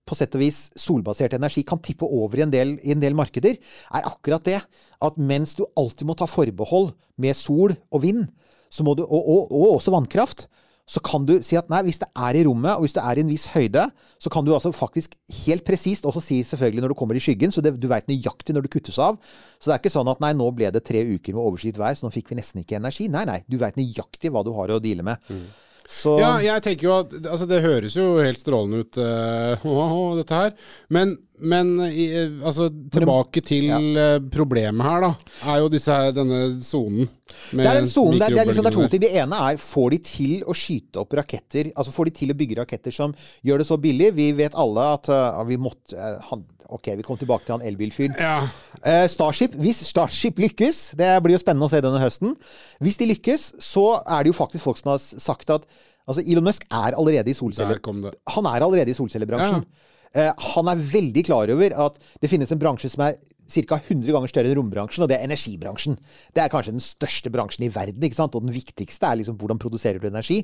på 0.07 0.15
sett 0.15 0.35
og 0.37 0.43
vis 0.43 0.59
solbasert 0.79 1.35
energi 1.35 1.65
kan 1.67 1.81
tippe 1.83 2.07
over 2.07 2.39
i 2.39 2.45
en 2.45 2.53
del, 2.53 2.75
i 2.79 2.93
en 2.93 3.01
del 3.01 3.17
markeder, 3.17 3.57
er 3.57 4.07
akkurat 4.07 4.45
det. 4.47 4.61
At 5.03 5.17
mens 5.19 5.57
du 5.57 5.65
alltid 5.77 6.07
må 6.07 6.15
ta 6.17 6.29
forbehold 6.29 6.93
med 7.19 7.35
sol 7.37 7.75
og 7.91 8.03
vind, 8.05 8.27
så 8.71 8.85
må 8.87 8.95
du, 8.97 9.03
og, 9.03 9.19
og, 9.19 9.51
og 9.51 9.77
også 9.77 9.93
vannkraft, 9.95 10.47
så 10.87 11.01
kan 11.03 11.25
du 11.27 11.33
si 11.43 11.57
at 11.59 11.67
nei, 11.71 11.81
hvis 11.83 11.99
det 11.99 12.07
er 12.15 12.37
i 12.39 12.45
rommet, 12.47 12.77
og 12.77 12.85
hvis 12.85 12.95
det 12.95 13.03
er 13.03 13.19
i 13.19 13.23
en 13.25 13.31
viss 13.31 13.49
høyde, 13.51 13.83
så 14.23 14.31
kan 14.31 14.47
du 14.47 14.53
altså 14.55 14.71
faktisk 14.75 15.17
helt 15.43 15.65
presist 15.67 16.07
også 16.07 16.23
si 16.23 16.39
selvfølgelig 16.47 16.85
når 16.85 16.93
du 16.93 16.97
kommer 16.99 17.19
i 17.19 17.23
skyggen, 17.23 17.51
så 17.51 17.63
det, 17.63 17.75
du 17.81 17.89
veit 17.91 18.07
nøyaktig 18.07 18.55
når 18.55 18.65
det 18.65 18.71
kuttes 18.77 18.99
av. 19.03 19.19
Så 19.59 19.67
det 19.67 19.75
er 19.75 19.83
ikke 19.83 19.93
sånn 19.97 20.07
at 20.13 20.23
nei, 20.23 20.31
nå 20.39 20.47
ble 20.55 20.71
det 20.71 20.85
tre 20.87 21.03
uker 21.03 21.35
med 21.35 21.43
overskyet 21.43 21.79
vær, 21.81 21.97
så 21.99 22.07
nå 22.07 22.13
fikk 22.15 22.31
vi 22.31 22.39
nesten 22.39 22.63
ikke 22.63 22.79
energi. 22.79 23.09
Nei, 23.11 23.25
nei, 23.27 23.41
du 23.51 23.59
veit 23.59 23.79
nøyaktig 23.79 24.31
hva 24.31 24.45
du 24.47 24.53
har 24.55 24.71
å 24.71 24.79
deale 24.83 25.03
med. 25.07 25.35
Så 25.87 26.17
Ja, 26.19 26.33
jeg 26.43 26.63
tenker 26.65 26.87
jo 26.89 26.95
at 26.97 27.13
altså, 27.15 27.45
Det 27.47 27.61
høres 27.63 27.95
jo 27.95 28.17
helt 28.19 28.39
strålende 28.41 28.83
ut, 28.83 28.97
eh, 28.99 29.67
dette 30.19 30.39
her. 30.41 30.55
Men, 30.91 31.15
men 31.39 31.73
i, 31.85 32.07
eh, 32.17 32.39
altså, 32.45 32.67
tilbake 32.93 33.43
til 33.45 33.69
ja. 33.69 34.07
problemet 34.33 34.85
her, 34.87 35.05
da. 35.05 35.11
Er 35.53 35.61
jo 35.61 35.69
disse 35.71 35.93
her, 35.93 36.13
denne 36.15 36.41
sonen. 36.65 37.09
Det 37.51 37.65
er 37.65 37.81
en 37.81 37.89
zone, 37.89 38.17
det, 38.17 38.29
er- 38.29 38.35
det, 38.35 38.45
liksom, 38.49 38.65
det 38.65 38.71
er 38.71 38.77
to 38.77 38.87
ting. 38.91 39.03
Det 39.03 39.13
ene 39.21 39.39
er 39.49 39.61
får 39.61 39.89
de 39.93 39.99
til 40.07 40.45
å 40.47 40.55
skyte 40.55 41.01
opp 41.01 41.15
raketter 41.17 41.71
Altså 41.75 41.91
får 41.91 42.09
de 42.09 42.13
til 42.21 42.31
å 42.31 42.37
bygge 42.39 42.59
raketter 42.61 42.95
som 42.95 43.15
gjør 43.45 43.61
det 43.61 43.67
så 43.67 43.77
billig? 43.81 44.13
Vi 44.17 44.29
vet 44.37 44.55
alle 44.57 44.85
at 44.95 45.09
uh, 45.11 45.41
vi 45.47 45.59
måtte 45.59 45.97
uh, 45.97 46.21
han, 46.29 46.45
Ok, 46.67 46.89
vi 46.99 47.03
kom 47.05 47.19
tilbake 47.19 47.47
til 47.47 47.55
han 47.55 47.63
elbilfyren. 47.63 48.15
Ja. 48.19 48.47
Uh, 48.81 49.05
Starship, 49.11 49.53
hvis 49.59 49.79
Starship 49.87 50.39
lykkes, 50.43 50.81
det 50.99 51.13
blir 51.23 51.37
jo 51.37 51.43
spennende 51.43 51.67
å 51.67 51.71
se 51.71 51.83
denne 51.83 52.01
høsten 52.01 52.35
Hvis 52.83 52.99
de 52.99 53.11
lykkes, 53.13 53.51
så 53.63 54.01
er 54.03 54.25
det 54.25 54.33
jo 54.33 54.39
faktisk 54.39 54.67
folk 54.67 54.79
som 54.81 54.95
har 54.95 55.03
sagt 55.03 55.53
at 55.55 55.67
Altså, 56.07 56.23
Elon 56.23 56.45
Musk 56.47 56.63
er 56.71 56.95
allerede 56.95 57.27
i 57.27 57.35
solceller... 57.35 57.81
Han 58.31 58.45
er 58.47 58.63
allerede 58.63 58.93
i 58.93 58.95
solcellebransjen. 58.95 59.65
Eh, 59.65 59.87
han 60.17 60.71
er 60.71 60.85
veldig 60.93 61.23
klar 61.27 61.51
over 61.53 61.75
at 61.87 61.99
det 62.21 62.31
finnes 62.31 62.51
en 62.53 62.61
bransje 62.61 62.89
som 62.93 63.03
er 63.05 63.19
ca. 63.47 63.79
100 63.79 64.11
ganger 64.11 64.31
større 64.31 64.51
enn 64.51 64.59
rombransjen, 64.59 65.05
og 65.05 65.11
det 65.11 65.17
er 65.17 65.27
energibransjen. 65.27 65.97
Det 66.35 66.43
er 66.43 66.51
kanskje 66.51 66.75
den 66.75 66.83
største 66.83 67.31
bransjen 67.33 67.67
i 67.67 67.71
verden, 67.73 68.03
ikke 68.03 68.19
sant? 68.19 68.35
og 68.35 68.43
den 68.43 68.55
viktigste 68.55 69.07
er 69.07 69.21
liksom 69.21 69.37
hvordan 69.39 69.61
produserer 69.61 70.01
du 70.01 70.09
energi. 70.09 70.41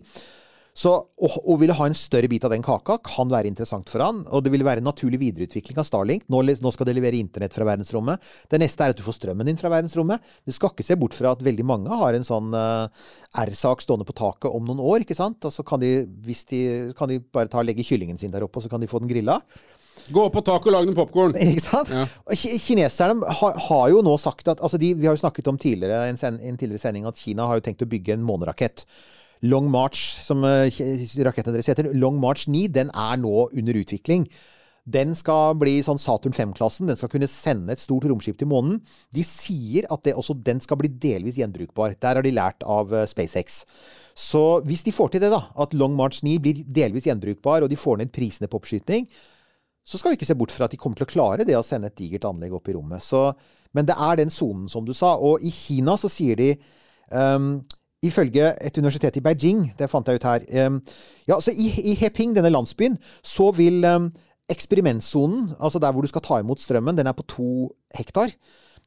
Så 0.74 0.92
å, 0.98 1.56
ville 1.62 1.76
ha 1.78 1.86
en 1.86 1.96
større 1.98 2.28
bit 2.32 2.46
av 2.48 2.54
den 2.54 2.64
kaka 2.66 2.96
kan 3.06 3.30
være 3.30 3.50
interessant 3.52 3.92
for 3.94 4.02
han. 4.02 4.24
Og 4.34 4.42
det 4.42 4.54
vil 4.56 4.66
være 4.66 4.82
en 4.82 4.88
naturlig 4.90 5.20
videreutvikling 5.22 5.78
av 5.78 5.86
Starlink. 5.86 6.26
Nå, 6.34 6.42
nå 6.42 6.72
skal 6.74 6.90
det 6.90 6.96
levere 6.98 7.20
internett 7.22 7.54
fra 7.54 7.68
verdensrommet. 7.70 8.24
Det 8.50 8.58
neste 8.62 8.88
er 8.88 8.96
at 8.96 8.98
du 8.98 9.06
får 9.06 9.20
strømmen 9.20 9.50
din 9.50 9.60
fra 9.60 9.70
verdensrommet. 9.74 10.24
Vi 10.50 10.56
skal 10.58 10.74
ikke 10.74 10.88
se 10.88 10.98
bort 10.98 11.14
fra 11.18 11.36
at 11.38 11.46
veldig 11.46 11.68
mange 11.70 12.02
har 12.02 12.18
en 12.18 12.26
sånn 12.26 12.58
uh, 12.58 12.90
R-sak 13.46 13.86
stående 13.86 14.08
på 14.10 14.18
taket 14.18 14.50
om 14.50 14.66
noen 14.66 14.82
år. 14.82 15.06
ikke 15.06 15.20
sant? 15.20 15.46
Og 15.46 15.54
så 15.54 15.66
kan 15.68 15.84
de, 15.84 15.94
hvis 16.26 16.42
de, 16.50 16.64
kan 16.98 17.12
de 17.12 17.22
bare 17.22 17.54
ta 17.54 17.62
legge 17.62 17.86
kyllingen 17.86 18.18
sin 18.18 18.34
der 18.34 18.48
oppe, 18.48 18.58
og 18.58 18.66
så 18.66 18.74
kan 18.74 18.82
de 18.82 18.90
få 18.90 19.04
den 19.04 19.14
grilla. 19.14 19.38
Gå 20.12 20.26
opp 20.26 20.34
på 20.36 20.42
taket 20.44 20.68
og 20.72 20.76
lag 20.76 20.88
noe 20.90 20.98
popkorn. 20.98 21.36
Ikke 21.54 21.64
sant? 21.64 21.92
Ja. 21.94 22.08
Kineserne 22.34 23.36
har, 23.40 23.60
har 23.70 23.86
jo 23.94 24.02
nå 24.04 24.18
sagt 24.20 24.50
at 24.52 24.60
altså 24.60 24.80
de, 24.82 24.90
Vi 24.98 25.08
har 25.08 25.16
jo 25.16 25.22
snakket 25.22 25.48
om 25.52 25.60
tidligere, 25.62 26.08
en, 26.10 26.20
sen, 26.20 26.42
en 26.42 26.58
tidligere 26.60 26.82
sending 26.82 27.06
at 27.08 27.22
Kina 27.22 27.46
har 27.48 27.62
jo 27.62 27.66
tenkt 27.70 27.86
å 27.86 27.90
bygge 27.90 28.18
en 28.18 28.26
månerakett. 28.26 28.84
Long 29.44 29.70
March, 29.72 30.00
som 30.24 30.44
eh, 30.48 30.72
raketten 31.26 31.56
deres 31.56 31.68
heter, 31.68 31.92
Long 31.94 32.20
March 32.22 32.48
9, 32.48 32.68
den 32.72 32.92
er 32.96 33.18
nå 33.20 33.50
under 33.52 33.80
utvikling. 33.80 34.28
Den 34.84 35.14
skal 35.16 35.56
bli 35.56 35.78
sånn 35.84 36.00
Saturn 36.00 36.36
5-klassen. 36.36 36.90
Den 36.90 36.98
skal 37.00 37.12
kunne 37.12 37.30
sende 37.32 37.72
et 37.72 37.84
stort 37.84 38.04
romskip 38.10 38.40
til 38.40 38.50
månen. 38.52 38.82
De 39.16 39.24
sier 39.24 39.88
at 39.92 40.04
det, 40.04 40.16
også 40.20 40.36
den 40.44 40.60
skal 40.64 40.80
bli 40.80 40.92
delvis 40.92 41.38
gjenbrukbar. 41.40 41.96
Der 42.04 42.20
har 42.20 42.26
de 42.26 42.34
lært 42.36 42.64
av 42.68 42.92
eh, 42.92 43.08
SpaceX. 43.08 43.62
Så 44.16 44.62
hvis 44.68 44.84
de 44.88 44.96
får 44.96 45.14
til 45.14 45.24
det, 45.24 45.32
da, 45.34 45.46
at 45.60 45.76
Long 45.76 45.96
March 45.96 46.20
9 46.24 46.36
blir 46.44 46.64
delvis 46.68 47.08
gjenbrukbar, 47.08 47.64
og 47.64 47.72
de 47.72 47.80
får 47.80 48.02
ned 48.02 48.12
prisene 48.16 48.52
på 48.52 48.60
oppskyting, 48.60 49.08
så 49.84 50.00
skal 50.00 50.14
vi 50.14 50.20
ikke 50.20 50.28
se 50.30 50.38
bort 50.40 50.54
fra 50.56 50.68
at 50.68 50.76
de 50.76 50.80
kommer 50.80 51.00
til 51.00 51.08
å 51.08 51.12
klare 51.12 51.48
det 51.48 51.56
å 51.60 51.64
sende 51.66 51.90
et 51.92 52.00
digert 52.00 52.28
anlegg 52.28 52.56
opp 52.56 52.68
i 52.72 52.76
rommet. 52.76 53.04
Så, 53.04 53.26
men 53.76 53.88
det 53.88 53.96
er 54.00 54.20
den 54.20 54.32
sonen, 54.32 54.70
som 54.72 54.88
du 54.88 54.94
sa. 54.96 55.16
Og 55.20 55.44
i 55.44 55.52
Kina 55.52 55.98
så 56.00 56.12
sier 56.12 56.40
de 56.40 56.54
um, 57.12 57.58
Ifølge 58.04 58.52
et 58.60 58.78
universitet 58.78 59.18
i 59.18 59.24
Beijing, 59.24 59.66
det 59.80 59.90
fant 59.92 60.08
jeg 60.08 60.20
ut 60.20 60.28
her 60.28 60.44
ja, 61.28 61.38
så 61.40 61.54
i, 61.56 61.70
I 61.92 61.94
Heping, 62.02 62.34
denne 62.36 62.52
landsbyen, 62.52 62.98
så 63.24 63.52
vil 63.56 63.86
eksperimentsonen, 64.52 65.54
altså 65.60 65.80
der 65.80 65.94
hvor 65.96 66.04
du 66.04 66.12
skal 66.12 66.24
ta 66.24 66.42
imot 66.42 66.62
strømmen, 66.62 66.98
den 66.98 67.08
er 67.08 67.16
på 67.16 67.24
to 67.32 67.48
hektar. 67.96 68.34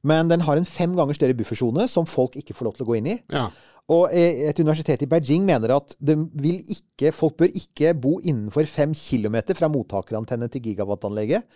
Men 0.07 0.29
den 0.31 0.45
har 0.45 0.59
en 0.59 0.69
fem 0.69 0.93
ganger 0.97 1.17
større 1.17 1.35
buffersone 1.35 1.89
som 1.89 2.07
folk 2.07 2.37
ikke 2.37 2.55
får 2.55 2.69
lov 2.69 2.77
til 2.77 2.85
å 2.85 2.91
gå 2.91 2.99
inn 3.01 3.09
i. 3.15 3.17
Ja. 3.33 3.49
Og 3.95 4.11
eh, 4.11 4.47
et 4.51 4.61
universitet 4.61 5.05
i 5.05 5.09
Beijing 5.11 5.47
mener 5.47 5.77
at 5.77 5.95
vil 6.03 6.61
ikke, 6.75 7.15
folk 7.15 7.37
bør 7.39 7.55
ikke 7.55 7.95
bo 7.95 8.17
innenfor 8.19 8.67
fem 8.71 8.95
kilometer 8.99 9.59
fra 9.59 9.71
mottakerantenne 9.71 10.49
til 10.51 10.65
gigawattanlegget. 10.65 11.47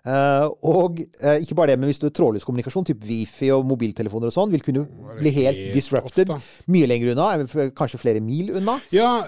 Eh, 0.00 0.46
og 0.64 1.00
eh, 1.20 1.42
ikke 1.44 1.56
bare 1.58 1.74
det, 1.74 1.80
men 1.80 1.90
hvis 1.90 2.00
du 2.00 2.08
trådløs 2.08 2.46
kommunikasjon, 2.48 2.86
typ 2.88 3.02
wifi 3.04 3.50
og 3.52 3.66
mobiltelefoner 3.68 4.30
og 4.30 4.36
sånn, 4.36 4.52
vil 4.54 4.64
kunne 4.64 4.86
bli 5.18 5.32
helt 5.42 5.74
disrupted. 5.76 6.32
Ofte. 6.32 6.64
Mye 6.72 6.88
lenger 6.88 7.12
unna, 7.14 7.32
eh, 7.36 7.72
kanskje 7.76 8.00
flere 8.00 8.22
mil 8.24 8.54
unna. 8.60 8.78
Ja, 8.94 9.18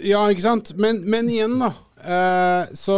ja, 0.00 0.24
ikke 0.32 0.46
sant? 0.46 0.72
Men, 0.80 1.02
men 1.08 1.28
igjen, 1.32 1.58
da. 1.60 1.74
Eh, 2.06 2.74
så 2.76 2.94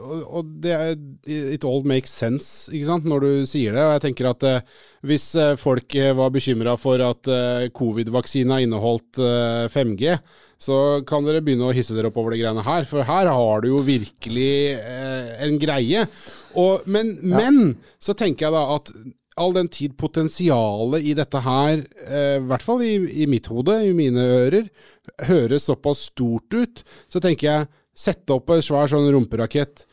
Og, 0.00 0.20
og 0.38 0.52
det 0.62 0.70
er, 0.72 0.92
It 1.26 1.64
all 1.66 1.82
makes 1.84 2.12
sense, 2.14 2.70
ikke 2.72 2.86
sant, 2.88 3.08
når 3.08 3.26
du 3.26 3.32
sier 3.50 3.74
det. 3.76 3.82
Og 3.86 3.94
jeg 3.96 4.04
tenker 4.08 4.30
at 4.32 4.46
eh, 4.48 4.76
hvis 5.06 5.30
folk 5.60 5.94
var 6.18 6.34
bekymra 6.34 6.74
for 6.80 7.00
at 7.04 7.30
eh, 7.30 7.70
covid-vaksina 7.76 8.58
inneholdt 8.64 9.22
eh, 9.22 9.66
5G, 9.72 10.18
så 10.60 10.76
kan 11.08 11.24
dere 11.24 11.40
begynne 11.40 11.70
å 11.70 11.72
hisse 11.72 11.94
dere 11.96 12.10
opp 12.10 12.18
over 12.20 12.34
de 12.34 12.42
greiene 12.42 12.60
her. 12.66 12.84
For 12.84 13.06
her 13.08 13.30
har 13.32 13.62
du 13.64 13.70
jo 13.70 13.78
virkelig 13.86 14.76
en 15.40 15.56
greie. 15.62 16.02
Og, 16.58 16.86
men, 16.90 17.16
men 17.22 17.60
så 18.02 18.14
tenker 18.18 18.48
jeg 18.48 18.56
da 18.56 18.62
at 18.76 18.92
all 19.40 19.54
den 19.56 19.70
tid 19.72 19.96
potensialet 20.00 21.06
i 21.06 21.14
dette 21.16 21.40
her, 21.44 21.84
eh, 22.06 22.36
i 22.40 22.46
hvert 22.50 22.64
fall 22.64 22.82
i, 22.84 22.94
i 23.22 23.28
mitt 23.30 23.48
hode, 23.50 23.76
i 23.86 23.92
mine 23.96 24.24
ører, 24.40 24.68
høres 25.28 25.68
såpass 25.70 26.08
stort 26.10 26.52
ut, 26.54 26.82
så 27.10 27.22
tenker 27.22 27.48
jeg 27.48 27.70
sette 27.96 28.34
opp 28.34 28.52
en 28.52 28.64
svær 28.64 28.90
sånn 28.90 29.08
rumperakett, 29.14 29.86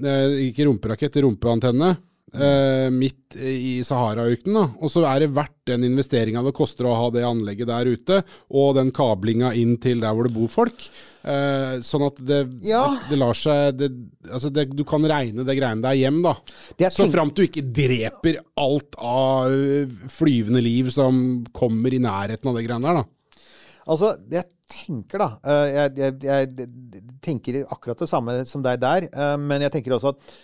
eh, 0.00 0.48
ikke 0.48 0.68
rumperakett, 0.70 1.20
rumpeantenne, 1.24 1.94
eh, 2.34 2.90
midt 2.94 3.36
i 3.38 3.78
Sahara-ørkenen. 3.86 4.76
Og 4.82 4.92
så 4.92 5.04
er 5.08 5.24
det 5.24 5.32
verdt 5.34 5.56
den 5.70 5.86
investeringa 5.86 6.42
det 6.44 6.54
koster 6.56 6.88
å 6.88 6.94
ha 6.98 7.08
det 7.14 7.24
anlegget 7.26 7.70
der 7.70 7.90
ute, 7.90 8.20
og 8.52 8.76
den 8.78 8.92
kablinga 8.94 9.54
inn 9.58 9.76
til 9.82 10.02
der 10.04 10.14
hvor 10.14 10.28
det 10.28 10.34
bor 10.36 10.50
folk. 10.52 10.86
Eh, 11.24 11.80
sånn 11.86 12.04
at 12.04 12.20
det, 12.20 12.40
Ja. 12.68 12.84
det, 12.92 13.14
det 13.14 13.18
lar 13.22 13.38
seg 13.38 13.78
det, 13.80 13.88
altså 14.28 14.50
det, 14.52 14.66
Du 14.76 14.84
kan 14.84 15.00
regne 15.08 15.46
det 15.46 15.56
greiene 15.56 15.80
der 15.84 15.96
hjem, 15.96 16.20
da. 16.26 16.34
Så 16.92 17.08
framt 17.12 17.36
du 17.38 17.46
ikke 17.46 17.64
dreper 17.64 18.42
alt 18.60 18.98
av 19.00 19.54
flyvende 20.12 20.60
liv 20.64 20.90
som 20.92 21.44
kommer 21.56 21.94
i 21.94 22.02
nærheten 22.02 22.50
av 22.50 22.58
det 22.58 22.66
greiene 22.66 22.90
der, 22.90 23.00
da. 23.02 23.08
Altså, 23.84 24.14
jeg 24.32 24.48
tenker 24.70 25.20
da 25.20 25.28
eh, 25.44 25.66
jeg, 25.74 25.92
jeg, 26.00 26.14
jeg, 26.24 26.68
tenker 27.24 27.60
akkurat 27.72 28.00
det 28.00 28.08
samme 28.10 28.36
som 28.48 28.64
deg 28.64 28.80
der, 28.82 29.08
eh, 29.12 29.36
men 29.40 29.64
jeg 29.64 29.74
tenker 29.76 29.96
også 29.96 30.14
at, 30.14 30.34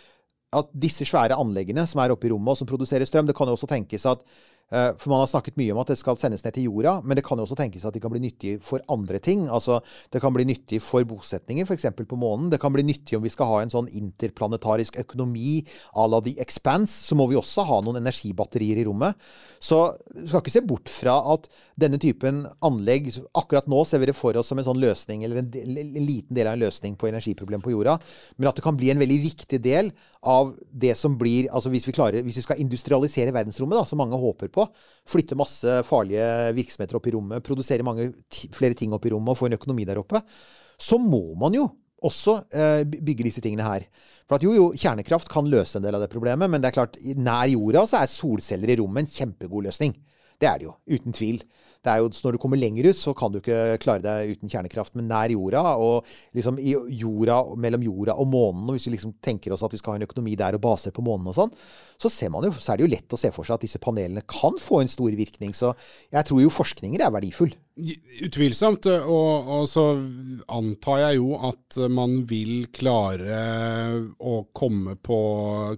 at 0.57 0.71
disse 0.83 1.07
svære 1.07 1.39
anleggene 1.39 1.87
som 1.87 2.03
er 2.03 2.15
oppe 2.15 2.27
i 2.27 2.33
rommet 2.33 2.55
og 2.55 2.61
som 2.61 2.69
produserer 2.71 3.07
strøm, 3.07 3.29
det 3.29 3.37
kan 3.39 3.47
jo 3.47 3.55
også 3.55 3.69
tenkes 3.71 4.07
at 4.11 4.25
For 4.71 5.11
man 5.11 5.25
har 5.25 5.31
snakket 5.31 5.57
mye 5.59 5.75
om 5.75 5.81
at 5.83 5.89
det 5.91 5.99
skal 5.99 6.19
sendes 6.19 6.45
ned 6.45 6.55
til 6.55 6.69
jorda, 6.69 7.01
men 7.03 7.19
det 7.19 7.25
kan 7.27 7.41
jo 7.41 7.43
også 7.43 7.57
tenkes 7.59 7.83
at 7.89 7.95
de 7.97 8.03
kan 8.03 8.13
bli 8.13 8.21
nyttige 8.23 8.61
for 8.63 8.83
andre 8.93 9.19
ting. 9.19 9.49
Altså, 9.51 9.81
Det 10.13 10.21
kan 10.23 10.33
bli 10.33 10.45
nyttig 10.47 10.81
for 10.83 11.03
bosetninger, 11.05 11.67
f.eks. 11.67 11.87
på 11.99 12.19
månen. 12.19 12.51
Det 12.51 12.61
kan 12.61 12.73
bli 12.73 12.85
nyttig 12.87 13.19
om 13.19 13.25
vi 13.25 13.33
skal 13.33 13.51
ha 13.51 13.61
en 13.63 13.73
sånn 13.73 13.89
interplanetarisk 13.91 14.99
økonomi 15.03 15.65
à 15.95 16.07
la 16.07 16.21
The 16.21 16.37
Expanse. 16.39 17.03
Så 17.05 17.19
må 17.19 17.27
vi 17.31 17.39
også 17.39 17.67
ha 17.67 17.81
noen 17.83 17.99
energibatterier 17.99 18.79
i 18.79 18.87
rommet. 18.87 19.19
Så 19.61 19.81
du 20.15 20.27
skal 20.29 20.45
ikke 20.45 20.55
se 20.55 20.63
bort 20.65 20.89
fra 20.89 21.19
at 21.35 21.51
denne 21.81 21.99
typen 22.01 22.45
anlegg 22.65 23.11
Akkurat 23.37 23.69
nå 23.71 23.83
ser 23.89 24.01
vi 24.03 24.09
det 24.11 24.17
for 24.17 24.37
oss 24.37 24.51
som 24.51 24.59
en 24.61 24.67
sånn 24.67 24.81
løsning, 24.81 25.25
eller 25.25 25.41
en, 25.43 25.51
del, 25.53 25.79
en 25.81 26.07
liten 26.07 26.37
del 26.37 26.49
av 26.49 26.57
en 26.57 26.63
løsning 26.65 26.97
på 26.99 27.09
energiproblemet 27.09 27.65
på 27.65 27.73
jorda. 27.75 27.97
Men 28.39 28.51
at 28.51 28.59
det 28.59 28.65
kan 28.65 28.77
bli 28.79 28.91
en 28.93 29.01
veldig 29.01 29.19
viktig 29.23 29.61
del 29.65 29.91
av 30.21 30.53
det 30.71 30.93
som 31.01 31.17
blir 31.17 31.49
altså 31.49 31.71
Hvis 31.73 31.87
vi, 31.89 31.95
klarer, 31.97 32.25
hvis 32.25 32.37
vi 32.41 32.45
skal 32.45 32.61
industrialisere 32.61 33.33
verdensrommet, 33.33 33.79
da, 33.79 33.85
som 33.89 34.01
mange 34.01 34.19
håper 34.21 34.51
på, 34.53 34.60
flytte 35.11 35.39
masse 35.39 35.81
farlige 35.89 36.27
virksomheter 36.57 36.99
opp 36.99 37.09
i 37.11 37.15
rommet, 37.15 37.45
produsere 37.47 37.87
mange 37.87 38.11
flere 38.57 38.77
ting 38.79 38.95
opp 38.97 39.07
i 39.07 39.13
rommet 39.15 39.35
og 39.35 39.41
få 39.41 39.51
en 39.51 39.59
økonomi 39.59 39.87
der 39.89 40.01
oppe, 40.03 40.23
så 40.81 40.99
må 41.01 41.23
man 41.41 41.57
jo 41.57 41.67
også 42.07 42.37
eh, 42.57 42.83
bygge 42.89 43.27
disse 43.27 43.43
tingene 43.45 43.67
her. 43.67 43.85
For 44.29 44.39
at 44.39 44.47
jo, 44.47 44.55
jo, 44.57 44.69
kjernekraft 44.79 45.29
kan 45.31 45.49
løse 45.51 45.79
en 45.79 45.85
del 45.85 45.97
av 45.99 46.05
det 46.05 46.13
problemet, 46.13 46.49
men 46.51 46.63
det 46.63 46.71
er 46.71 46.77
klart, 46.79 46.97
nær 47.19 47.51
jorda 47.51 47.85
så 47.91 48.01
er 48.01 48.13
solceller 48.13 48.73
i 48.73 48.79
rommet 48.81 49.05
en 49.05 49.13
kjempegod 49.13 49.67
løsning. 49.69 49.97
Det 50.41 50.49
er 50.49 50.61
det 50.61 50.69
jo, 50.69 50.77
uten 50.89 51.17
tvil. 51.17 51.43
Det 51.81 51.89
er 51.89 52.03
jo, 52.03 52.11
når 52.25 52.37
du 52.37 52.39
kommer 52.43 52.61
lenger 52.61 52.91
ut, 52.91 52.99
så 52.99 53.15
kan 53.17 53.33
du 53.33 53.39
ikke 53.41 53.79
klare 53.81 54.03
deg 54.05 54.35
uten 54.35 54.51
kjernekraft. 54.53 54.93
Men 54.99 55.09
nær 55.09 55.33
jorda, 55.33 55.63
og 55.81 56.09
liksom 56.37 56.59
i 56.61 56.75
jorda, 57.01 57.39
mellom 57.57 57.87
jorda 57.87 58.19
og 58.21 58.29
månen, 58.29 58.67
og 58.69 58.77
hvis 58.77 58.89
vi 58.91 58.95
liksom 58.99 59.15
tenker 59.25 59.55
oss 59.57 59.65
at 59.65 59.73
vi 59.73 59.81
skal 59.81 59.95
ha 59.95 60.01
en 60.01 60.05
økonomi 60.05 60.37
der 60.37 60.59
og 60.59 60.65
baser 60.67 60.93
på 60.93 61.05
månen 61.07 61.31
og 61.33 61.39
sånn, 61.39 61.55
så, 62.01 62.13
jo, 62.13 62.53
så 62.57 62.73
er 62.75 62.81
det 62.81 62.85
jo 62.85 62.93
lett 62.93 63.17
å 63.17 63.21
se 63.21 63.33
for 63.33 63.49
seg 63.49 63.57
at 63.57 63.65
disse 63.65 63.81
panelene 63.81 64.25
kan 64.29 64.61
få 64.61 64.83
en 64.83 64.93
stor 64.93 65.17
virkning. 65.17 65.57
Så 65.57 65.73
jeg 66.13 66.29
tror 66.29 66.45
jo 66.45 66.53
forskninger 66.53 67.01
er 67.01 67.17
verdifull. 67.17 67.57
Utvilsomt. 68.27 68.87
Og, 69.09 69.49
og 69.57 69.67
så 69.71 69.85
antar 70.53 70.99
jeg 71.05 71.19
jo 71.21 71.35
at 71.49 71.79
man 71.93 72.19
vil 72.29 72.67
klare 72.75 73.39
å 74.21 74.35
komme 74.57 74.97
på 75.01 75.19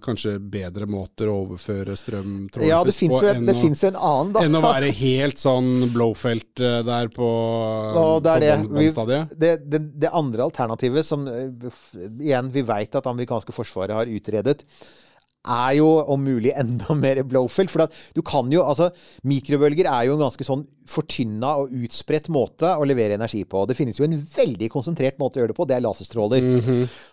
kanskje 0.03 0.35
bedre 0.41 0.87
måter 0.89 1.29
å 1.31 1.37
overføre 1.45 1.95
strøm 1.99 2.33
Ja, 2.65 2.81
det 2.83 2.95
på 2.97 3.21
jo, 3.21 3.29
en- 3.29 3.37
enn 3.43 3.45
det 3.49 3.55
å- 3.55 3.61
en 3.91 3.99
annen, 3.99 4.41
enn 4.43 4.59
å 4.59 4.63
være 4.65 4.91
helt 4.99 5.37
sånn 5.41 5.69
blowfelt 5.93 6.59
eh, 6.63 6.81
der 6.87 7.07
på, 7.13 7.29
det 8.23 8.57
på 8.65 8.73
båndstadiet. 8.73 9.37
det, 9.39 9.53
det, 9.69 9.83
det 10.07 10.11
andre 10.13 10.43
alternativet 10.49 11.05
som 11.07 11.27
eh, 11.27 11.69
igjen 12.19 12.51
vi 12.53 12.61
veit 12.67 12.95
at 12.99 13.07
amerikanske 13.07 13.55
forsvaret 13.55 13.95
har 13.95 14.05
utredet, 14.11 14.63
er 15.43 15.73
jo 15.75 15.87
om 16.07 16.21
mulig 16.23 16.53
enda 16.55 16.95
mer 17.03 17.19
blowfelt. 17.27 17.69
For 17.71 17.89
du 18.15 18.21
kan 18.23 18.47
jo 18.51 18.61
Altså, 18.63 18.91
mikrobølger 19.27 19.89
er 19.91 20.05
jo 20.07 20.13
en 20.15 20.21
ganske 20.23 20.45
sånn 20.47 20.61
fortynna 20.89 21.53
og 21.61 21.73
utspredt 21.85 22.29
måte 22.33 22.69
å 22.75 22.85
levere 22.87 23.17
energi 23.17 23.43
på. 23.49 23.63
Det 23.69 23.77
finnes 23.77 23.99
jo 23.99 24.07
en 24.07 24.17
veldig 24.35 24.69
konsentrert 24.73 25.19
måte 25.21 25.39
å 25.39 25.43
gjøre 25.43 25.53
det 25.53 25.57
på, 25.57 25.67
det 25.69 25.77
er 25.77 25.85
laserstråler. 25.85 26.47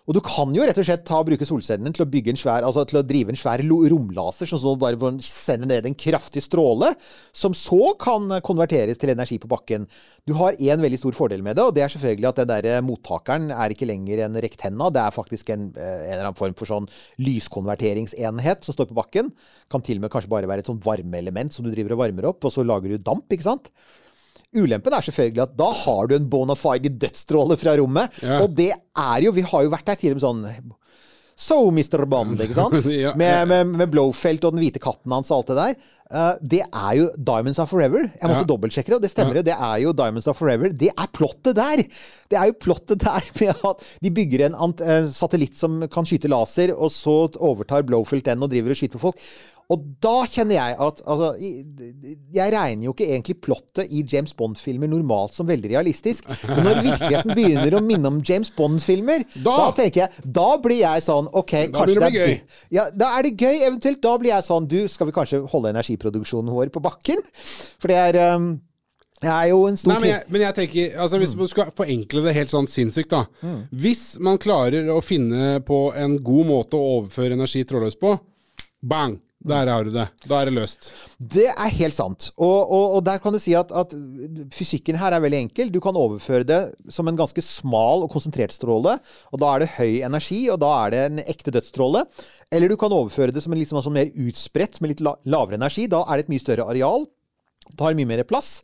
Og 0.07 0.17
du 0.17 0.21
kan 0.25 0.53
jo 0.55 0.65
rett 0.67 0.79
og 0.81 0.87
slett 0.87 1.05
ta 1.07 1.21
og 1.21 1.29
bruke 1.29 1.47
solcellene 1.47 1.93
til 1.95 2.05
å 2.05 2.09
bygge 2.11 2.33
en 2.33 2.39
svær 2.39 2.67
Altså 2.71 2.83
til 2.87 2.99
å 2.99 3.05
drive 3.05 3.33
en 3.33 3.39
svær 3.39 3.63
romlaser, 3.63 4.47
sånn 4.49 4.61
som 4.61 4.79
bare 4.79 4.99
bare 4.99 5.19
sender 5.25 5.69
ned 5.69 5.87
en 5.87 5.97
kraftig 5.97 6.43
stråle, 6.45 6.93
som 7.35 7.55
så 7.57 7.93
kan 7.99 8.29
konverteres 8.45 8.99
til 9.01 9.13
energi 9.13 9.39
på 9.41 9.49
bakken. 9.51 9.87
Du 10.29 10.35
har 10.37 10.57
én 10.61 10.81
veldig 10.83 10.99
stor 11.01 11.15
fordel 11.17 11.41
med 11.45 11.57
det, 11.57 11.65
og 11.65 11.73
det 11.75 11.83
er 11.85 11.93
selvfølgelig 11.93 12.29
at 12.29 12.41
den 12.41 12.49
der 12.51 12.67
eh, 12.69 12.83
mottakeren 12.85 13.49
er 13.55 13.73
ikke 13.73 13.87
lenger 13.89 14.21
en 14.25 14.37
rektenna. 14.43 14.91
Det 14.93 15.01
er 15.01 15.15
faktisk 15.15 15.49
en, 15.53 15.71
eh, 15.73 15.95
en 16.05 16.11
eller 16.11 16.27
annen 16.27 16.37
form 16.37 16.53
for 16.57 16.69
sånn 16.69 16.89
lyskonverteringsenhet 17.25 18.67
som 18.67 18.75
står 18.75 18.91
på 18.91 18.97
bakken. 18.99 19.31
Kan 19.71 19.85
til 19.85 19.97
og 19.97 20.05
med 20.05 20.13
kanskje 20.13 20.31
bare 20.31 20.49
være 20.49 20.65
et 20.65 20.69
sånn 20.69 20.81
varmeelement 20.83 21.53
som 21.53 21.65
du 21.65 21.71
driver 21.73 21.95
og 21.95 22.03
varmer 22.03 22.29
opp, 22.29 22.45
og 22.45 22.53
så 22.53 22.65
lager 22.65 22.93
du 22.93 23.01
damp, 23.01 23.25
ikke 23.33 23.47
sant? 23.49 23.60
Ulempen 24.51 24.91
er 24.91 25.05
selvfølgelig 25.05 25.45
at 25.45 25.53
da 25.55 25.69
har 25.85 26.09
du 26.11 26.15
en 26.17 26.27
bona 26.31 26.57
fide 26.59 26.91
dødsstråle 26.99 27.55
fra 27.59 27.77
rommet. 27.79 28.17
Ja. 28.23 28.41
Og 28.43 28.51
det 28.57 28.73
er 28.75 29.23
jo 29.23 29.31
Vi 29.31 29.45
har 29.47 29.63
jo 29.63 29.71
vært 29.71 29.87
der 29.87 29.95
tidligere 30.01 30.19
med 30.19 30.27
sånn 30.27 30.73
So, 31.41 31.71
Mr. 31.73 32.03
Bond, 32.05 32.37
ikke 32.43 32.53
sant? 32.53 32.75
Ja, 32.91 33.07
ja. 33.07 33.11
med, 33.17 33.47
med, 33.49 33.71
med 33.79 33.89
Blowfelt 33.89 34.43
og 34.45 34.53
den 34.53 34.61
hvite 34.61 34.81
katten 34.83 35.09
hans 35.15 35.31
og 35.31 35.39
alt 35.39 35.47
det 35.49 35.55
der. 35.57 35.87
Uh, 36.11 36.33
det 36.43 36.59
er 36.67 36.91
jo 36.99 37.05
Diamonds 37.15 37.57
Are 37.63 37.71
Forever. 37.71 38.03
Jeg 38.03 38.27
måtte 38.29 38.43
Ja. 38.43 38.49
dobbeltsjekke 38.51 38.91
det, 38.91 38.97
og 38.99 39.05
det 39.05 39.11
stemmer 39.13 39.39
jo. 39.39 39.43
Det 39.47 39.55
er 39.55 39.77
jo 39.81 39.93
Diamonds 39.95 40.27
Are 40.27 40.37
Forever. 40.37 40.69
Det 40.83 40.91
er 40.91 41.09
plottet 41.15 41.55
der! 41.57 41.81
Det 42.29 42.37
er 42.37 42.51
jo 42.51 42.57
plottet 42.61 43.01
der 43.01 43.25
med 43.39 43.63
at 43.71 43.87
de 44.03 44.11
bygger 44.19 44.43
en 44.51 44.57
eh, 44.83 45.07
satellitt 45.09 45.57
som 45.57 45.79
kan 45.89 46.05
skyte 46.05 46.29
laser, 46.29 46.75
og 46.75 46.91
så 46.93 47.15
overtar 47.39 47.87
Blowfelt 47.89 48.27
den 48.27 48.43
og 48.43 48.51
driver 48.51 48.75
og 48.75 48.81
skyter 48.81 48.99
på 48.99 49.05
folk. 49.07 49.25
Og 49.71 49.83
da 50.03 50.13
kjenner 50.27 50.57
jeg 50.57 50.75
at 50.83 51.01
altså, 51.05 51.29
Jeg 51.39 52.53
regner 52.53 52.87
jo 52.89 52.93
ikke 52.95 53.07
egentlig 53.07 53.37
plottet 53.45 53.91
i 53.93 54.01
James 54.11 54.33
Bond-filmer 54.37 54.89
normalt 54.91 55.37
som 55.37 55.47
veldig 55.47 55.71
realistisk. 55.71 56.27
Men 56.49 56.65
når 56.67 56.81
virkeligheten 56.89 57.35
begynner 57.37 57.77
å 57.77 57.83
minne 57.85 58.11
om 58.11 58.17
James 58.27 58.51
Bond-filmer, 58.57 59.23
da, 59.35 59.55
Da- 59.57 59.69
tenker 59.77 60.03
jeg 60.05 60.33
Da 60.39 60.49
blir 60.63 60.81
jeg 60.81 61.05
sånn 61.07 61.29
OK, 61.31 61.53
Da 61.71 61.77
kanskje 61.79 61.99
det 62.01 62.09
er 62.09 62.17
gøy. 62.17 62.41
Ja, 62.71 62.89
da 62.91 63.13
er 63.17 63.29
det 63.29 63.37
gøy, 63.37 63.61
eventuelt. 63.69 64.01
Da 64.03 64.17
blir 64.17 64.33
jeg 64.33 64.47
sånn 64.49 64.67
Du, 64.67 64.81
skal 64.91 65.07
vi 65.07 65.15
kanskje 65.15 65.45
holde 65.53 65.71
energiproduksjonen 65.71 66.51
vår 66.51 66.73
på 66.73 66.83
bakken? 66.83 67.23
For 67.79 67.91
det 67.91 68.01
er 68.09 68.35
um, 68.35 68.51
det 69.21 69.29
er 69.29 69.49
jo 69.51 69.65
en 69.69 69.77
stor 69.77 69.93
Nei, 69.93 69.99
men 70.01 70.09
jeg, 70.09 70.23
men 70.33 70.41
jeg 70.41 70.55
tenker, 70.57 70.93
altså 71.03 71.19
Hvis 71.21 71.35
man 71.37 71.49
skal 71.51 71.73
forenkle 71.77 72.23
det 72.25 72.33
helt 72.39 72.53
sånn 72.53 72.67
sinnssykt, 72.71 73.11
da. 73.13 73.25
Mm. 73.45 73.59
Hvis 73.83 74.05
man 74.19 74.39
klarer 74.41 74.89
å 74.89 74.97
finne 75.05 75.59
på 75.65 75.91
en 75.95 76.17
god 76.25 76.47
måte 76.49 76.79
å 76.79 76.95
overføre 76.97 77.37
energi 77.37 77.61
trådløst 77.69 78.01
på, 78.01 78.15
bang! 78.81 79.19
Der 79.41 79.69
har 79.71 79.85
du 79.85 79.89
det. 79.89 80.03
Da 80.29 80.37
er 80.37 80.49
det 80.49 80.53
løst. 80.53 80.91
Det 81.17 81.47
er 81.49 81.71
helt 81.73 81.95
sant. 81.97 82.27
Og, 82.35 82.59
og, 82.61 82.97
og 82.97 82.99
der 83.07 83.17
kan 83.23 83.33
du 83.33 83.39
si 83.41 83.55
at, 83.57 83.71
at 83.73 83.95
fysikken 84.53 84.99
her 85.01 85.15
er 85.15 85.23
veldig 85.23 85.39
enkel. 85.47 85.71
Du 85.73 85.79
kan 85.81 85.97
overføre 85.97 86.45
det 86.45 86.59
som 86.93 87.09
en 87.09 87.17
ganske 87.17 87.41
smal 87.45 88.05
og 88.05 88.11
konsentrert 88.13 88.53
stråle. 88.53 88.99
Og 89.33 89.41
da 89.41 89.49
er 89.49 89.63
det 89.63 89.71
høy 89.79 90.03
energi, 90.05 90.43
og 90.53 90.61
da 90.61 90.69
er 90.83 90.93
det 90.93 91.01
en 91.07 91.23
ekte 91.25 91.53
dødsstråle. 91.55 92.05
Eller 92.53 92.69
du 92.69 92.77
kan 92.77 92.93
overføre 92.93 93.33
det 93.33 93.41
som 93.41 93.55
en 93.55 93.61
litt 93.61 93.73
sånn, 93.73 93.97
mer 93.97 94.13
utspredt, 94.13 94.77
med 94.81 94.93
litt 94.93 95.03
la, 95.05 95.15
lavere 95.25 95.57
energi. 95.57 95.89
Da 95.89 96.03
er 96.05 96.21
det 96.21 96.27
et 96.27 96.33
mye 96.35 96.45
større 96.45 96.69
areal. 96.69 97.09
Tar 97.81 97.97
mye 97.97 98.09
mer 98.13 98.25
plass. 98.29 98.59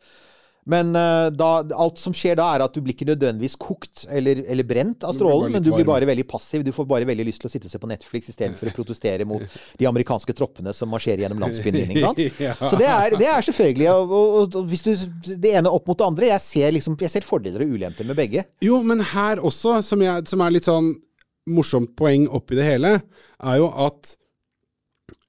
Men 0.67 0.91
eh, 0.99 1.29
da, 1.31 1.49
alt 1.79 2.01
som 2.01 2.15
skjer 2.15 2.35
da, 2.39 2.49
er 2.55 2.65
at 2.65 2.75
du 2.75 2.81
blir 2.83 2.95
ikke 2.95 3.07
nødvendigvis 3.07 3.55
kokt 3.61 4.03
eller, 4.11 4.41
eller 4.51 4.67
brent 4.67 5.05
av 5.07 5.15
strålen, 5.15 5.53
men 5.55 5.63
du 5.63 5.69
blir 5.71 5.87
bare 5.87 6.07
veldig 6.09 6.25
passiv. 6.27 6.65
Du 6.65 6.73
får 6.75 6.89
bare 6.89 7.07
veldig 7.07 7.25
lyst 7.29 7.43
til 7.43 7.49
å 7.49 7.53
sitte 7.53 7.69
og 7.69 7.73
se 7.73 7.81
på 7.81 7.89
Netflix 7.89 8.31
istedenfor 8.33 8.71
å 8.71 8.75
protestere 8.75 9.27
mot 9.27 9.43
de 9.79 9.87
amerikanske 9.87 10.35
troppene 10.35 10.75
som 10.75 10.91
marsjerer 10.91 11.25
gjennom 11.25 11.41
landsbyen 11.45 11.79
din. 11.79 11.95
Ja. 12.37 12.53
Så 12.59 12.77
det 12.77 12.85
er, 12.89 13.13
det 13.17 13.27
er 13.29 13.43
selvfølgelig 13.45 13.87
og, 13.89 14.11
og, 14.13 14.55
og 14.59 14.69
du, 14.69 15.33
Det 15.39 15.51
ene 15.57 15.71
opp 15.71 15.87
mot 15.89 15.97
det 15.97 16.05
andre. 16.05 16.29
Jeg 16.33 16.43
ser, 16.43 16.69
liksom, 16.75 16.97
jeg 16.99 17.11
ser 17.13 17.25
fordeler 17.25 17.63
og 17.63 17.73
ulemper 17.77 18.07
med 18.07 18.17
begge. 18.19 18.43
Jo, 18.63 18.81
men 18.85 19.01
her 19.13 19.41
også, 19.45 19.79
som, 19.85 20.01
jeg, 20.03 20.27
som 20.29 20.43
er 20.43 20.53
litt 20.53 20.67
sånn 20.67 20.91
morsomt 21.47 21.93
poeng 21.97 22.27
oppi 22.35 22.57
det 22.59 22.67
hele, 22.67 22.97
er 23.39 23.59
jo 23.61 23.69
at 23.87 24.17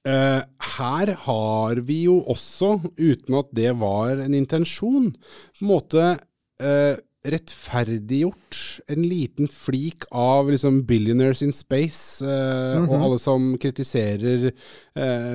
eh, 0.07 0.39
her 0.77 1.13
har 1.25 1.83
vi 1.87 2.03
jo 2.05 2.21
også, 2.31 2.77
uten 2.99 3.37
at 3.41 3.51
det 3.55 3.75
var 3.81 4.23
en 4.23 4.35
intensjon, 4.37 5.11
på 5.13 5.65
en 5.65 5.71
måte 5.73 6.07
uh, 6.63 6.95
rettferdiggjort 7.29 8.59
en 8.93 9.03
liten 9.03 9.49
flik 9.51 10.05
av 10.15 10.47
liksom 10.53 10.85
Billionaires 10.87 11.41
in 11.43 11.51
Space, 11.51 12.23
eh, 12.23 12.85
og 12.85 12.95
alle 12.95 13.17
som 13.19 13.51
kritiserer 13.59 14.53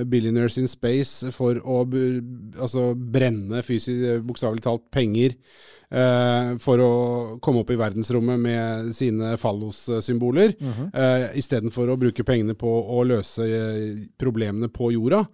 Billionaires 0.09 0.57
in 0.61 0.71
Space 0.71 1.29
for 1.37 1.61
å 1.61 1.83
altså, 1.85 2.95
brenne 2.97 3.61
fysisk, 3.67 4.25
bokstavelig 4.25 4.65
talt, 4.65 4.87
penger 4.97 5.37
for 6.61 6.81
å 6.83 6.93
komme 7.45 7.63
opp 7.63 7.71
i 7.71 7.79
verdensrommet 7.79 8.41
med 8.41 8.89
sine 8.97 9.35
fallossymboler, 9.41 10.55
eh, 10.95 11.27
istedenfor 11.39 11.93
å 11.93 11.99
bruke 12.01 12.25
pengene 12.25 12.55
på 12.55 12.69
å 12.69 13.05
løse 13.07 13.45
eh, 13.45 14.07
problemene 14.19 14.69
på 14.69 14.93
jorda. 14.95 15.25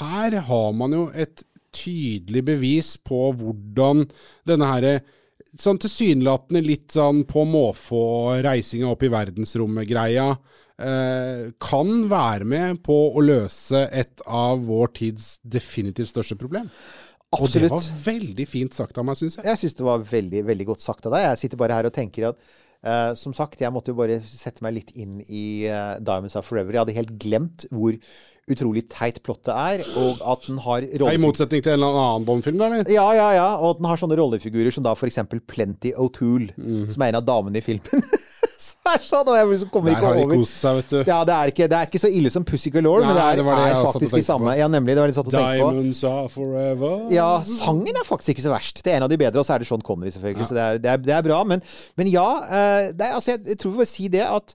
Her 0.00 0.40
har 0.46 0.72
man 0.72 0.92
jo 0.92 1.10
et 1.14 1.44
tydelig 1.74 2.44
bevis 2.44 2.96
på 2.96 3.32
hvordan 3.38 4.04
denne 4.46 4.66
her 4.66 5.00
sånn 5.58 5.78
tilsynelatende 5.82 6.62
litt 6.62 6.94
sånn 6.94 7.24
på 7.26 7.44
måfå 7.48 8.02
reisinga 8.44 8.90
opp 8.90 9.02
i 9.02 9.10
verdensrommet-greia 9.10 10.26
eh, 10.30 11.50
kan 11.62 11.92
være 12.10 12.46
med 12.46 12.82
på 12.86 12.98
å 13.14 13.24
løse 13.24 13.86
et 13.90 14.22
av 14.26 14.62
vår 14.66 14.94
tids 15.00 15.38
definitivt 15.42 16.12
største 16.12 16.38
problem. 16.38 16.70
Og 17.38 17.46
det 17.54 17.68
var 17.70 17.84
veldig 18.04 18.46
fint 18.50 18.74
sagt 18.74 18.98
av 18.98 19.06
meg, 19.06 19.18
syns 19.20 19.38
jeg. 19.38 19.46
Jeg 19.46 19.60
syns 19.60 19.76
det 19.78 19.86
var 19.86 20.02
veldig, 20.02 20.42
veldig 20.48 20.66
godt 20.72 20.82
sagt 20.82 21.06
av 21.06 21.14
deg. 21.14 21.28
Jeg 21.28 21.44
sitter 21.44 21.60
bare 21.60 21.78
her 21.78 21.90
og 21.90 21.94
tenker 21.96 22.32
at 22.32 22.50
Uh, 22.80 23.12
som 23.12 23.34
sagt, 23.36 23.60
jeg 23.60 23.68
måtte 23.74 23.92
jo 23.92 23.98
bare 23.98 24.14
sette 24.24 24.64
meg 24.64 24.72
litt 24.72 24.94
inn 24.96 25.18
i 25.28 25.68
uh, 25.68 25.98
Diamonds 26.00 26.32
Are 26.38 26.46
Forever. 26.46 26.72
Jeg 26.72 26.80
hadde 26.80 26.94
helt 26.96 27.10
glemt 27.20 27.66
hvor 27.68 27.98
utrolig 28.48 28.86
teit 28.88 29.20
plottet 29.26 29.52
er, 29.52 29.82
og 30.00 30.22
at 30.32 30.46
den 30.48 30.62
har 30.64 30.86
Ja, 30.88 31.10
I 31.12 31.20
motsetning 31.20 31.60
til 31.60 31.74
en 31.74 31.82
eller 31.82 31.98
annen 32.00 32.24
Bond-film, 32.24 32.62
eller? 32.64 32.88
ja, 32.88 33.04
ja, 33.12 33.28
ja. 33.36 33.50
Og 33.58 33.74
at 33.74 33.82
den 33.82 33.90
har 33.90 34.00
sånne 34.00 34.16
rollefigurer 34.16 34.72
som 34.72 34.86
da 34.86 34.96
f.eks. 34.96 35.20
Plenty 35.50 35.92
O'Toole, 35.92 36.54
mm. 36.56 36.88
som 36.94 37.04
er 37.04 37.12
en 37.12 37.20
av 37.20 37.28
damene 37.28 37.60
i 37.60 37.66
filmen. 37.68 38.08
er 38.90 39.02
sånn, 39.04 39.28
og 39.30 39.36
jeg 39.38 39.48
liksom 39.50 39.70
kommer 39.72 39.94
Der 39.94 40.04
har 40.04 40.18
de 40.18 40.24
kost 40.30 40.56
seg, 40.58 40.78
vet 40.80 40.92
du. 40.92 40.98
Ja, 41.08 41.18
det 41.28 41.34
er, 41.36 41.52
ikke, 41.52 41.68
det 41.70 41.76
er 41.78 41.88
ikke 41.88 42.00
så 42.02 42.10
ille 42.12 42.32
som 42.34 42.44
Pussy 42.46 42.72
Galore, 42.74 43.04
men 43.06 43.16
det 43.16 43.24
er, 43.24 43.40
det 43.40 43.46
det 43.48 43.66
er 43.66 43.78
faktisk 43.86 44.16
de 44.18 44.22
samme. 44.26 44.54
Ja, 44.58 44.68
nemlig. 44.72 44.96
Det 44.96 45.02
var 45.02 45.10
det 45.10 45.14
jeg 45.14 45.18
satt 45.20 45.30
og 45.30 45.34
tenkte 45.36 45.52
på. 45.60 45.70
Diamonds 45.70 46.02
are 46.10 46.32
forever. 46.32 47.06
Ja, 47.14 47.28
sangen 47.48 48.00
er 48.02 48.06
faktisk 48.08 48.34
ikke 48.34 48.44
så 48.46 48.52
verst. 48.54 48.82
Det 48.84 48.92
er 48.92 49.00
en 49.00 49.06
av 49.06 49.12
de 49.12 49.20
bedre, 49.20 49.42
og 49.42 49.48
så 49.48 49.56
er 49.56 49.64
det 49.64 49.70
Sean 49.70 49.84
Connery, 49.86 50.12
selvfølgelig. 50.16 50.50
Så 50.50 50.58
det 50.58 50.64
er, 50.66 50.82
det, 50.82 50.92
er, 50.92 51.04
det 51.08 51.16
er 51.16 51.24
bra. 51.28 51.40
Men, 51.54 51.64
men 52.00 52.12
ja, 52.12 52.26
eh, 52.44 52.90
det 52.92 53.08
er, 53.08 53.16
altså, 53.18 53.38
jeg 53.38 53.58
tror 53.60 53.74
vi 53.74 53.82
får 53.82 53.90
si 53.92 54.10
det 54.12 54.26
at 54.26 54.54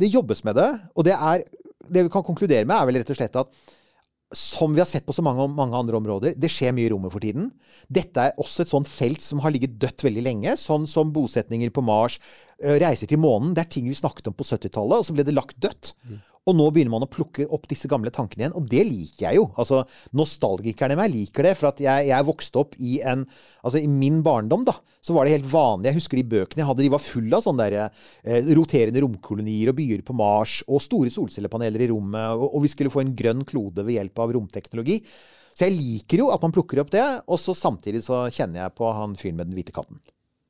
det 0.00 0.12
jobbes 0.14 0.44
med 0.48 0.56
det. 0.60 0.70
Og 0.96 1.06
det 1.08 1.18
er 1.18 1.44
Det 1.92 2.04
vi 2.06 2.08
kan 2.14 2.22
konkludere 2.24 2.64
med, 2.64 2.76
er 2.78 2.86
vel 2.88 3.02
rett 3.02 3.10
og 3.10 3.16
slett 3.18 3.36
at 3.36 3.48
som 4.36 4.72
vi 4.74 4.80
har 4.80 4.88
sett 4.88 5.04
på 5.06 5.14
så 5.16 5.22
mange, 5.24 5.44
mange 5.52 5.76
andre 5.76 5.98
områder, 5.98 6.34
det 6.40 6.50
skjer 6.52 6.72
mye 6.76 6.88
i 6.88 6.92
rommet 6.92 7.12
for 7.12 7.22
tiden. 7.24 7.50
Dette 7.92 8.28
er 8.28 8.40
også 8.40 8.64
et 8.64 8.72
sånt 8.72 8.88
felt 8.88 9.22
som 9.24 9.42
har 9.44 9.52
ligget 9.54 9.78
dødt 9.82 10.04
veldig 10.06 10.24
lenge, 10.24 10.56
sånn 10.60 10.86
som 10.90 11.12
bosetninger 11.12 11.72
på 11.74 11.84
Mars, 11.84 12.18
reise 12.82 13.08
til 13.10 13.20
månen. 13.20 13.52
Det 13.56 13.64
er 13.66 13.72
ting 13.76 13.88
vi 13.90 13.96
snakket 13.98 14.30
om 14.30 14.36
på 14.38 14.46
70-tallet, 14.48 15.02
og 15.02 15.08
så 15.08 15.16
ble 15.16 15.26
det 15.28 15.36
lagt 15.36 15.58
dødt. 15.60 15.94
Og 16.50 16.56
nå 16.58 16.64
begynner 16.74 16.90
man 16.90 17.04
å 17.06 17.10
plukke 17.10 17.44
opp 17.54 17.68
disse 17.70 17.86
gamle 17.90 18.10
tankene 18.14 18.42
igjen, 18.42 18.54
og 18.58 18.64
det 18.66 18.82
liker 18.88 19.28
jeg 19.28 19.38
jo. 19.38 19.44
Altså, 19.62 19.84
Nostalgikerne 20.18 20.96
i 20.96 20.98
meg 20.98 21.12
liker 21.12 21.46
det, 21.46 21.52
for 21.58 21.70
at 21.70 21.82
jeg, 21.82 22.08
jeg 22.08 22.26
vokste 22.26 22.62
opp 22.64 22.78
i 22.82 22.98
en 23.06 23.26
Altså, 23.62 23.78
i 23.78 23.86
min 23.86 24.16
barndom, 24.26 24.64
da, 24.66 24.72
så 24.98 25.14
var 25.14 25.22
det 25.22 25.36
helt 25.36 25.46
vanlig. 25.46 25.86
Jeg 25.86 25.98
husker 26.00 26.18
de 26.18 26.24
bøkene 26.32 26.64
jeg 26.64 26.66
hadde, 26.66 26.82
de 26.82 26.90
var 26.90 27.02
fulle 27.04 27.38
av 27.38 27.44
sånne 27.44 27.66
der, 27.70 28.00
eh, 28.26 28.48
roterende 28.58 29.04
romkolonier 29.04 29.70
og 29.70 29.76
byer 29.78 30.02
på 30.02 30.16
Mars, 30.18 30.56
og 30.66 30.82
store 30.82 31.12
solcellepaneler 31.14 31.84
i 31.86 31.88
rommet, 31.92 32.34
og, 32.34 32.48
og 32.48 32.64
vi 32.64 32.72
skulle 32.72 32.90
få 32.90 33.04
en 33.04 33.14
grønn 33.14 33.44
klode 33.46 33.86
ved 33.86 34.00
hjelp 34.00 34.18
av 34.24 34.34
romteknologi. 34.34 34.98
Så 35.54 35.68
jeg 35.68 35.76
liker 35.76 36.24
jo 36.24 36.32
at 36.34 36.42
man 36.42 36.54
plukker 36.54 36.82
opp 36.82 36.90
det, 36.90 37.04
og 37.22 37.38
så 37.38 37.54
samtidig 37.54 38.02
så 38.02 38.24
kjenner 38.34 38.64
jeg 38.64 38.76
på 38.80 38.90
han 38.98 39.14
fyren 39.20 39.38
med 39.38 39.52
den 39.52 39.60
hvite 39.60 39.74
katten. 39.78 40.02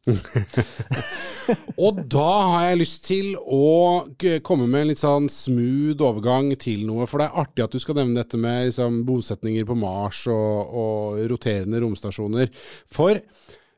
Og 1.85 2.01
da 2.11 2.31
har 2.53 2.65
jeg 2.67 2.81
lyst 2.81 3.05
til 3.07 3.37
å 3.39 4.07
komme 4.47 4.67
med 4.67 4.81
en 4.81 4.91
litt 4.91 5.03
sånn 5.03 5.29
smooth 5.31 6.03
overgang 6.03 6.51
til 6.61 6.85
noe. 6.89 7.07
For 7.11 7.23
det 7.23 7.29
er 7.29 7.41
artig 7.45 7.67
at 7.67 7.75
du 7.75 7.81
skal 7.83 8.01
nevne 8.01 8.19
dette 8.19 8.41
med 8.41 8.71
liksom, 8.71 9.03
bosetninger 9.09 9.67
på 9.69 9.79
Mars 9.79 10.25
og, 10.33 10.75
og 10.83 11.21
roterende 11.31 11.83
romstasjoner. 11.85 12.51
For 12.91 13.23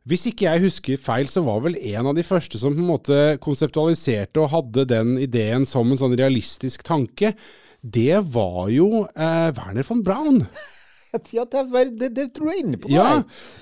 hvis 0.05 0.27
ikke 0.29 0.49
jeg 0.51 0.65
husker 0.67 1.01
feil, 1.01 1.29
så 1.33 1.41
var 1.47 1.63
vel 1.65 1.79
en 1.81 2.11
av 2.11 2.17
de 2.17 2.25
første 2.27 2.61
som 2.61 2.75
på 2.77 2.83
en 2.83 2.91
måte 2.91 3.21
konseptualiserte 3.45 4.43
og 4.43 4.53
hadde 4.53 4.85
den 4.91 5.15
ideen 5.21 5.65
som 5.69 5.89
en 5.89 6.01
sånn 6.01 6.17
realistisk 6.21 6.85
tanke, 6.85 7.33
det 7.81 8.21
var 8.33 8.69
jo 8.73 9.07
eh, 9.13 9.51
Werner 9.57 9.85
von 9.85 10.03
Braun. 10.05 10.43
Ja, 11.37 11.45
det, 11.51 11.63
er- 11.65 11.91
det, 12.01 12.09
det 12.17 12.27
tror 12.37 12.51
jeg 12.51 12.61
er 12.61 12.65
inne 12.67 12.79
på. 12.83 12.91
Ja, 12.93 13.07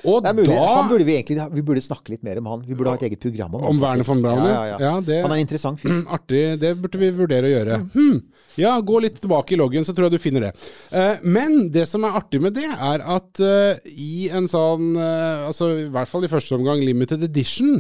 og 0.09 0.27
mulig. 0.35 0.49
da 0.51 0.83
burde 0.89 1.07
vi 1.09 1.17
egentlig 1.19 1.47
vi 1.53 1.63
burde 1.63 1.83
snakke 1.85 2.13
litt 2.15 2.23
mer 2.27 2.39
om 2.43 2.47
han. 2.53 2.63
Vi 2.67 2.75
burde 2.79 2.93
ha 2.95 2.99
et 3.01 3.07
eget 3.11 3.21
program 3.23 3.55
om. 3.61 3.65
Om 3.71 3.81
Werner 3.83 4.05
von 4.09 4.23
Braun, 4.25 4.45
ja. 4.49 4.79
ja. 4.81 4.93
det- 5.01 5.23
Han 5.23 5.31
er 5.35 5.41
en 5.41 5.47
interessant 5.47 5.81
fyr. 5.81 6.03
Artig, 6.17 6.45
det 6.63 6.75
burde 6.81 6.99
vi 7.03 7.11
vurdere 7.17 7.49
å 7.51 7.53
gjøre. 7.55 7.81
Hmm. 7.97 8.21
Ja, 8.61 8.75
gå 8.85 8.99
litt 9.01 9.17
tilbake 9.23 9.55
i 9.55 9.57
loggen, 9.57 9.85
så 9.89 9.95
tror 9.97 10.11
jeg 10.11 10.19
du 10.19 10.23
finner 10.23 10.49
det. 10.49 10.53
Eh, 10.93 11.23
men 11.25 11.71
det 11.73 11.87
som 11.89 12.05
er 12.05 12.19
artig 12.19 12.41
med 12.45 12.53
det, 12.59 12.67
er 12.69 13.01
at 13.15 13.41
eh, 13.41 13.79
i 13.97 14.27
en 14.29 14.45
sånn, 14.53 14.91
eh, 15.01 15.47
altså 15.49 15.71
i 15.87 15.89
hvert 15.95 16.11
fall 16.11 16.27
i 16.27 16.31
første 16.33 16.59
omgang 16.59 16.83
limited 16.85 17.25
edition, 17.25 17.79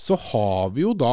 så 0.00 0.16
har 0.30 0.70
vi 0.72 0.86
jo 0.86 0.94
da 0.96 1.12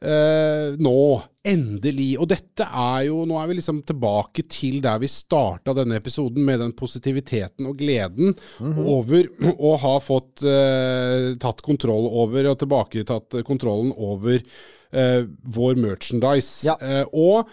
eh, 0.00 0.76
nå 0.78 1.00
endelig, 1.48 2.10
og 2.20 2.28
dette 2.30 2.66
er 2.66 3.06
jo, 3.08 3.22
nå 3.28 3.38
er 3.40 3.48
vi 3.50 3.58
liksom 3.58 3.80
tilbake 3.88 4.44
til 4.50 4.80
der 4.84 5.00
vi 5.02 5.08
starta 5.10 5.74
denne 5.76 5.98
episoden 6.00 6.44
med 6.44 6.60
den 6.62 6.74
positiviteten 6.76 7.68
og 7.70 7.78
gleden 7.80 8.34
over 8.60 9.30
å 9.70 9.74
ha 9.80 9.94
fått 10.04 10.44
eh, 10.46 11.32
tatt 11.40 11.62
kontroll 11.64 12.10
over 12.10 12.50
og 12.52 12.58
tilbaketatt 12.60 13.40
kontrollen 13.48 13.94
over 13.94 14.42
eh, 14.42 15.22
vår 15.56 15.80
merchandise. 15.80 16.68
Ja. 16.68 16.76
Eh, 16.82 17.04
og 17.12 17.48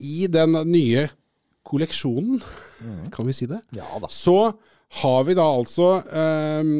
i 0.00 0.26
den 0.32 0.56
nye 0.70 1.08
kolleksjonen, 1.66 2.40
kan 3.10 3.26
vi 3.26 3.34
si 3.34 3.48
det? 3.50 3.58
Ja 3.74 3.88
da. 3.98 4.10
Så 4.12 4.52
har 5.00 5.24
vi 5.26 5.34
da 5.34 5.46
altså 5.50 5.86
ehm, 6.14 6.76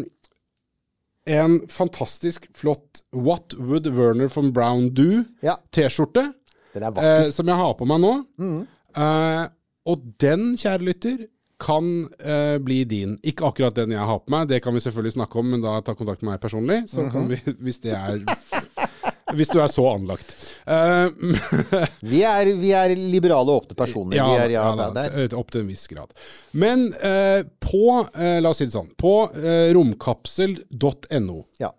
en 1.27 1.61
fantastisk 1.73 2.47
flott 2.55 3.03
What 3.13 3.55
Would 3.59 3.87
Werner 3.87 4.29
von 4.33 4.53
Brown 4.55 4.91
Do 4.95 5.25
Ja, 5.43 5.59
T-skjorte, 5.75 6.29
den 6.75 6.87
er 6.87 7.01
eh, 7.03 7.31
som 7.35 7.49
jeg 7.49 7.59
har 7.59 7.73
på 7.79 7.89
meg 7.89 8.03
nå. 8.03 8.13
Mm. 8.39 8.61
Eh, 8.97 9.47
og 9.87 10.05
den, 10.23 10.53
kjære 10.59 10.87
lytter, 10.87 11.25
kan 11.63 11.87
eh, 12.21 12.57
bli 12.61 12.83
din. 12.89 13.17
Ikke 13.25 13.47
akkurat 13.49 13.77
den 13.79 13.95
jeg 13.95 14.09
har 14.11 14.21
på 14.21 14.35
meg, 14.35 14.49
det 14.51 14.61
kan 14.65 14.75
vi 14.77 14.83
selvfølgelig 14.85 15.17
snakke 15.17 15.41
om, 15.41 15.55
men 15.55 15.65
da 15.65 15.79
ta 15.85 15.97
kontakt 15.97 16.23
med 16.23 16.35
meg 16.35 16.43
personlig, 16.43 16.83
så 16.93 17.07
kan 17.13 17.31
vi, 17.31 17.41
hvis 17.65 17.81
det 17.85 17.95
er 17.97 18.21
Hvis 19.37 19.51
du 19.53 19.59
er 19.63 19.71
så 19.73 19.85
anlagt. 19.91 20.33
Uh, 20.67 21.11
Vi 22.13 22.23
er, 22.27 22.51
vi 22.59 22.73
er 22.77 22.95
liberale 22.97 23.53
og 23.53 23.65
åpne 23.65 23.77
personer. 23.79 24.17
Ja, 24.19 24.27
vi 24.29 24.39
er, 24.45 24.55
ja, 24.57 24.65
ja, 24.79 24.89
da, 24.95 25.27
opp 25.39 25.53
til 25.53 25.65
en 25.65 25.71
viss 25.71 25.87
grad. 25.91 26.13
Men 26.57 26.89
uh, 27.03 27.43
på, 27.63 27.85
uh, 28.07 28.39
la 28.43 28.53
oss 28.53 28.63
si 28.63 28.69
det 28.69 28.77
sånn, 28.77 28.91
på 28.99 29.15
romkapsel.no, 29.77 31.39
ja. 31.63 31.71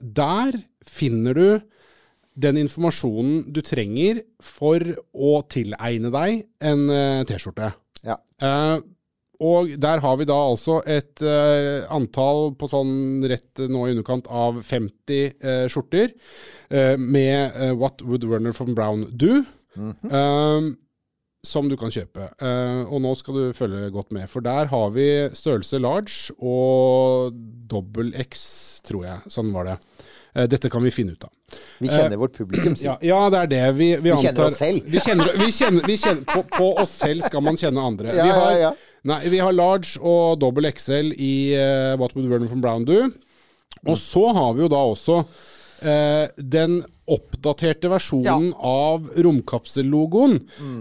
der 0.00 0.60
finner 0.88 1.36
du 1.36 1.48
den 2.38 2.60
informasjonen 2.60 3.48
du 3.54 3.60
trenger 3.66 4.22
for 4.44 4.82
å 5.12 5.32
tilegne 5.50 6.12
deg 6.14 6.44
en 6.70 6.86
T-skjorte. 7.28 7.72
Ja. 8.06 8.20
Eh, 9.38 9.46
og 9.46 9.70
der 9.78 10.00
har 10.02 10.16
vi 10.18 10.26
da 10.26 10.34
altså 10.34 10.80
et 10.86 11.22
uh, 11.22 11.86
antall 11.94 12.52
på 12.58 12.68
sånn 12.70 13.22
rett 13.30 13.62
nå 13.70 13.86
i 13.86 13.94
underkant 13.94 14.26
av 14.26 14.62
50 14.66 15.38
uh, 15.44 15.68
skjorter 15.70 16.10
uh, 16.74 16.96
med 16.98 17.54
eh, 17.54 17.72
What 17.78 18.02
Would 18.02 18.26
Werner 18.26 18.52
von 18.56 18.74
Braun 18.74 19.06
Do? 19.14 19.44
eh, 19.78 20.60
som 21.46 21.68
du 21.70 21.76
kan 21.78 21.92
kjøpe. 21.94 22.32
Eh, 22.42 22.80
og 22.90 23.00
nå 23.04 23.14
skal 23.18 23.36
du 23.38 23.44
følge 23.56 23.92
godt 23.94 24.10
med, 24.12 24.26
for 24.30 24.42
der 24.44 24.68
har 24.72 24.90
vi 24.90 25.06
størrelse 25.38 25.78
large 25.78 26.34
og 26.42 27.36
dobbel 27.70 28.10
X, 28.26 28.42
tror 28.86 29.06
jeg. 29.06 29.30
Sånn 29.30 29.52
var 29.54 29.68
det. 29.70 29.76
Eh, 30.34 30.48
dette 30.50 30.70
kan 30.72 30.82
vi 30.84 30.90
finne 30.92 31.14
ut 31.14 31.24
av. 31.24 31.32
Vi 31.78 31.88
kjenner 31.88 32.18
vårt 32.20 32.34
publikum, 32.36 32.74
sier 32.76 32.90
Ja, 32.90 32.98
ja, 33.06 33.30
det 33.32 33.38
er 33.44 33.52
det 33.54 33.62
vi, 33.78 33.88
vi, 34.02 34.10
Vi 34.10 34.18
kjenner 34.26 34.48
oss 34.48 34.58
selv. 34.60 34.84
Vi 34.90 35.00
kjenner, 35.00 35.30
vi 35.38 35.48
kjenner, 35.54 35.86
vi 35.88 35.96
kjenner, 35.96 36.26
på, 36.28 36.42
på 36.58 36.68
oss 36.82 36.98
selv 37.04 37.24
skal 37.24 37.44
man 37.46 37.56
kjenne 37.60 37.86
andre. 37.92 38.12
Ja, 38.12 38.26
vi, 38.26 38.34
har, 38.34 38.50
ja, 38.52 38.58
ja. 38.66 38.87
Nei, 39.08 39.22
vi 39.32 39.40
har 39.40 39.54
large 39.56 39.96
og 40.04 40.40
dobbel 40.42 40.68
XL 40.68 41.14
i 41.16 41.32
uh, 41.56 41.94
What 41.96 42.12
Would 42.16 42.28
Vernon 42.28 42.50
from 42.50 42.60
Brown 42.64 42.84
Do. 42.84 43.06
Og 43.86 43.96
så 44.00 44.26
har 44.36 44.52
vi 44.56 44.64
jo 44.66 44.70
da 44.72 44.80
også 44.90 45.22
uh, 45.22 46.24
den 46.36 46.82
oppdaterte 47.08 47.90
versjonen 47.92 48.52
av 48.58 49.08
romkapsellogoen. 49.16 50.38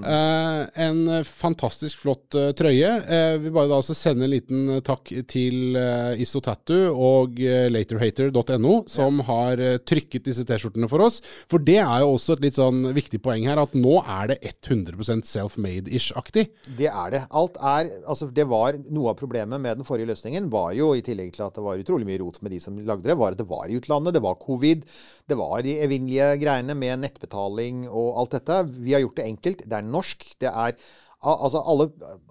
Eh, 0.07 0.61
en 0.87 1.23
fantastisk 1.25 2.01
flott 2.01 2.35
uh, 2.37 2.49
trøye. 2.57 2.89
Eh, 3.07 3.37
vi 3.41 3.51
bare 3.53 3.69
da 3.71 3.79
også 3.79 3.95
sende 3.97 4.27
en 4.27 4.33
liten 4.33 4.69
eh, 4.75 4.83
takk 4.85 5.11
til 5.29 5.77
uh, 5.77 6.17
Isotattoo 6.19 6.91
og 6.93 7.39
uh, 7.41 7.67
laterhater.no, 7.71 8.75
som 8.91 9.21
har 9.27 9.61
uh, 9.61 9.77
trykket 9.87 10.27
disse 10.27 10.45
T-skjortene 10.47 10.89
for 10.91 11.05
oss. 11.05 11.19
For 11.51 11.63
det 11.63 11.79
er 11.83 12.03
jo 12.03 12.13
også 12.15 12.37
et 12.37 12.45
litt 12.47 12.59
sånn 12.59 12.91
viktig 12.97 13.21
poeng 13.25 13.47
her, 13.49 13.61
at 13.61 13.75
nå 13.77 13.99
er 14.03 14.33
det 14.33 14.39
100% 14.67 15.27
self-made-ish-aktig. 15.29 16.47
Det 16.79 16.91
er 16.91 17.13
det. 17.15 17.23
Alt 17.31 17.59
er 17.61 17.93
Altså, 18.07 18.27
det 18.33 18.45
var 18.49 18.75
Noe 18.93 19.11
av 19.11 19.17
problemet 19.19 19.59
med 19.61 19.79
den 19.79 19.87
forrige 19.87 20.09
løsningen 20.11 20.47
var 20.51 20.71
jo, 20.77 20.91
i 20.95 21.03
tillegg 21.05 21.33
til 21.35 21.45
at 21.45 21.55
det 21.57 21.63
var 21.65 21.79
utrolig 21.81 22.07
mye 22.07 22.19
rot 22.21 22.39
med 22.43 22.53
de 22.53 22.59
som 22.63 22.77
lagde 22.77 23.07
det, 23.09 23.17
var 23.19 23.35
at 23.35 23.41
det 23.41 23.47
var 23.49 23.69
i 23.69 23.77
utlandet, 23.79 24.15
det 24.15 24.23
var 24.23 24.39
covid, 24.41 24.85
det 25.27 25.37
var 25.39 25.63
de 25.65 25.75
evinnelige 25.83 26.16
greiene 26.41 26.75
med 26.77 27.03
nettbetaling 27.03 27.85
og 27.87 28.21
alt 28.21 28.37
dette. 28.37 28.61
Vi 28.77 28.95
har 28.95 29.03
gjort 29.03 29.19
det 29.19 29.27
enkelt. 29.27 29.65
Det 29.65 29.77
er 29.79 29.91
norsk. 29.97 30.31
Det 30.41 30.53
er 30.53 30.79
Altså 31.27 31.63
alle, 31.65 31.87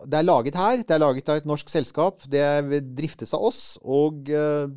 det 0.07 0.15
er 0.15 0.23
laget 0.23 0.55
her, 0.55 0.77
det 0.79 0.95
er 0.95 1.01
laget 1.03 1.29
av 1.29 1.41
et 1.41 1.49
norsk 1.51 1.69
selskap, 1.73 2.23
det 2.31 2.45
driftes 2.95 3.35
av 3.35 3.43
oss. 3.49 3.59
Og 3.83 4.31
eh, 4.31 4.69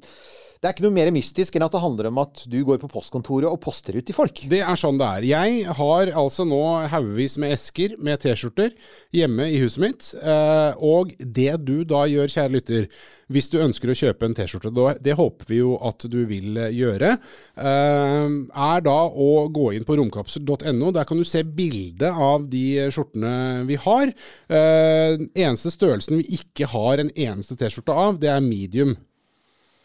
det 0.60 0.68
er 0.68 0.74
ikke 0.76 0.84
noe 0.84 0.92
mer 0.92 1.10
mystisk 1.16 1.56
enn 1.56 1.64
at 1.64 1.72
det 1.72 1.80
handler 1.80 2.10
om 2.10 2.18
at 2.20 2.42
du 2.52 2.58
går 2.68 2.82
på 2.82 2.90
postkontoret 2.92 3.48
og 3.48 3.62
poster 3.64 3.96
ut 3.96 4.04
til 4.04 4.16
folk. 4.18 4.42
Det 4.52 4.60
er 4.60 4.80
sånn 4.80 4.98
det 5.00 5.08
er. 5.08 5.28
Jeg 5.30 5.76
har 5.78 6.12
altså 6.20 6.44
nå 6.44 6.60
haugevis 6.92 7.38
med 7.40 7.54
esker 7.56 7.96
med 8.04 8.20
T-skjorter 8.20 8.76
hjemme 9.16 9.48
i 9.48 9.62
huset 9.64 9.80
mitt. 9.86 10.10
eh, 10.20 10.76
Og 10.84 11.16
det 11.16 11.54
du 11.64 11.86
da 11.88 12.04
gjør, 12.12 12.28
kjære 12.28 12.56
lytter, 12.58 12.90
hvis 13.32 13.48
du 13.54 13.60
ønsker 13.64 13.94
å 13.94 13.96
kjøpe 13.96 14.28
en 14.28 14.36
T-skjorte, 14.36 14.76
det 15.00 15.16
håper 15.16 15.48
vi 15.48 15.62
jo 15.62 15.78
at 15.80 16.04
du 16.12 16.26
vil 16.28 16.60
eh, 16.60 16.76
gjøre, 16.76 17.16
eh, 17.56 18.38
er 18.52 18.84
da 18.84 19.00
å 19.08 19.48
gå 19.48 19.72
inn 19.78 19.88
på 19.88 19.96
romkapsel.no. 19.96 20.92
Der 20.92 21.08
kan 21.08 21.24
du 21.24 21.24
se 21.24 21.46
bilde 21.48 22.12
av 22.12 22.50
de 22.52 22.90
skjortene 22.92 23.64
vi 23.70 23.80
har. 23.80 24.12
Eneste 24.52 25.72
størrelsen 25.72 26.20
vi 26.20 26.42
ikke 26.42 26.68
har 26.76 27.00
en 27.00 27.16
eneste 27.16 27.56
T-skjorte 27.56 27.96
av, 27.96 28.20
det 28.20 28.34
er 28.34 28.44
medium. 28.44 28.98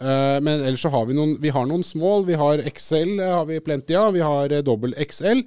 Eh, 0.01 0.41
men 0.43 0.61
ellers 0.61 0.83
så 0.83 0.91
har 0.91 1.07
vi 1.07 1.15
noen 1.17 1.37
Vi 1.41 1.53
har 1.55 1.67
noen 1.71 1.85
small. 1.87 2.25
Vi 2.27 2.35
har 2.39 2.63
XL, 2.67 3.19
eh, 3.21 3.31
har 3.39 3.47
vi 3.47 3.61
plenty 3.61 3.95
av. 3.95 4.13
Vi 4.17 4.21
har 4.25 4.53
uh, 4.53 4.63
dobbel 4.67 4.95
XL. 4.99 5.45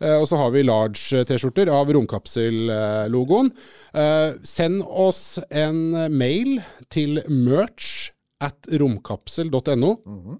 eh, 0.00 0.16
og 0.20 0.26
så 0.28 0.36
har 0.36 0.50
vi 0.52 0.62
large 0.66 1.16
eh, 1.16 1.24
T-skjorter 1.24 1.70
av 1.72 1.88
Romkapsel-logoen. 1.96 3.52
Eh, 3.94 4.34
send 4.44 4.82
oss 4.86 5.38
en 5.50 5.96
mail 6.12 6.60
til 6.92 7.22
merch 7.28 8.10
at 8.40 8.68
romkapsel.no. 8.68 9.92
Eh, 9.96 10.36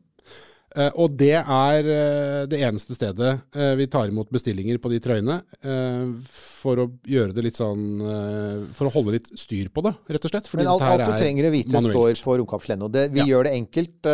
og 0.94 1.14
det 1.16 1.32
er 1.40 1.86
eh, 1.88 2.42
det 2.50 2.58
eneste 2.66 2.92
stedet 2.96 3.30
eh, 3.56 3.74
vi 3.78 3.86
tar 3.88 4.10
imot 4.12 4.28
bestillinger 4.34 4.76
på 4.82 4.90
de 4.92 4.98
trøyene. 5.00 5.38
eh, 5.64 6.10
for 6.56 6.80
å 6.82 6.86
gjøre 7.06 7.32
det 7.36 7.44
litt 7.46 7.58
sånn 7.60 7.82
eh, 8.02 8.62
For 8.74 8.88
å 8.88 8.92
holde 8.96 9.12
litt 9.14 9.28
styr 9.38 9.68
på 9.70 9.84
det, 9.86 9.92
rett 10.10 10.24
og 10.26 10.32
slett. 10.32 10.48
Men 10.58 10.66
alt, 10.72 10.82
alt 10.82 11.02
du 11.04 11.12
er 11.14 11.20
trenger 11.22 11.46
å 11.48 11.52
vite 11.54 11.72
manuelt. 11.76 11.94
står 12.18 12.24
på 12.26 12.36
romkapsel.no. 12.42 12.88
Vi 13.14 13.20
Ja. 13.22 13.26
gjør 13.30 13.44
det 13.48 13.52
enkelt, 13.60 14.08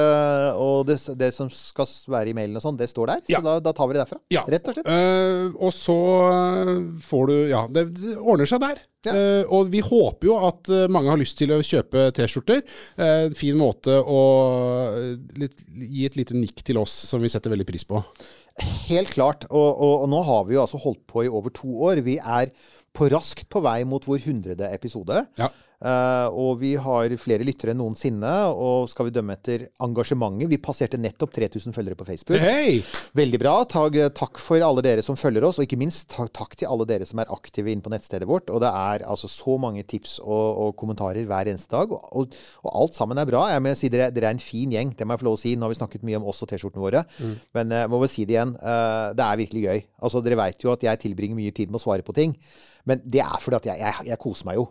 og 0.61 0.87
det, 0.91 0.99
det 1.19 1.33
som 1.35 1.49
skal 1.55 1.89
være 2.13 2.29
i 2.35 2.37
mailen 2.37 2.57
og 2.61 2.65
sånn, 2.67 2.77
det 2.79 2.91
står 2.93 3.07
der. 3.15 3.23
Ja. 3.33 3.41
Så 3.41 3.47
da, 3.49 3.57
da 3.65 3.73
tar 3.73 3.89
vi 3.89 3.97
det 3.97 4.03
derfra. 4.05 4.21
Ja. 4.35 4.45
Rett 4.47 4.69
og 4.69 4.77
slett. 4.77 4.87
Eh, 4.93 5.51
og 5.57 5.73
så 5.77 5.99
eh, 6.29 6.75
får 7.09 7.27
du 7.33 7.37
Ja, 7.53 7.67
det, 7.73 7.87
det 7.97 8.17
ordner 8.21 8.47
seg 8.51 8.61
der. 8.63 8.83
Ja. 9.07 9.15
Eh, 9.15 9.45
og 9.51 9.73
vi 9.73 9.81
håper 9.83 10.29
jo 10.29 10.37
at 10.47 10.71
uh, 10.71 10.85
mange 10.93 11.11
har 11.11 11.21
lyst 11.21 11.39
til 11.41 11.55
å 11.55 11.63
kjøpe 11.65 12.11
T-skjorter. 12.15 12.63
En 13.03 13.35
fin 13.37 13.59
måte 13.59 13.97
å 13.99 14.21
litt, 15.39 15.65
gi 15.67 16.07
et 16.07 16.19
lite 16.19 16.37
nikk 16.39 16.63
til 16.67 16.79
oss, 16.83 16.95
som 17.11 17.23
vi 17.23 17.31
setter 17.33 17.53
veldig 17.53 17.67
pris 17.69 17.87
på. 17.89 18.03
Helt 18.87 19.11
klart. 19.15 19.49
Og, 19.51 19.69
og, 19.73 20.05
og 20.05 20.13
nå 20.13 20.23
har 20.29 20.47
vi 20.47 20.57
jo 20.59 20.63
altså 20.65 20.81
holdt 20.83 21.03
på 21.11 21.27
i 21.27 21.33
over 21.33 21.55
to 21.55 21.73
år. 21.89 22.03
Vi 22.07 22.19
er 22.21 22.53
på 22.93 23.09
raskt 23.13 23.49
på 23.53 23.63
vei 23.65 23.81
mot 23.89 24.05
vår 24.07 24.27
hundrede 24.27 24.69
episode. 24.75 25.25
Ja. 25.41 25.49
Eh, 25.83 26.29
og 26.39 26.61
vi 26.61 26.73
har 26.79 27.13
flere 27.19 27.45
lyttere 27.47 27.73
enn 27.75 27.81
noensinne. 27.83 28.33
Og 28.53 28.89
skal 28.91 29.09
vi 29.09 29.15
dømme 29.15 29.37
etter 29.37 29.67
engasjementet 29.83 30.51
Vi 30.51 30.61
passerte 30.63 31.01
nettopp 31.01 31.35
3000 31.35 31.75
følgere 31.75 31.99
på 31.99 32.07
Facebook. 32.09 32.39
Hei! 32.43 32.81
Veldig 33.19 33.41
bra. 33.43 33.55
Takk, 33.69 33.99
takk 34.17 34.41
for 34.43 34.63
alle 34.63 34.85
dere 34.85 35.05
som 35.05 35.19
følger 35.19 35.45
oss, 35.47 35.59
og 35.59 35.67
ikke 35.67 35.81
minst 35.81 36.09
takk, 36.13 36.31
takk 36.37 36.57
til 36.59 36.71
alle 36.71 36.87
dere 36.89 37.09
som 37.09 37.21
er 37.23 37.33
aktive 37.35 37.73
inne 37.73 37.85
på 37.85 37.93
nettstedet 37.93 38.29
vårt. 38.29 38.51
Og 38.53 38.63
det 38.63 38.71
er 38.71 39.07
altså 39.09 39.31
så 39.31 39.59
mange 39.61 39.85
tips 39.89 40.19
og, 40.23 40.47
og 40.67 40.75
kommentarer 40.81 41.27
hver 41.29 41.51
eneste 41.51 41.73
dag. 41.75 41.93
Og, 41.93 42.09
og, 42.13 42.37
og 42.63 42.75
alt 42.85 42.99
sammen 42.99 43.21
er 43.21 43.29
bra. 43.29 43.47
Jeg 43.53 43.65
må 43.65 43.75
si 43.79 43.91
dere, 43.93 44.11
dere 44.15 44.31
er 44.31 44.39
en 44.39 44.43
fin 44.43 44.73
gjeng, 44.73 44.95
det 44.97 45.07
må 45.07 45.17
jeg 45.17 45.25
få 45.25 45.31
lov 45.31 45.39
å 45.39 45.43
si. 45.43 45.57
Nå 45.57 45.67
har 45.67 45.75
vi 45.75 45.81
snakket 45.81 46.07
mye 46.07 46.21
om 46.21 46.29
oss 46.31 46.45
og 46.45 46.53
T-skjortene 46.53 46.85
våre. 46.85 47.07
Men 47.59 47.75
jeg 47.83 47.91
må 47.93 48.03
vel 48.03 48.13
si 48.13 48.27
det 48.29 48.39
igjen. 48.39 48.55
Uh, 48.63 49.11
det 49.17 49.27
er 49.27 49.41
virkelig 49.41 49.65
gøy. 49.67 49.83
Altså, 50.03 50.23
dere 50.25 50.39
veit 50.39 50.63
jo 50.65 50.73
at 50.75 50.87
jeg 50.87 51.03
tilbringer 51.07 51.39
mye 51.39 51.55
tid 51.57 51.73
med 51.73 51.81
å 51.81 51.85
svare 51.85 52.07
på 52.07 52.15
ting. 52.17 52.37
Men 52.89 53.03
det 53.05 53.23
er 53.25 53.43
fordi 53.43 53.61
at 53.61 53.69
jeg, 53.73 53.83
jeg, 53.83 54.09
jeg 54.11 54.23
koser 54.23 54.49
meg 54.49 54.59
jo. 54.61 54.71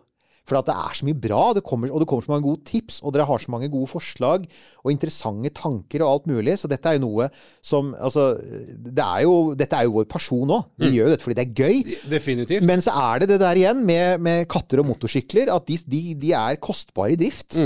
For 0.50 0.58
at 0.58 0.68
det 0.68 0.74
er 0.74 0.96
så 0.98 1.06
mye 1.08 1.20
bra, 1.22 1.42
det 1.56 1.64
kommer, 1.64 1.92
og 1.94 2.02
det 2.02 2.08
kommer 2.10 2.26
så 2.26 2.34
mange 2.34 2.48
gode 2.48 2.66
tips, 2.68 3.00
og 3.06 3.14
dere 3.14 3.28
har 3.30 3.42
så 3.42 3.52
mange 3.54 3.70
gode 3.72 3.88
forslag 3.92 4.48
og 4.82 4.90
interessante 4.92 5.52
tanker 5.56 6.02
og 6.02 6.12
alt 6.16 6.28
mulig. 6.32 6.58
Så 6.60 6.70
dette 6.72 6.90
er 6.90 6.98
jo 6.98 7.06
noe 7.06 7.30
som 7.62 7.92
Altså, 8.02 8.34
det 8.42 9.04
er 9.04 9.24
jo, 9.26 9.54
dette 9.58 9.78
er 9.78 9.86
jo 9.86 9.96
vår 10.00 10.08
pasjon 10.10 10.54
òg. 10.56 10.68
Vi 10.82 10.92
gjør 10.96 11.10
jo 11.10 11.14
dette 11.14 11.26
fordi 11.26 11.38
det 11.38 11.46
er 11.46 11.56
gøy. 11.62 11.96
Definitivt. 12.10 12.66
Men 12.68 12.82
så 12.84 12.94
er 12.98 13.22
det 13.22 13.32
det 13.34 13.40
der 13.44 13.60
igjen 13.60 13.86
med, 13.86 14.22
med 14.24 14.46
katter 14.52 14.82
og 14.82 14.90
motorsykler, 14.90 15.52
at 15.54 15.68
de, 15.70 15.78
de, 15.94 16.04
de 16.20 16.34
er 16.38 16.60
kostbare 16.64 17.14
i 17.14 17.20
drift. 17.20 17.58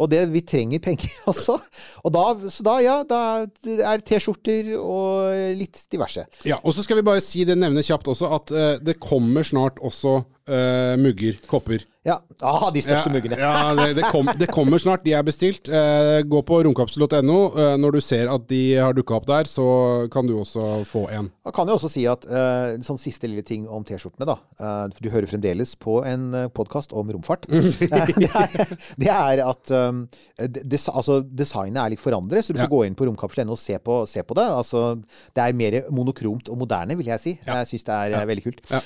Og 0.00 0.08
det, 0.10 0.22
vi 0.32 0.40
trenger 0.48 0.80
penger, 0.82 1.12
altså. 1.30 1.58
Og 2.02 2.14
da, 2.14 2.24
så 2.50 2.66
da, 2.66 2.76
ja, 2.82 2.98
da 3.06 3.20
er 3.44 4.00
det 4.00 4.06
T-skjorter 4.08 4.72
og 4.80 5.56
litt 5.58 5.84
diverse. 5.92 6.24
Ja, 6.48 6.58
og 6.62 6.74
så 6.74 6.84
skal 6.86 6.98
vi 6.98 7.06
bare 7.06 7.22
si 7.24 7.44
det, 7.48 7.58
nevne 7.60 7.84
kjapt 7.86 8.08
også, 8.10 8.30
at 8.38 8.54
uh, 8.56 8.70
det 8.82 8.98
kommer 9.02 9.46
snart 9.46 9.82
også 9.84 10.22
eh, 10.48 10.94
mugger, 11.00 11.38
kopper. 11.50 11.84
Ja. 12.02 12.16
Ah, 12.42 12.64
de 12.74 12.80
største 12.82 13.06
ja, 13.06 13.14
muggene. 13.14 13.36
Ja, 13.38 13.74
det, 13.78 13.92
det, 13.94 14.08
kom, 14.10 14.26
det 14.34 14.48
kommer 14.50 14.80
snart. 14.82 15.04
De 15.06 15.12
er 15.14 15.22
bestilt. 15.22 15.68
Uh, 15.70 16.18
gå 16.26 16.40
på 16.42 16.56
romkapsel.no. 16.66 17.36
Uh, 17.54 17.76
når 17.78 17.94
du 17.94 18.00
ser 18.02 18.26
at 18.32 18.48
de 18.50 18.62
har 18.74 18.96
dukka 18.96 19.20
opp 19.20 19.28
der, 19.28 19.46
så 19.46 19.66
kan 20.10 20.26
du 20.26 20.34
også 20.40 20.82
få 20.88 21.04
en. 21.14 21.30
Jeg 21.46 21.54
kan 21.54 21.70
jo 21.70 21.76
også 21.78 21.90
si 21.92 22.02
at 22.10 22.26
eh, 22.26 22.80
sånn 22.86 22.98
siste 23.00 23.30
lille 23.30 23.44
ting 23.46 23.68
om 23.70 23.84
T-skjortene, 23.86 24.26
da. 24.28 24.36
Eh, 24.62 24.96
du 25.02 25.08
hører 25.12 25.30
fremdeles 25.30 25.76
på 25.78 26.00
en 26.06 26.28
uh, 26.34 26.48
podkast 26.54 26.94
om 26.94 27.10
romfart. 27.14 27.46
Eh, 27.50 27.70
det, 28.22 28.30
er, 28.30 28.74
det 28.98 29.10
er 29.14 29.44
at 29.46 29.72
um, 29.74 30.04
des, 30.38 30.88
altså, 30.90 31.20
designet 31.26 31.82
er 31.84 31.94
litt 31.94 32.02
forandret, 32.02 32.46
så 32.46 32.54
du 32.54 32.60
får 32.60 32.66
Ja. 32.66 32.72
gå 32.74 32.82
inn 32.88 32.98
på 32.98 33.06
romkapsel.no 33.10 33.54
og 33.54 33.62
se 33.62 33.78
på, 33.82 34.02
se 34.10 34.22
på 34.26 34.38
det. 34.38 34.48
Altså, 34.50 34.84
det 35.34 35.46
er 35.46 35.58
mer 35.58 35.78
monokromt 35.94 36.50
og 36.50 36.62
moderne, 36.62 36.98
vil 36.98 37.10
jeg 37.10 37.22
si. 37.22 37.36
Jeg 37.46 37.70
syns 37.70 37.86
det 37.90 37.98
er 37.98 38.20
eh, 38.20 38.28
veldig 38.30 38.46
kult. 38.46 38.62
Ja. 38.70 38.82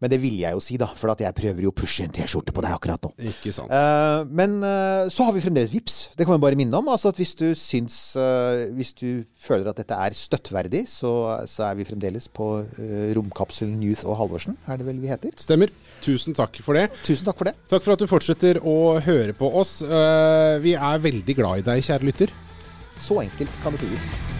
Men 0.00 0.12
det 0.12 0.20
ville 0.22 0.40
jeg 0.40 0.56
jo 0.56 0.62
si, 0.64 0.78
da, 0.80 0.88
for 0.96 1.12
at 1.12 1.20
jeg 1.20 1.36
prøver 1.36 1.66
jo 1.66 1.72
å 1.72 1.76
pushe 1.76 2.06
en 2.06 2.12
T-skjorte 2.14 2.54
på 2.56 2.62
deg 2.64 2.72
akkurat 2.72 3.02
nå. 3.04 3.10
Ikke 3.30 3.52
sant. 3.52 3.68
Uh, 3.68 4.24
men 4.32 4.56
uh, 4.64 5.10
så 5.12 5.26
har 5.28 5.36
vi 5.36 5.42
fremdeles 5.44 5.68
VIPS. 5.72 5.98
Det 6.16 6.24
kan 6.24 6.38
vi 6.38 6.44
bare 6.46 6.58
minne 6.58 6.80
om. 6.80 6.88
Altså 6.88 7.12
at 7.12 7.20
hvis 7.20 7.34
du 7.36 7.50
syns 7.58 7.98
uh, 8.16 8.70
Hvis 8.76 8.94
du 8.96 9.26
føler 9.40 9.68
at 9.68 9.80
dette 9.82 9.96
er 9.96 10.16
støttverdig, 10.16 10.86
så, 10.88 11.12
så 11.50 11.68
er 11.68 11.76
vi 11.78 11.88
fremdeles 11.88 12.30
på 12.32 12.48
Romkapselen 13.16 13.80
Youth 13.84 14.06
og 14.08 14.16
Halvorsen, 14.22 14.56
er 14.70 14.80
det 14.80 14.88
vel 14.88 15.00
vi 15.02 15.12
heter. 15.12 15.36
Stemmer. 15.40 15.72
Tusen 16.04 16.36
takk 16.36 16.56
for 16.64 16.78
det. 16.78 16.88
Tusen 17.04 17.28
takk 17.28 17.40
for 17.40 17.50
det. 17.50 17.56
Takk 17.70 17.84
for 17.84 17.94
at 17.94 18.00
du 18.00 18.08
fortsetter 18.10 18.60
å 18.64 18.96
høre 19.04 19.36
på 19.36 19.52
oss. 19.60 19.78
Vi 20.64 20.76
er 20.76 21.06
veldig 21.10 21.38
glad 21.38 21.62
i 21.62 21.70
deg, 21.72 21.86
kjære 21.86 22.08
lytter. 22.08 22.36
Så 23.00 23.20
enkelt 23.20 23.64
kan 23.64 23.76
det 23.76 23.84
sies. 23.84 24.39